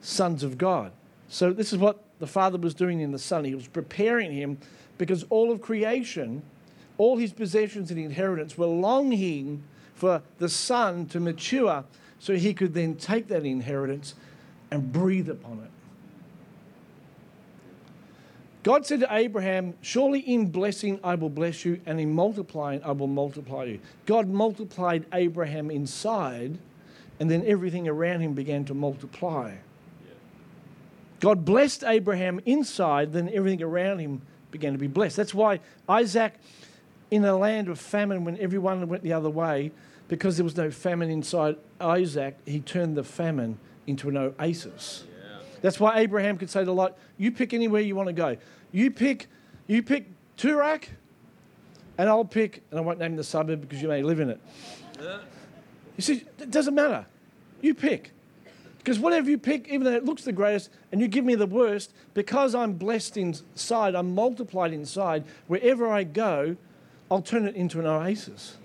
sons 0.00 0.42
of 0.42 0.58
God. 0.58 0.90
So, 1.28 1.52
this 1.52 1.72
is 1.72 1.78
what 1.78 2.02
the 2.18 2.26
Father 2.26 2.58
was 2.58 2.74
doing 2.74 3.00
in 3.00 3.12
the 3.12 3.18
Son. 3.18 3.44
He 3.44 3.54
was 3.54 3.68
preparing 3.68 4.32
him 4.32 4.58
because 4.98 5.24
all 5.30 5.52
of 5.52 5.60
creation, 5.60 6.42
all 6.98 7.16
his 7.16 7.32
possessions 7.32 7.90
and 7.90 7.98
inheritance 7.98 8.56
were 8.56 8.66
longing 8.66 9.62
for 9.94 10.22
the 10.38 10.48
Son 10.48 11.06
to 11.06 11.20
mature 11.20 11.84
so 12.18 12.34
he 12.34 12.54
could 12.54 12.74
then 12.74 12.94
take 12.94 13.28
that 13.28 13.44
inheritance 13.44 14.14
and 14.70 14.92
breathe 14.92 15.28
upon 15.28 15.58
it. 15.58 15.70
God 18.64 18.86
said 18.86 19.00
to 19.00 19.14
Abraham, 19.14 19.74
Surely 19.82 20.20
in 20.20 20.50
blessing 20.50 20.98
I 21.04 21.16
will 21.16 21.28
bless 21.28 21.66
you, 21.66 21.80
and 21.84 22.00
in 22.00 22.12
multiplying 22.14 22.82
I 22.82 22.92
will 22.92 23.06
multiply 23.06 23.64
you. 23.64 23.80
God 24.06 24.26
multiplied 24.26 25.04
Abraham 25.12 25.70
inside, 25.70 26.58
and 27.20 27.30
then 27.30 27.44
everything 27.46 27.86
around 27.86 28.20
him 28.20 28.32
began 28.32 28.64
to 28.64 28.74
multiply. 28.74 29.52
God 31.20 31.44
blessed 31.44 31.84
Abraham 31.84 32.40
inside, 32.46 33.12
then 33.12 33.30
everything 33.32 33.62
around 33.62 33.98
him 33.98 34.22
began 34.50 34.72
to 34.72 34.78
be 34.78 34.86
blessed. 34.86 35.16
That's 35.16 35.34
why 35.34 35.60
Isaac, 35.86 36.34
in 37.10 37.24
a 37.24 37.36
land 37.36 37.68
of 37.68 37.78
famine, 37.78 38.24
when 38.24 38.38
everyone 38.38 38.86
went 38.88 39.02
the 39.02 39.12
other 39.12 39.30
way, 39.30 39.72
because 40.08 40.36
there 40.36 40.44
was 40.44 40.56
no 40.56 40.70
famine 40.70 41.10
inside 41.10 41.56
Isaac, 41.80 42.36
he 42.44 42.60
turned 42.60 42.96
the 42.96 43.04
famine 43.04 43.58
into 43.86 44.08
an 44.08 44.16
oasis. 44.16 45.04
That's 45.62 45.80
why 45.80 45.98
Abraham 46.00 46.36
could 46.36 46.50
say 46.50 46.64
to 46.64 46.72
Lot, 46.72 46.98
You 47.16 47.32
pick 47.32 47.54
anywhere 47.54 47.80
you 47.80 47.96
want 47.96 48.08
to 48.08 48.12
go. 48.12 48.36
You 48.70 48.90
pick, 48.90 49.28
you 49.66 49.82
pick 49.82 50.06
Toorak, 50.36 50.88
and 51.96 52.08
I'll 52.08 52.24
pick, 52.24 52.62
and 52.70 52.78
I 52.78 52.82
won't 52.82 52.98
name 52.98 53.16
the 53.16 53.24
suburb 53.24 53.62
because 53.62 53.80
you 53.80 53.88
may 53.88 54.02
live 54.02 54.20
in 54.20 54.30
it. 54.30 54.40
You 55.96 56.02
see, 56.02 56.24
it 56.38 56.50
doesn't 56.50 56.74
matter. 56.74 57.06
You 57.60 57.74
pick. 57.74 58.10
Because 58.78 58.98
whatever 58.98 59.30
you 59.30 59.38
pick, 59.38 59.68
even 59.68 59.84
though 59.84 59.94
it 59.94 60.04
looks 60.04 60.24
the 60.24 60.32
greatest, 60.32 60.68
and 60.92 61.00
you 61.00 61.08
give 61.08 61.24
me 61.24 61.34
the 61.34 61.46
worst, 61.46 61.94
because 62.12 62.54
I'm 62.54 62.74
blessed 62.74 63.16
inside, 63.16 63.94
I'm 63.94 64.14
multiplied 64.14 64.74
inside, 64.74 65.24
wherever 65.46 65.88
I 65.88 66.04
go, 66.04 66.56
I'll 67.14 67.22
turn 67.22 67.46
it 67.46 67.54
into 67.54 67.78
an 67.78 67.86
oasis. 67.86 68.56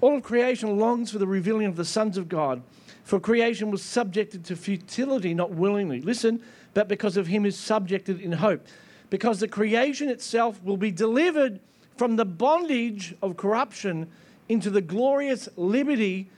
All 0.00 0.16
of 0.16 0.22
creation 0.22 0.78
longs 0.78 1.10
for 1.10 1.18
the 1.18 1.26
revealing 1.26 1.66
of 1.66 1.74
the 1.74 1.84
sons 1.84 2.16
of 2.16 2.28
God. 2.28 2.62
For 3.02 3.18
creation 3.18 3.72
was 3.72 3.82
subjected 3.82 4.44
to 4.44 4.54
futility, 4.54 5.34
not 5.34 5.50
willingly. 5.50 6.00
Listen, 6.00 6.40
but 6.74 6.86
because 6.86 7.16
of 7.16 7.26
him 7.26 7.44
is 7.44 7.58
subjected 7.58 8.20
in 8.20 8.30
hope. 8.30 8.64
Because 9.10 9.40
the 9.40 9.48
creation 9.48 10.08
itself 10.08 10.62
will 10.62 10.76
be 10.76 10.92
delivered 10.92 11.58
from 11.96 12.14
the 12.14 12.24
bondage 12.24 13.16
of 13.20 13.36
corruption 13.36 14.06
into 14.48 14.70
the 14.70 14.80
glorious 14.80 15.48
liberty 15.56 16.30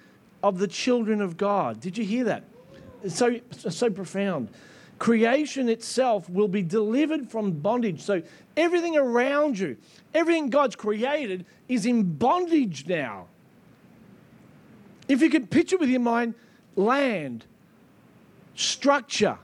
of 0.42 0.56
the 0.56 0.66
children 0.66 1.20
of 1.20 1.36
God. 1.36 1.78
Did 1.78 1.98
you 1.98 2.04
hear 2.06 2.24
that? 2.24 2.44
It's 3.02 3.16
so, 3.16 3.38
so 3.50 3.90
profound. 3.90 4.48
Creation 4.98 5.68
itself 5.68 6.30
will 6.30 6.48
be 6.48 6.62
delivered 6.62 7.30
from 7.30 7.52
bondage. 7.52 8.00
So 8.00 8.22
everything 8.56 8.96
around 8.96 9.58
you, 9.58 9.76
everything 10.14 10.48
God's 10.50 10.76
created, 10.76 11.44
is 11.68 11.84
in 11.84 12.14
bondage 12.14 12.86
now. 12.86 13.26
If 15.08 15.20
you 15.20 15.28
can 15.28 15.46
picture 15.46 15.76
with 15.76 15.90
your 15.90 16.00
mind, 16.00 16.34
land, 16.76 17.44
structure, 18.54 19.38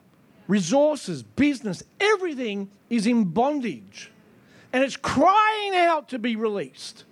resources, 0.49 1.23
business, 1.23 1.83
everything 2.01 2.71
is 2.89 3.07
in 3.07 3.25
bondage. 3.25 4.11
And 4.73 4.85
it's 4.85 4.97
crying 4.97 5.75
out 5.75 6.09
to 6.11 6.19
be 6.19 6.37
released. 6.37 7.05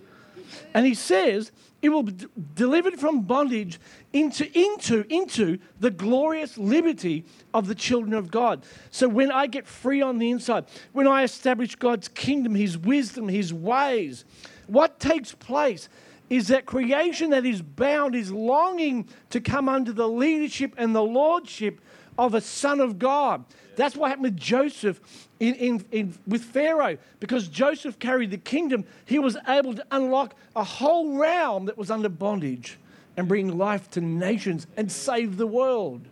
And 0.75 0.87
he 0.87 0.95
says, 0.95 1.53
it 1.81 1.91
will 1.91 2.03
be 2.03 2.13
d- 2.13 2.27
delivered 2.55 2.99
from 2.99 3.23
bondage 3.23 3.79
into, 4.13 4.47
into, 4.59 5.05
into 5.09 5.59
the 5.79 5.91
glorious 5.91 6.59
liberty 6.59 7.25
of 7.55 7.69
the 7.69 7.75
children 7.75 8.15
of 8.15 8.31
God. 8.31 8.65
So 8.91 9.09
when 9.09 9.31
I 9.31 9.47
get 9.47 9.67
free 9.67 10.03
on 10.03 10.19
the 10.19 10.31
inside, 10.31 10.65
when 10.93 11.07
I 11.07 11.23
establish 11.23 11.77
God's 11.77 12.09
kingdom, 12.09 12.55
His 12.55 12.77
wisdom, 12.77 13.29
His 13.29 13.55
ways, 13.55 14.25
what 14.67 14.99
takes 14.99 15.33
place 15.33 15.89
is 16.31 16.49
that 16.49 16.67
creation 16.67 17.31
that 17.31 17.47
is 17.47 17.63
bound 17.63 18.15
is 18.15 18.31
longing 18.31 19.09
to 19.31 19.41
come 19.41 19.69
under 19.69 19.93
the 19.93 20.09
leadership 20.09 20.75
and 20.77 20.95
the 20.95 21.03
lordship 21.03 21.81
of 22.19 22.35
a 22.35 22.41
son 22.41 22.81
of 22.81 22.99
God. 22.99 23.45
That's 23.77 23.97
what 23.97 24.09
happened 24.09 24.25
with 24.25 24.37
Joseph 24.37 25.28
in, 25.41 25.55
in, 25.55 25.85
in, 25.93 26.15
with 26.27 26.43
Pharaoh. 26.43 26.99
Because 27.21 27.49
Joseph 27.49 27.99
carried 27.99 28.31
the 28.31 28.39
kingdom, 28.39 28.85
he 29.05 29.19
was 29.19 29.37
able 29.47 29.75
to 29.75 29.85
unlock 29.91 30.35
a 30.57 30.65
whole 30.65 31.17
realm 31.19 31.67
that 31.67 31.79
was 31.79 31.91
under 31.91 32.09
bondage 32.09 32.79
and 33.17 33.27
bring 33.27 33.59
life 33.59 33.91
to 33.91 34.01
nations 34.01 34.67
and 34.77 34.91
save 34.91 35.37
the 35.37 35.47
world. 35.47 36.07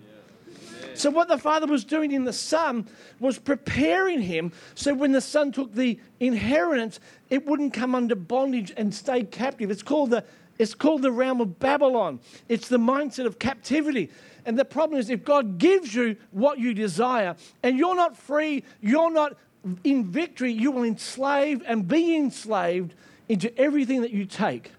So, 0.94 1.10
what 1.10 1.28
the 1.28 1.36
Father 1.36 1.66
was 1.66 1.84
doing 1.84 2.12
in 2.12 2.24
the 2.24 2.32
Son 2.32 2.88
was 3.20 3.38
preparing 3.38 4.22
him 4.22 4.52
so 4.74 4.94
when 4.94 5.12
the 5.12 5.20
Son 5.20 5.52
took 5.52 5.74
the 5.74 6.00
inheritance, 6.20 7.00
it 7.28 7.46
wouldn't 7.46 7.74
come 7.74 7.94
under 7.94 8.14
bondage 8.14 8.72
and 8.76 8.94
stay 8.94 9.22
captive. 9.22 9.70
It's 9.70 9.82
called 9.82 10.10
the, 10.10 10.24
it's 10.58 10.74
called 10.74 11.02
the 11.02 11.12
realm 11.12 11.42
of 11.42 11.58
Babylon, 11.58 12.20
it's 12.48 12.68
the 12.68 12.78
mindset 12.78 13.26
of 13.26 13.38
captivity. 13.38 14.10
And 14.46 14.56
the 14.56 14.64
problem 14.64 14.98
is, 14.98 15.10
if 15.10 15.24
God 15.24 15.58
gives 15.58 15.92
you 15.92 16.16
what 16.30 16.60
you 16.60 16.72
desire 16.72 17.34
and 17.64 17.76
you're 17.76 17.96
not 17.96 18.16
free, 18.16 18.62
you're 18.80 19.10
not 19.10 19.36
in 19.82 20.04
victory, 20.04 20.52
you 20.52 20.70
will 20.70 20.84
enslave 20.84 21.62
and 21.66 21.86
be 21.86 22.16
enslaved 22.16 22.94
into 23.28 23.54
everything 23.58 24.02
that 24.02 24.12
you 24.12 24.24
take. 24.24 24.70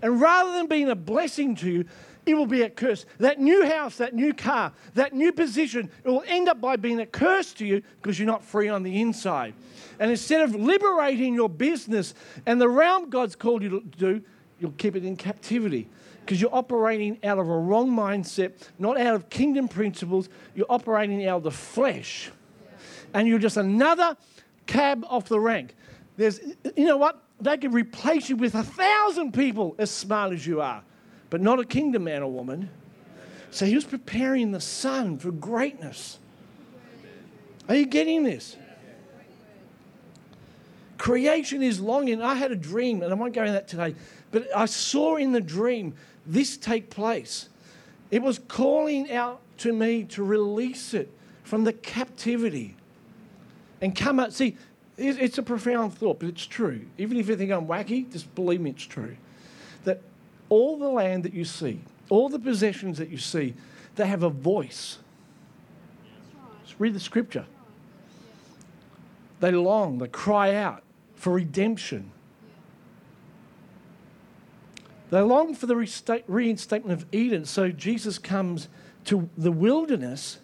And 0.00 0.20
rather 0.20 0.52
than 0.52 0.68
being 0.68 0.88
a 0.88 0.94
blessing 0.94 1.56
to 1.56 1.68
you, 1.68 1.84
it 2.24 2.34
will 2.34 2.46
be 2.46 2.62
a 2.62 2.70
curse. 2.70 3.04
That 3.18 3.40
new 3.40 3.66
house, 3.66 3.96
that 3.96 4.14
new 4.14 4.32
car, 4.32 4.72
that 4.94 5.12
new 5.12 5.32
position, 5.32 5.90
it 6.04 6.08
will 6.08 6.22
end 6.28 6.48
up 6.48 6.60
by 6.60 6.76
being 6.76 7.00
a 7.00 7.06
curse 7.06 7.52
to 7.54 7.66
you 7.66 7.82
because 8.00 8.16
you're 8.16 8.26
not 8.26 8.44
free 8.44 8.68
on 8.68 8.84
the 8.84 9.00
inside. 9.00 9.54
And 9.98 10.12
instead 10.12 10.42
of 10.42 10.54
liberating 10.54 11.34
your 11.34 11.48
business 11.48 12.14
and 12.46 12.60
the 12.60 12.68
realm 12.68 13.10
God's 13.10 13.34
called 13.34 13.64
you 13.64 13.70
to 13.70 13.80
do, 13.80 14.22
you'll 14.60 14.70
keep 14.72 14.94
it 14.94 15.04
in 15.04 15.16
captivity 15.16 15.88
because 16.20 16.40
you're 16.40 16.54
operating 16.54 17.18
out 17.24 17.38
of 17.38 17.48
a 17.48 17.58
wrong 17.58 17.90
mindset, 17.90 18.52
not 18.78 19.00
out 19.00 19.14
of 19.14 19.28
kingdom 19.30 19.68
principles. 19.68 20.28
You're 20.54 20.66
operating 20.68 21.26
out 21.26 21.38
of 21.38 21.42
the 21.42 21.50
flesh. 21.50 22.30
And 23.12 23.26
you're 23.26 23.38
just 23.38 23.56
another 23.56 24.16
cab 24.66 25.04
off 25.08 25.26
the 25.26 25.40
rank. 25.40 25.74
There's, 26.16 26.40
you 26.76 26.84
know 26.84 26.96
what? 26.96 27.22
They 27.40 27.56
could 27.56 27.72
replace 27.72 28.28
you 28.28 28.36
with 28.36 28.54
a 28.54 28.62
thousand 28.62 29.32
people 29.32 29.74
as 29.78 29.90
smart 29.90 30.32
as 30.32 30.46
you 30.46 30.60
are, 30.60 30.82
but 31.30 31.40
not 31.40 31.58
a 31.58 31.64
kingdom 31.64 32.04
man 32.04 32.22
or 32.22 32.30
woman. 32.30 32.70
So 33.50 33.66
he 33.66 33.74
was 33.74 33.84
preparing 33.84 34.52
the 34.52 34.60
son 34.60 35.18
for 35.18 35.32
greatness. 35.32 36.18
Are 37.68 37.74
you 37.74 37.86
getting 37.86 38.22
this? 38.22 38.56
Creation 40.98 41.62
is 41.62 41.80
longing. 41.80 42.20
I 42.20 42.34
had 42.34 42.52
a 42.52 42.56
dream, 42.56 43.02
and 43.02 43.10
I 43.10 43.14
won't 43.14 43.32
go 43.32 43.40
into 43.40 43.52
that 43.52 43.66
today, 43.66 43.94
but 44.30 44.46
I 44.54 44.66
saw 44.66 45.16
in 45.16 45.32
the 45.32 45.40
dream 45.40 45.94
this 46.26 46.56
take 46.56 46.90
place. 46.90 47.48
It 48.10 48.22
was 48.22 48.38
calling 48.38 49.10
out 49.10 49.40
to 49.58 49.72
me 49.72 50.04
to 50.04 50.22
release 50.22 50.94
it 50.94 51.10
from 51.42 51.64
the 51.64 51.72
captivity 51.72 52.76
and 53.80 53.94
come 53.94 54.20
out. 54.20 54.32
See, 54.32 54.56
it's 54.96 55.38
a 55.38 55.42
profound 55.42 55.94
thought, 55.94 56.20
but 56.20 56.28
it's 56.28 56.46
true. 56.46 56.82
Even 56.98 57.16
if 57.16 57.28
you 57.28 57.36
think 57.36 57.50
I'm 57.50 57.66
wacky, 57.66 58.10
just 58.10 58.34
believe 58.34 58.60
me, 58.60 58.70
it's 58.70 58.84
true. 58.84 59.16
That 59.84 60.02
all 60.48 60.78
the 60.78 60.88
land 60.88 61.22
that 61.24 61.32
you 61.32 61.44
see, 61.44 61.80
all 62.08 62.28
the 62.28 62.38
possessions 62.38 62.98
that 62.98 63.08
you 63.08 63.18
see, 63.18 63.54
they 63.96 64.06
have 64.06 64.22
a 64.22 64.30
voice. 64.30 64.98
Just 66.64 66.78
read 66.78 66.94
the 66.94 67.00
scripture. 67.00 67.46
They 69.40 69.52
long, 69.52 69.98
they 69.98 70.08
cry 70.08 70.54
out 70.54 70.82
for 71.14 71.32
redemption. 71.32 72.12
They 75.10 75.20
long 75.20 75.54
for 75.54 75.66
the 75.66 75.76
reinstatement 75.76 77.02
of 77.02 77.06
Eden. 77.12 77.44
So 77.44 77.70
Jesus 77.70 78.18
comes 78.18 78.68
to 79.06 79.28
the 79.36 79.52
wilderness 79.52 80.38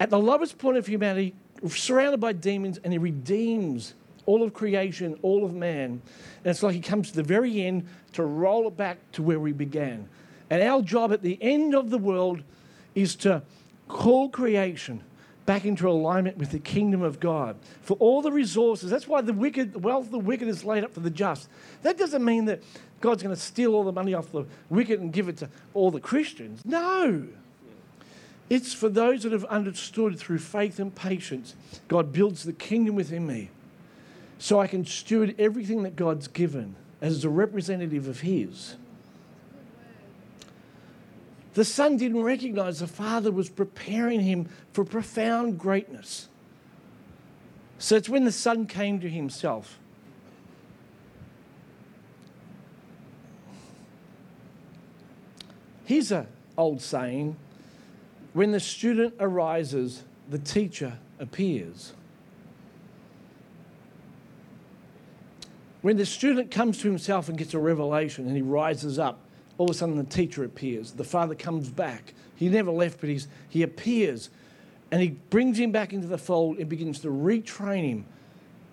at 0.00 0.10
the 0.10 0.18
lowest 0.18 0.58
point 0.58 0.76
of 0.76 0.86
humanity, 0.86 1.34
surrounded 1.66 2.20
by 2.20 2.32
demons, 2.32 2.78
and 2.82 2.92
he 2.92 2.98
redeems 2.98 3.94
all 4.26 4.42
of 4.42 4.52
creation, 4.52 5.18
all 5.22 5.44
of 5.44 5.54
man. 5.54 6.02
And 6.44 6.50
it's 6.50 6.62
like 6.62 6.74
he 6.74 6.80
comes 6.80 7.10
to 7.10 7.16
the 7.16 7.22
very 7.22 7.62
end 7.62 7.86
to 8.12 8.24
roll 8.24 8.68
it 8.68 8.76
back 8.76 8.98
to 9.12 9.22
where 9.22 9.40
we 9.40 9.52
began. 9.52 10.08
And 10.50 10.62
our 10.62 10.82
job 10.82 11.12
at 11.12 11.22
the 11.22 11.38
end 11.40 11.74
of 11.74 11.90
the 11.90 11.98
world 11.98 12.42
is 12.94 13.14
to 13.16 13.42
call 13.86 14.28
creation 14.28 15.02
back 15.48 15.64
into 15.64 15.88
alignment 15.88 16.36
with 16.36 16.50
the 16.50 16.58
kingdom 16.58 17.00
of 17.00 17.18
God. 17.20 17.56
For 17.80 17.96
all 18.00 18.20
the 18.20 18.30
resources, 18.30 18.90
that's 18.90 19.08
why 19.08 19.22
the 19.22 19.32
wicked, 19.32 19.72
the 19.72 19.78
wealth 19.78 20.04
of 20.04 20.10
the 20.10 20.18
wicked 20.18 20.46
is 20.46 20.62
laid 20.62 20.84
up 20.84 20.92
for 20.92 21.00
the 21.00 21.08
just. 21.08 21.48
That 21.80 21.96
doesn't 21.96 22.22
mean 22.22 22.44
that 22.44 22.62
God's 23.00 23.22
going 23.22 23.34
to 23.34 23.40
steal 23.40 23.74
all 23.74 23.82
the 23.82 23.90
money 23.90 24.12
off 24.12 24.30
the 24.30 24.44
wicked 24.68 25.00
and 25.00 25.10
give 25.10 25.26
it 25.26 25.38
to 25.38 25.48
all 25.72 25.90
the 25.90 26.00
Christians. 26.00 26.60
No. 26.66 27.26
It's 28.50 28.74
for 28.74 28.90
those 28.90 29.22
that 29.22 29.32
have 29.32 29.46
understood 29.46 30.18
through 30.18 30.40
faith 30.40 30.78
and 30.78 30.94
patience, 30.94 31.54
God 31.88 32.12
builds 32.12 32.44
the 32.44 32.52
kingdom 32.52 32.94
within 32.94 33.26
me 33.26 33.48
so 34.38 34.60
I 34.60 34.66
can 34.66 34.84
steward 34.84 35.34
everything 35.38 35.82
that 35.84 35.96
God's 35.96 36.28
given 36.28 36.76
as 37.00 37.24
a 37.24 37.30
representative 37.30 38.06
of 38.06 38.20
His. 38.20 38.76
The 41.58 41.64
son 41.64 41.96
didn't 41.96 42.22
recognize 42.22 42.78
the 42.78 42.86
father 42.86 43.32
was 43.32 43.48
preparing 43.48 44.20
him 44.20 44.48
for 44.72 44.84
profound 44.84 45.58
greatness. 45.58 46.28
So 47.80 47.96
it's 47.96 48.08
when 48.08 48.24
the 48.24 48.30
son 48.30 48.64
came 48.68 49.00
to 49.00 49.10
himself. 49.10 49.80
Here's 55.84 56.12
an 56.12 56.28
old 56.56 56.80
saying 56.80 57.34
when 58.34 58.52
the 58.52 58.60
student 58.60 59.14
arises, 59.18 60.04
the 60.30 60.38
teacher 60.38 60.96
appears. 61.18 61.92
When 65.82 65.96
the 65.96 66.06
student 66.06 66.52
comes 66.52 66.78
to 66.82 66.88
himself 66.88 67.28
and 67.28 67.36
gets 67.36 67.52
a 67.52 67.58
revelation 67.58 68.28
and 68.28 68.36
he 68.36 68.42
rises 68.42 69.00
up, 69.00 69.18
all 69.58 69.66
of 69.66 69.70
a 69.70 69.78
sudden 69.78 69.96
the 69.96 70.04
teacher 70.04 70.44
appears. 70.44 70.92
The 70.92 71.04
father 71.04 71.34
comes 71.34 71.68
back. 71.68 72.14
He 72.36 72.48
never 72.48 72.70
left, 72.70 73.00
but 73.00 73.10
he's, 73.10 73.26
he 73.48 73.62
appears. 73.62 74.30
And 74.90 75.02
he 75.02 75.10
brings 75.30 75.58
him 75.58 75.72
back 75.72 75.92
into 75.92 76.06
the 76.06 76.16
fold 76.16 76.58
and 76.58 76.68
begins 76.68 77.00
to 77.00 77.08
retrain 77.08 77.82
him 77.82 78.06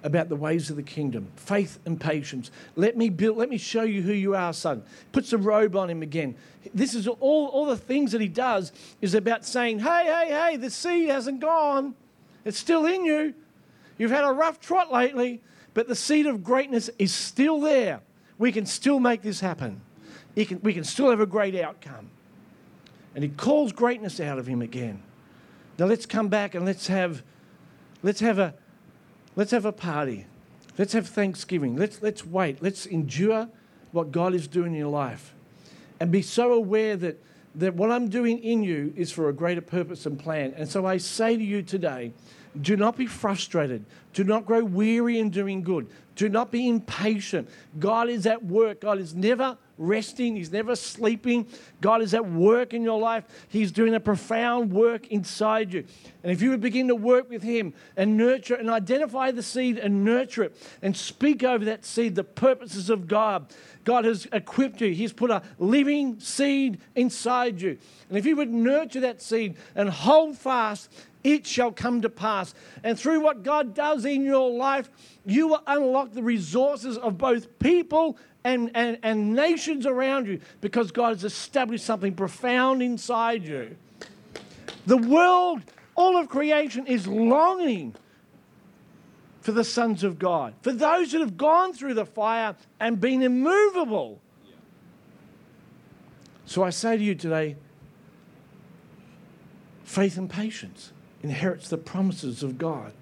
about 0.03 0.29
the 0.29 0.35
ways 0.35 0.69
of 0.69 0.75
the 0.75 0.83
kingdom. 0.83 1.27
Faith 1.35 1.79
and 1.85 1.99
patience. 1.99 2.51
Let 2.75 2.95
me 2.95 3.09
build 3.09 3.37
let 3.37 3.49
me 3.49 3.57
show 3.57 3.81
you 3.81 4.03
who 4.03 4.13
you 4.13 4.35
are 4.35 4.53
son. 4.53 4.83
Puts 5.11 5.33
a 5.33 5.37
robe 5.37 5.75
on 5.75 5.89
him 5.89 6.03
again. 6.03 6.35
This 6.75 6.93
is 6.93 7.07
all, 7.07 7.47
all 7.47 7.65
the 7.65 7.75
things 7.75 8.11
that 8.11 8.21
he 8.21 8.27
does 8.27 8.71
is 9.01 9.15
about 9.15 9.45
saying 9.45 9.79
hey 9.79 10.05
hey 10.05 10.27
hey 10.29 10.57
the 10.57 10.69
seed 10.69 11.09
hasn't 11.09 11.39
gone. 11.39 11.95
It's 12.45 12.59
still 12.59 12.85
in 12.85 13.03
you. 13.03 13.33
You've 13.97 14.11
had 14.11 14.25
a 14.25 14.31
rough 14.31 14.59
trot 14.59 14.93
lately 14.93 15.41
but 15.73 15.87
the 15.87 15.95
seed 15.95 16.27
of 16.27 16.43
greatness 16.43 16.89
is 16.99 17.13
still 17.13 17.59
there. 17.59 18.01
We 18.37 18.51
can 18.51 18.67
still 18.67 18.99
make 18.99 19.23
this 19.23 19.39
happen 19.39 19.81
can, 20.43 20.59
we 20.61 20.73
can 20.73 20.83
still 20.83 21.09
have 21.09 21.21
a 21.21 21.25
great 21.25 21.55
outcome. 21.55 22.09
And 23.13 23.23
he 23.23 23.29
calls 23.29 23.71
greatness 23.71 24.19
out 24.19 24.37
of 24.37 24.47
him 24.47 24.61
again. 24.61 25.01
Now 25.79 25.85
let's 25.85 26.05
come 26.05 26.27
back 26.27 26.55
and 26.55 26.65
let's 26.65 26.87
have, 26.87 27.23
let's 28.03 28.19
have 28.19 28.39
a, 28.39 28.53
let's 29.37 29.51
have 29.51 29.65
a 29.65 29.71
party. 29.71 30.25
Let's 30.77 30.91
have 30.91 31.07
Thanksgiving. 31.07 31.77
Let's, 31.77 32.01
let's 32.01 32.25
wait. 32.25 32.61
Let's 32.61 32.85
endure 32.85 33.47
what 33.93 34.11
God 34.11 34.33
is 34.33 34.47
doing 34.47 34.73
in 34.73 34.79
your 34.79 34.89
life. 34.89 35.33
And 36.01 36.11
be 36.11 36.21
so 36.21 36.51
aware 36.51 36.97
that, 36.97 37.23
that 37.55 37.75
what 37.75 37.91
I'm 37.91 38.09
doing 38.09 38.39
in 38.39 38.61
you 38.63 38.93
is 38.97 39.11
for 39.11 39.29
a 39.29 39.33
greater 39.33 39.61
purpose 39.61 40.05
and 40.05 40.19
plan. 40.19 40.53
And 40.57 40.67
so 40.67 40.85
I 40.85 40.97
say 40.97 41.37
to 41.37 41.43
you 41.43 41.61
today, 41.61 42.11
do 42.61 42.77
not 42.77 42.97
be 42.97 43.05
frustrated. 43.05 43.85
Do 44.13 44.23
not 44.23 44.45
grow 44.45 44.63
weary 44.63 45.19
in 45.19 45.29
doing 45.29 45.61
good. 45.61 45.87
Do 46.15 46.29
not 46.29 46.51
be 46.51 46.67
impatient. 46.67 47.49
God 47.77 48.09
is 48.09 48.25
at 48.25 48.43
work. 48.45 48.81
God 48.81 48.99
is 48.99 49.13
never 49.13 49.57
resting, 49.77 50.37
He's 50.37 50.51
never 50.51 50.75
sleeping. 50.75 51.47
God 51.81 52.01
is 52.01 52.13
at 52.13 52.25
work 52.25 52.73
in 52.73 52.81
your 52.81 52.99
life. 52.99 53.25
He's 53.49 53.73
doing 53.73 53.93
a 53.93 53.99
profound 53.99 54.71
work 54.71 55.07
inside 55.07 55.73
you. 55.73 55.83
And 56.23 56.31
if 56.31 56.41
you 56.41 56.49
would 56.51 56.61
begin 56.61 56.87
to 56.87 56.95
work 56.95 57.29
with 57.29 57.43
Him 57.43 57.73
and 57.97 58.15
nurture 58.15 58.55
and 58.55 58.69
identify 58.69 59.31
the 59.31 59.43
seed 59.43 59.77
and 59.77 60.05
nurture 60.05 60.43
it 60.43 60.57
and 60.81 60.95
speak 60.95 61.43
over 61.43 61.65
that 61.65 61.83
seed 61.83 62.15
the 62.15 62.23
purposes 62.23 62.89
of 62.89 63.07
God, 63.07 63.53
God 63.83 64.05
has 64.05 64.27
equipped 64.31 64.79
you. 64.79 64.93
He's 64.93 65.13
put 65.13 65.29
a 65.29 65.41
living 65.59 66.19
seed 66.19 66.79
inside 66.95 67.61
you. 67.61 67.77
And 68.09 68.17
if 68.17 68.25
you 68.25 68.37
would 68.37 68.51
nurture 68.51 69.01
that 69.01 69.21
seed 69.21 69.57
and 69.75 69.89
hold 69.89 70.37
fast 70.37 70.89
it 71.25 71.47
shall 71.47 71.71
come 71.71 72.03
to 72.03 72.09
pass. 72.09 72.53
And 72.83 72.97
through 72.97 73.19
what 73.19 73.41
God 73.41 73.73
does 73.73 74.05
in 74.05 74.23
your 74.23 74.49
life, 74.51 74.89
you 75.25 75.47
will 75.47 75.63
unlock 75.65 76.13
the 76.13 76.21
resources 76.21 76.97
of 76.99 77.17
both 77.17 77.57
people 77.57 78.17
and, 78.43 78.69
and, 78.75 78.99
and 79.01 79.33
nations 79.33 79.87
around 79.87 80.27
you 80.27 80.39
because 80.61 80.91
God 80.91 81.09
has 81.09 81.23
established 81.23 81.83
something 81.83 82.13
profound 82.13 82.83
inside 82.83 83.43
you. 83.43 83.75
The 84.85 84.97
world, 84.97 85.63
all 85.95 86.15
of 86.15 86.29
creation, 86.29 86.85
is 86.85 87.07
longing 87.07 87.95
for 89.41 89.51
the 89.51 89.63
sons 89.63 90.03
of 90.03 90.19
God, 90.19 90.53
for 90.61 90.73
those 90.73 91.11
that 91.11 91.21
have 91.21 91.37
gone 91.37 91.73
through 91.73 91.95
the 91.95 92.05
fire 92.05 92.55
and 92.79 93.01
been 93.01 93.23
immovable. 93.23 94.21
So 96.45 96.61
I 96.63 96.69
say 96.69 96.97
to 96.97 97.03
you 97.03 97.15
today 97.15 97.55
faith 99.83 100.17
and 100.17 100.29
patience 100.29 100.91
inherits 101.25 101.69
the 101.69 101.77
promises 101.77 102.43
of 102.43 102.59
God. 102.59 102.93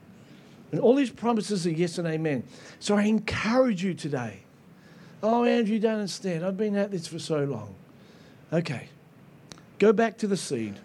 And 0.71 0.79
all 0.79 0.95
these 0.95 1.09
promises 1.09 1.67
are 1.67 1.71
yes 1.71 1.97
and 1.97 2.07
amen. 2.07 2.43
So 2.79 2.95
I 2.95 3.03
encourage 3.03 3.83
you 3.83 3.93
today. 3.93 4.39
Oh, 5.21 5.43
Andrew, 5.43 5.77
don't 5.77 5.95
understand. 5.95 6.45
I've 6.45 6.57
been 6.57 6.75
at 6.75 6.89
this 6.89 7.05
for 7.05 7.19
so 7.19 7.43
long. 7.43 7.75
Okay. 8.51 8.87
Go 9.77 9.91
back 9.91 10.17
to 10.19 10.27
the 10.27 10.37
seed. 10.37 10.79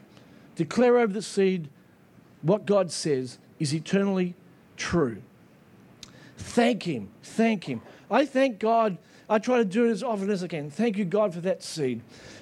Declare 0.57 0.99
over 0.99 1.13
the 1.13 1.23
seed 1.23 1.69
what 2.43 2.67
God 2.67 2.91
says 2.91 3.39
is 3.61 3.73
eternally 3.73 4.35
true. 4.77 5.23
Thank 6.37 6.83
Him. 6.83 7.09
Thank 7.23 7.65
Him. 7.65 7.81
I 8.11 8.25
thank 8.27 8.59
God. 8.59 8.99
I 9.31 9.39
try 9.39 9.59
to 9.59 9.65
do 9.65 9.87
it 9.87 9.91
as 9.91 10.03
often 10.03 10.31
as 10.31 10.43
I 10.43 10.49
can. 10.49 10.71
Thank 10.71 10.97
you, 10.97 11.05
God, 11.05 11.35
for 11.35 11.41
that 11.41 11.63
seed. 11.63 12.01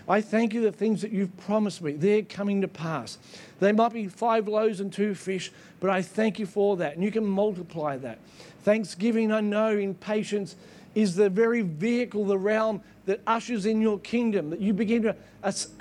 I 0.08 0.20
thank 0.20 0.54
you 0.54 0.60
the 0.60 0.70
things 0.70 1.02
that 1.02 1.10
you've 1.10 1.36
promised 1.38 1.82
me, 1.82 1.92
they're 1.92 2.22
coming 2.22 2.60
to 2.60 2.68
pass. 2.68 3.18
They 3.58 3.72
might 3.72 3.92
be 3.92 4.06
five 4.06 4.46
loaves 4.46 4.80
and 4.80 4.92
two 4.92 5.14
fish, 5.14 5.50
but 5.80 5.90
I 5.90 6.02
thank 6.02 6.38
you 6.38 6.46
for 6.46 6.76
that. 6.76 6.94
And 6.94 7.02
you 7.02 7.10
can 7.10 7.24
multiply 7.24 7.96
that. 7.98 8.18
Thanksgiving, 8.62 9.32
I 9.32 9.40
know, 9.40 9.70
in 9.70 9.94
patience 9.94 10.54
is 10.94 11.16
the 11.16 11.28
very 11.28 11.62
vehicle, 11.62 12.24
the 12.24 12.38
realm 12.38 12.80
that 13.06 13.20
ushers 13.26 13.66
in 13.66 13.80
your 13.80 13.98
kingdom, 14.00 14.50
that 14.50 14.60
you 14.60 14.72
begin 14.72 15.02
to 15.02 15.16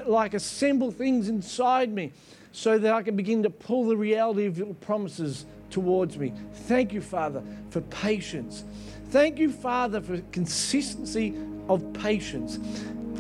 like 0.06 0.34
assemble 0.34 0.91
things 0.91 1.30
inside 1.30 1.91
me 1.91 2.12
so 2.51 2.78
that 2.78 2.93
I 2.93 3.03
can 3.03 3.16
begin 3.16 3.43
to 3.43 3.49
pull 3.49 3.86
the 3.88 3.97
reality 3.97 4.45
of 4.45 4.58
your 4.58 4.74
promises 4.76 5.45
towards 5.70 6.18
me. 6.18 6.34
Thank 6.53 6.93
you, 6.93 7.01
Father, 7.01 7.43
for 7.70 7.82
patience. 7.82 8.64
Thank 9.10 9.39
you, 9.39 9.51
Father, 9.51 10.01
for 10.01 10.20
consistency 10.32 11.36
of 11.70 11.93
patience. 11.93 12.60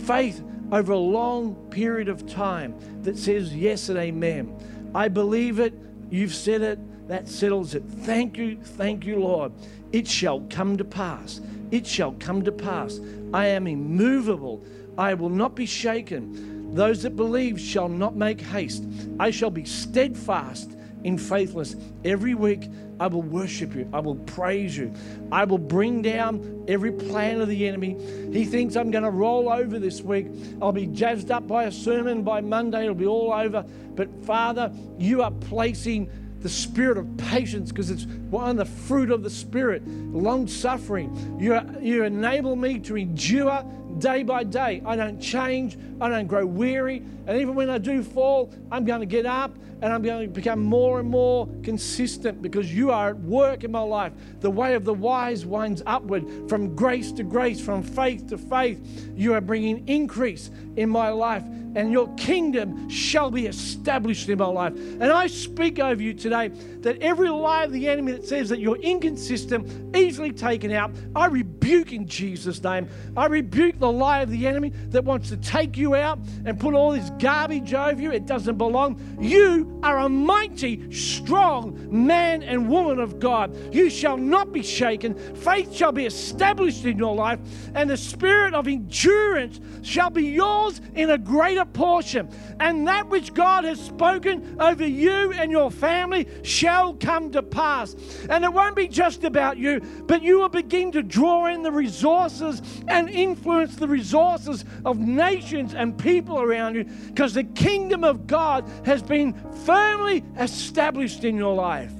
Faith 0.05 0.43
over 0.71 0.93
a 0.93 0.97
long 0.97 1.55
period 1.69 2.09
of 2.09 2.27
time 2.27 2.75
that 3.03 3.17
says 3.17 3.55
yes 3.55 3.89
and 3.89 3.97
amen. 3.97 4.91
I 4.93 5.07
believe 5.07 5.59
it. 5.59 5.73
You've 6.09 6.33
said 6.33 6.61
it. 6.61 7.07
That 7.07 7.27
settles 7.27 7.75
it. 7.75 7.83
Thank 7.83 8.37
you. 8.37 8.57
Thank 8.61 9.05
you, 9.05 9.19
Lord. 9.19 9.51
It 9.91 10.07
shall 10.07 10.41
come 10.49 10.75
to 10.77 10.83
pass. 10.83 11.39
It 11.71 11.85
shall 11.85 12.13
come 12.13 12.43
to 12.43 12.51
pass. 12.51 12.99
I 13.33 13.47
am 13.47 13.67
immovable. 13.67 14.65
I 14.97 15.13
will 15.13 15.29
not 15.29 15.55
be 15.55 15.65
shaken. 15.65 16.73
Those 16.73 17.03
that 17.03 17.15
believe 17.15 17.59
shall 17.59 17.89
not 17.89 18.15
make 18.15 18.41
haste. 18.41 18.85
I 19.19 19.31
shall 19.31 19.51
be 19.51 19.65
steadfast 19.65 20.74
in 21.05 21.19
faithless. 21.19 21.75
Every 22.03 22.33
week 22.33 22.67
I 22.99 23.05
will 23.05 23.21
worship 23.21 23.75
you. 23.75 23.87
I 23.93 23.99
will 23.99 24.15
praise 24.15 24.75
you. 24.75 24.91
I 25.31 25.43
will 25.45 25.59
bring 25.59 26.01
down 26.01 26.65
every 26.67 26.91
plan 26.91 27.41
of 27.41 27.47
the 27.47 27.67
enemy. 27.67 27.95
He 28.33 28.43
thinks 28.43 28.75
I'm 28.75 28.89
going 28.89 29.03
to 29.03 29.11
roll 29.11 29.47
over 29.47 29.77
this 29.77 30.01
week. 30.01 30.25
I'll 30.59 30.71
be 30.71 30.87
jazzed 30.87 31.29
up 31.29 31.47
by 31.47 31.65
a 31.65 31.71
sermon. 31.71 32.23
By 32.23 32.41
Monday, 32.41 32.83
it'll 32.83 32.95
be 32.95 33.05
all 33.05 33.31
over. 33.31 33.63
But 33.93 34.25
Father, 34.25 34.73
you 34.97 35.21
are 35.21 35.29
placing 35.29 36.09
the 36.39 36.49
spirit 36.49 36.97
of 36.97 37.17
patience 37.17 37.71
because 37.71 37.91
it's 37.91 38.05
one 38.29 38.49
of 38.49 38.57
the 38.57 38.65
fruit 38.65 39.11
of 39.11 39.23
the 39.23 39.29
spirit 39.29 39.87
long 39.87 40.47
suffering 40.47 41.39
you, 41.39 41.59
you 41.81 42.03
enable 42.03 42.55
me 42.55 42.77
to 42.77 42.95
endure 42.95 43.65
day 43.99 44.23
by 44.23 44.43
day. 44.43 44.81
I 44.85 44.95
don't 44.95 45.19
change, 45.19 45.77
I 45.99 46.09
don't 46.09 46.27
grow 46.27 46.45
weary, 46.45 46.97
and 47.27 47.39
even 47.39 47.55
when 47.55 47.69
I 47.69 47.77
do 47.77 48.03
fall, 48.03 48.53
I'm 48.71 48.85
going 48.85 48.99
to 48.99 49.05
get 49.05 49.25
up 49.25 49.55
and 49.81 49.91
I'm 49.91 50.01
going 50.01 50.27
to 50.27 50.33
become 50.33 50.63
more 50.63 50.99
and 50.99 51.09
more 51.09 51.47
consistent 51.63 52.41
because 52.41 52.73
you 52.73 52.91
are 52.91 53.09
at 53.09 53.19
work 53.19 53.63
in 53.63 53.71
my 53.71 53.81
life. 53.81 54.13
The 54.39 54.49
way 54.49 54.73
of 54.75 54.85
the 54.85 54.93
wise 54.93 55.45
winds 55.45 55.83
upward 55.85 56.49
from 56.49 56.75
grace 56.75 57.11
to 57.13 57.23
grace, 57.23 57.59
from 57.59 57.83
faith 57.83 58.27
to 58.27 58.37
faith. 58.37 59.11
You 59.15 59.33
are 59.33 59.41
bringing 59.41 59.87
increase 59.87 60.49
in 60.77 60.89
my 60.89 61.09
life, 61.09 61.43
and 61.75 61.91
your 61.91 62.13
kingdom 62.15 62.89
shall 62.89 63.29
be 63.29 63.45
established 63.45 64.29
in 64.29 64.39
my 64.39 64.45
life. 64.45 64.73
And 64.75 65.05
I 65.05 65.27
speak 65.27 65.79
over 65.79 66.01
you 66.01 66.13
today 66.13 66.49
that 66.81 67.01
every 67.01 67.29
lie 67.29 67.63
of 67.65 67.71
the 67.71 67.87
enemy 67.87 68.13
that 68.13 68.25
says 68.25 68.49
that 68.49 68.59
you're 68.59 68.77
inconsistent, 68.77 69.95
easily 69.95 70.31
taken 70.31 70.71
out, 70.71 70.91
I 71.15 71.27
rebuke 71.27 71.91
in 71.91 72.07
Jesus' 72.07 72.63
name. 72.63 72.87
I 73.17 73.27
rebuke 73.27 73.79
the 73.79 73.91
lie 73.91 74.21
of 74.21 74.29
the 74.29 74.47
enemy 74.47 74.69
that 74.89 75.03
wants 75.03 75.29
to 75.29 75.37
take 75.37 75.77
you 75.77 75.95
out 75.95 76.19
and 76.45 76.59
put 76.59 76.73
all 76.73 76.91
this 76.91 77.09
garbage 77.19 77.73
over 77.73 78.01
you. 78.01 78.11
It 78.11 78.25
doesn't 78.25 78.57
belong. 78.57 78.99
You 79.19 79.79
are 79.83 79.99
a 79.99 80.09
mighty, 80.09 80.91
strong 80.91 81.87
man 81.91 82.43
and 82.43 82.69
woman 82.69 82.99
of 82.99 83.19
God. 83.19 83.55
You 83.73 83.89
shall 83.89 84.17
not 84.17 84.53
be 84.53 84.63
shaken. 84.63 85.15
Faith 85.35 85.73
shall 85.73 85.91
be 85.91 86.05
established 86.05 86.85
in 86.85 86.97
your 86.97 87.15
life, 87.15 87.39
and 87.73 87.89
the 87.89 87.97
spirit 87.97 88.53
of 88.53 88.67
endurance 88.67 89.59
shall 89.81 90.09
be 90.09 90.27
yours 90.27 90.81
in 90.95 91.09
a 91.09 91.17
greater 91.17 91.64
portion. 91.73 92.29
And 92.59 92.87
that 92.87 93.09
which 93.09 93.33
God 93.33 93.63
has 93.63 93.79
spoken 93.79 94.57
over 94.59 94.85
you 94.85 95.31
and 95.33 95.51
your 95.51 95.71
family 95.71 96.27
shall 96.43 96.93
come 96.93 97.31
to 97.31 97.43
pass. 97.43 97.95
And 98.29 98.43
it 98.43 98.53
won't 98.53 98.75
be 98.75 98.87
just 98.87 99.23
about 99.23 99.57
you, 99.57 99.81
but 100.07 100.21
you 100.21 100.39
will 100.39 100.49
begin 100.49 100.91
to 100.93 101.03
draw 101.03 101.47
in 101.47 101.61
the 101.61 101.71
resources 101.71 102.61
and 102.87 103.09
influence 103.09 103.75
the 103.75 103.87
resources 103.87 104.65
of 104.85 104.99
nations 104.99 105.73
and 105.73 105.97
people 105.97 106.41
around 106.41 106.75
you 106.75 106.85
because 107.07 107.33
the 107.33 107.43
kingdom 107.43 108.03
of 108.03 108.27
God 108.27 108.69
has 108.85 109.01
been 109.01 109.33
firmly 109.65 110.23
established 110.37 111.23
in 111.23 111.37
your 111.37 111.55
life. 111.55 111.91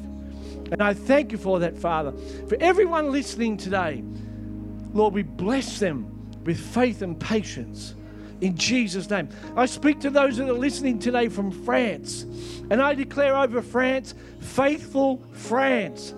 And 0.71 0.81
I 0.81 0.93
thank 0.93 1.31
you 1.31 1.37
for 1.37 1.59
that, 1.59 1.77
Father. 1.77 2.11
For 2.47 2.57
everyone 2.59 3.11
listening 3.11 3.57
today, 3.57 4.03
Lord, 4.93 5.13
we 5.13 5.23
bless 5.23 5.79
them 5.79 6.11
with 6.43 6.59
faith 6.59 7.01
and 7.01 7.19
patience 7.19 7.95
in 8.45 8.55
Jesus' 8.55 9.09
name. 9.09 9.27
I 9.55 9.65
speak 9.65 9.99
to 10.01 10.09
those 10.09 10.37
that 10.37 10.47
are 10.47 10.53
listening 10.53 10.99
today 10.99 11.27
from 11.27 11.51
France, 11.51 12.23
and 12.69 12.81
I 12.81 12.93
declare 12.93 13.35
over 13.35 13.61
France, 13.61 14.13
faithful 14.39 15.21
France, 15.33 16.13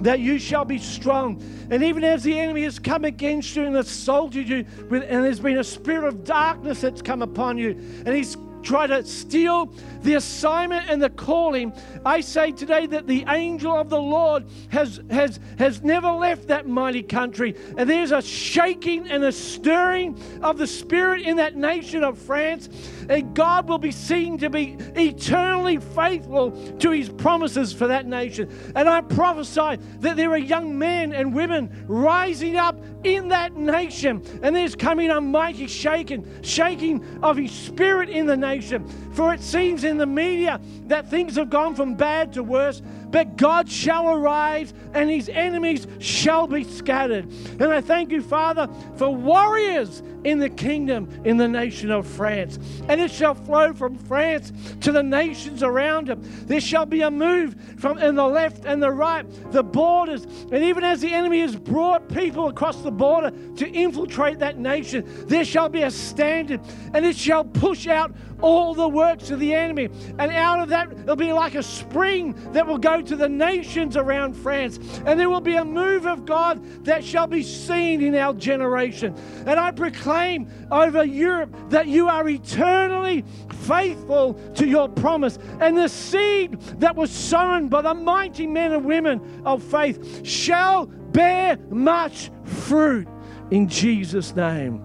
that 0.00 0.20
you 0.20 0.38
shall 0.38 0.64
be 0.64 0.78
strong. 0.78 1.42
And 1.70 1.82
even 1.82 2.04
as 2.04 2.22
the 2.22 2.38
enemy 2.38 2.62
has 2.62 2.78
come 2.78 3.04
against 3.04 3.56
you 3.56 3.64
and 3.64 3.76
assaulted 3.76 4.48
you, 4.48 4.64
and 4.90 5.02
there's 5.02 5.40
been 5.40 5.58
a 5.58 5.64
spirit 5.64 6.06
of 6.06 6.24
darkness 6.24 6.80
that's 6.80 7.02
come 7.02 7.22
upon 7.22 7.58
you, 7.58 7.70
and 8.06 8.14
he's 8.14 8.36
try 8.62 8.86
to 8.86 9.04
steal 9.04 9.72
the 10.02 10.14
assignment 10.14 10.88
and 10.88 11.02
the 11.02 11.10
calling, 11.10 11.72
I 12.04 12.20
say 12.20 12.52
today 12.52 12.86
that 12.86 13.06
the 13.06 13.24
angel 13.28 13.72
of 13.72 13.88
the 13.88 14.00
Lord 14.00 14.44
has, 14.70 15.00
has, 15.10 15.38
has 15.58 15.82
never 15.82 16.10
left 16.10 16.48
that 16.48 16.66
mighty 16.66 17.02
country. 17.02 17.54
And 17.76 17.88
there's 17.88 18.12
a 18.12 18.22
shaking 18.22 19.08
and 19.08 19.22
a 19.24 19.32
stirring 19.32 20.20
of 20.42 20.58
the 20.58 20.66
spirit 20.66 21.22
in 21.22 21.36
that 21.36 21.56
nation 21.56 22.02
of 22.04 22.18
France. 22.18 22.68
And 23.08 23.34
God 23.34 23.68
will 23.68 23.78
be 23.78 23.92
seen 23.92 24.38
to 24.38 24.50
be 24.50 24.76
eternally 24.96 25.78
faithful 25.78 26.50
to 26.78 26.90
his 26.90 27.08
promises 27.08 27.72
for 27.72 27.86
that 27.88 28.06
nation. 28.06 28.50
And 28.74 28.88
I 28.88 29.00
prophesy 29.00 29.78
that 30.00 30.16
there 30.16 30.30
are 30.30 30.38
young 30.38 30.78
men 30.78 31.12
and 31.12 31.34
women 31.34 31.84
rising 31.86 32.56
up 32.56 32.76
in 33.04 33.28
that 33.28 33.56
nation. 33.56 34.22
And 34.42 34.54
there's 34.54 34.74
coming 34.74 35.10
a 35.10 35.20
mighty 35.20 35.66
shaking, 35.66 36.26
shaking 36.42 37.04
of 37.22 37.36
his 37.36 37.52
spirit 37.52 38.08
in 38.08 38.26
the 38.26 38.36
nation. 38.54 38.86
For 39.12 39.32
it 39.32 39.40
seems 39.40 39.84
in 39.84 39.96
the 39.96 40.06
media 40.06 40.60
that 40.86 41.08
things 41.08 41.36
have 41.36 41.50
gone 41.50 41.74
from 41.74 41.94
bad 41.94 42.32
to 42.34 42.42
worse, 42.42 42.82
but 43.12 43.36
God 43.36 43.70
shall 43.70 44.08
arise 44.08 44.74
and 44.94 45.08
his 45.08 45.28
enemies 45.28 45.86
shall 46.00 46.46
be 46.46 46.64
scattered. 46.64 47.30
And 47.60 47.64
I 47.64 47.80
thank 47.80 48.10
you, 48.10 48.22
Father, 48.22 48.68
for 48.96 49.14
warriors 49.14 50.02
in 50.24 50.38
the 50.38 50.48
kingdom 50.48 51.08
in 51.24 51.36
the 51.36 51.48
nation 51.48 51.90
of 51.90 52.06
France. 52.06 52.58
And 52.88 53.00
it 53.00 53.10
shall 53.10 53.34
flow 53.34 53.72
from 53.72 53.96
France 53.96 54.52
to 54.80 54.92
the 54.92 55.02
nations 55.02 55.62
around 55.62 56.08
him. 56.08 56.22
There 56.46 56.60
shall 56.60 56.86
be 56.86 57.02
a 57.02 57.10
move 57.10 57.56
from 57.78 57.98
in 57.98 58.14
the 58.14 58.26
left 58.26 58.64
and 58.64 58.82
the 58.82 58.90
right, 58.90 59.26
the 59.52 59.62
borders. 59.62 60.24
And 60.24 60.64
even 60.64 60.84
as 60.84 61.00
the 61.00 61.12
enemy 61.12 61.40
has 61.40 61.54
brought 61.54 62.08
people 62.08 62.48
across 62.48 62.82
the 62.82 62.90
border 62.90 63.30
to 63.56 63.70
infiltrate 63.70 64.38
that 64.38 64.58
nation, 64.58 65.04
there 65.26 65.44
shall 65.44 65.68
be 65.68 65.82
a 65.82 65.90
standard 65.90 66.60
and 66.94 67.04
it 67.04 67.16
shall 67.16 67.44
push 67.44 67.86
out 67.86 68.12
all 68.40 68.74
the 68.74 68.88
works 68.88 69.30
of 69.30 69.38
the 69.38 69.54
enemy. 69.54 69.88
And 70.18 70.32
out 70.32 70.60
of 70.60 70.68
that, 70.70 70.90
it'll 70.92 71.16
be 71.16 71.32
like 71.32 71.54
a 71.54 71.62
spring 71.62 72.34
that 72.52 72.66
will 72.66 72.78
go 72.78 73.00
to 73.02 73.16
the 73.16 73.28
nations 73.28 73.96
around 73.96 74.34
France, 74.34 74.78
and 75.06 75.18
there 75.18 75.30
will 75.30 75.40
be 75.40 75.56
a 75.56 75.64
move 75.64 76.06
of 76.06 76.24
God 76.24 76.84
that 76.84 77.04
shall 77.04 77.26
be 77.26 77.42
seen 77.42 78.02
in 78.02 78.14
our 78.14 78.34
generation. 78.34 79.14
And 79.46 79.58
I 79.58 79.70
proclaim 79.70 80.48
over 80.70 81.04
Europe 81.04 81.54
that 81.70 81.86
you 81.86 82.08
are 82.08 82.28
eternally 82.28 83.24
faithful 83.62 84.34
to 84.54 84.66
your 84.66 84.88
promise. 84.88 85.38
And 85.60 85.76
the 85.76 85.88
seed 85.88 86.60
that 86.80 86.96
was 86.96 87.10
sown 87.10 87.68
by 87.68 87.82
the 87.82 87.94
mighty 87.94 88.46
men 88.46 88.72
and 88.72 88.84
women 88.84 89.42
of 89.44 89.62
faith 89.62 90.26
shall 90.26 90.86
bear 90.86 91.58
much 91.70 92.30
fruit 92.44 93.08
in 93.50 93.68
Jesus' 93.68 94.34
name. 94.34 94.82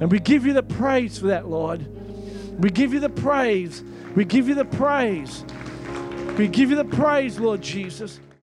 And 0.00 0.10
we 0.10 0.18
give 0.20 0.46
you 0.46 0.52
the 0.52 0.62
praise 0.62 1.18
for 1.18 1.26
that, 1.26 1.48
Lord. 1.48 1.86
We 2.60 2.70
give 2.70 2.92
you 2.92 3.00
the 3.00 3.10
praise. 3.10 3.84
We 4.14 4.24
give 4.24 4.48
you 4.48 4.54
the 4.54 4.64
praise. 4.64 5.44
We 6.36 6.48
give 6.48 6.70
you 6.70 6.76
the 6.76 6.84
praise, 6.84 7.38
Lord 7.38 7.62
Jesus. 7.62 8.20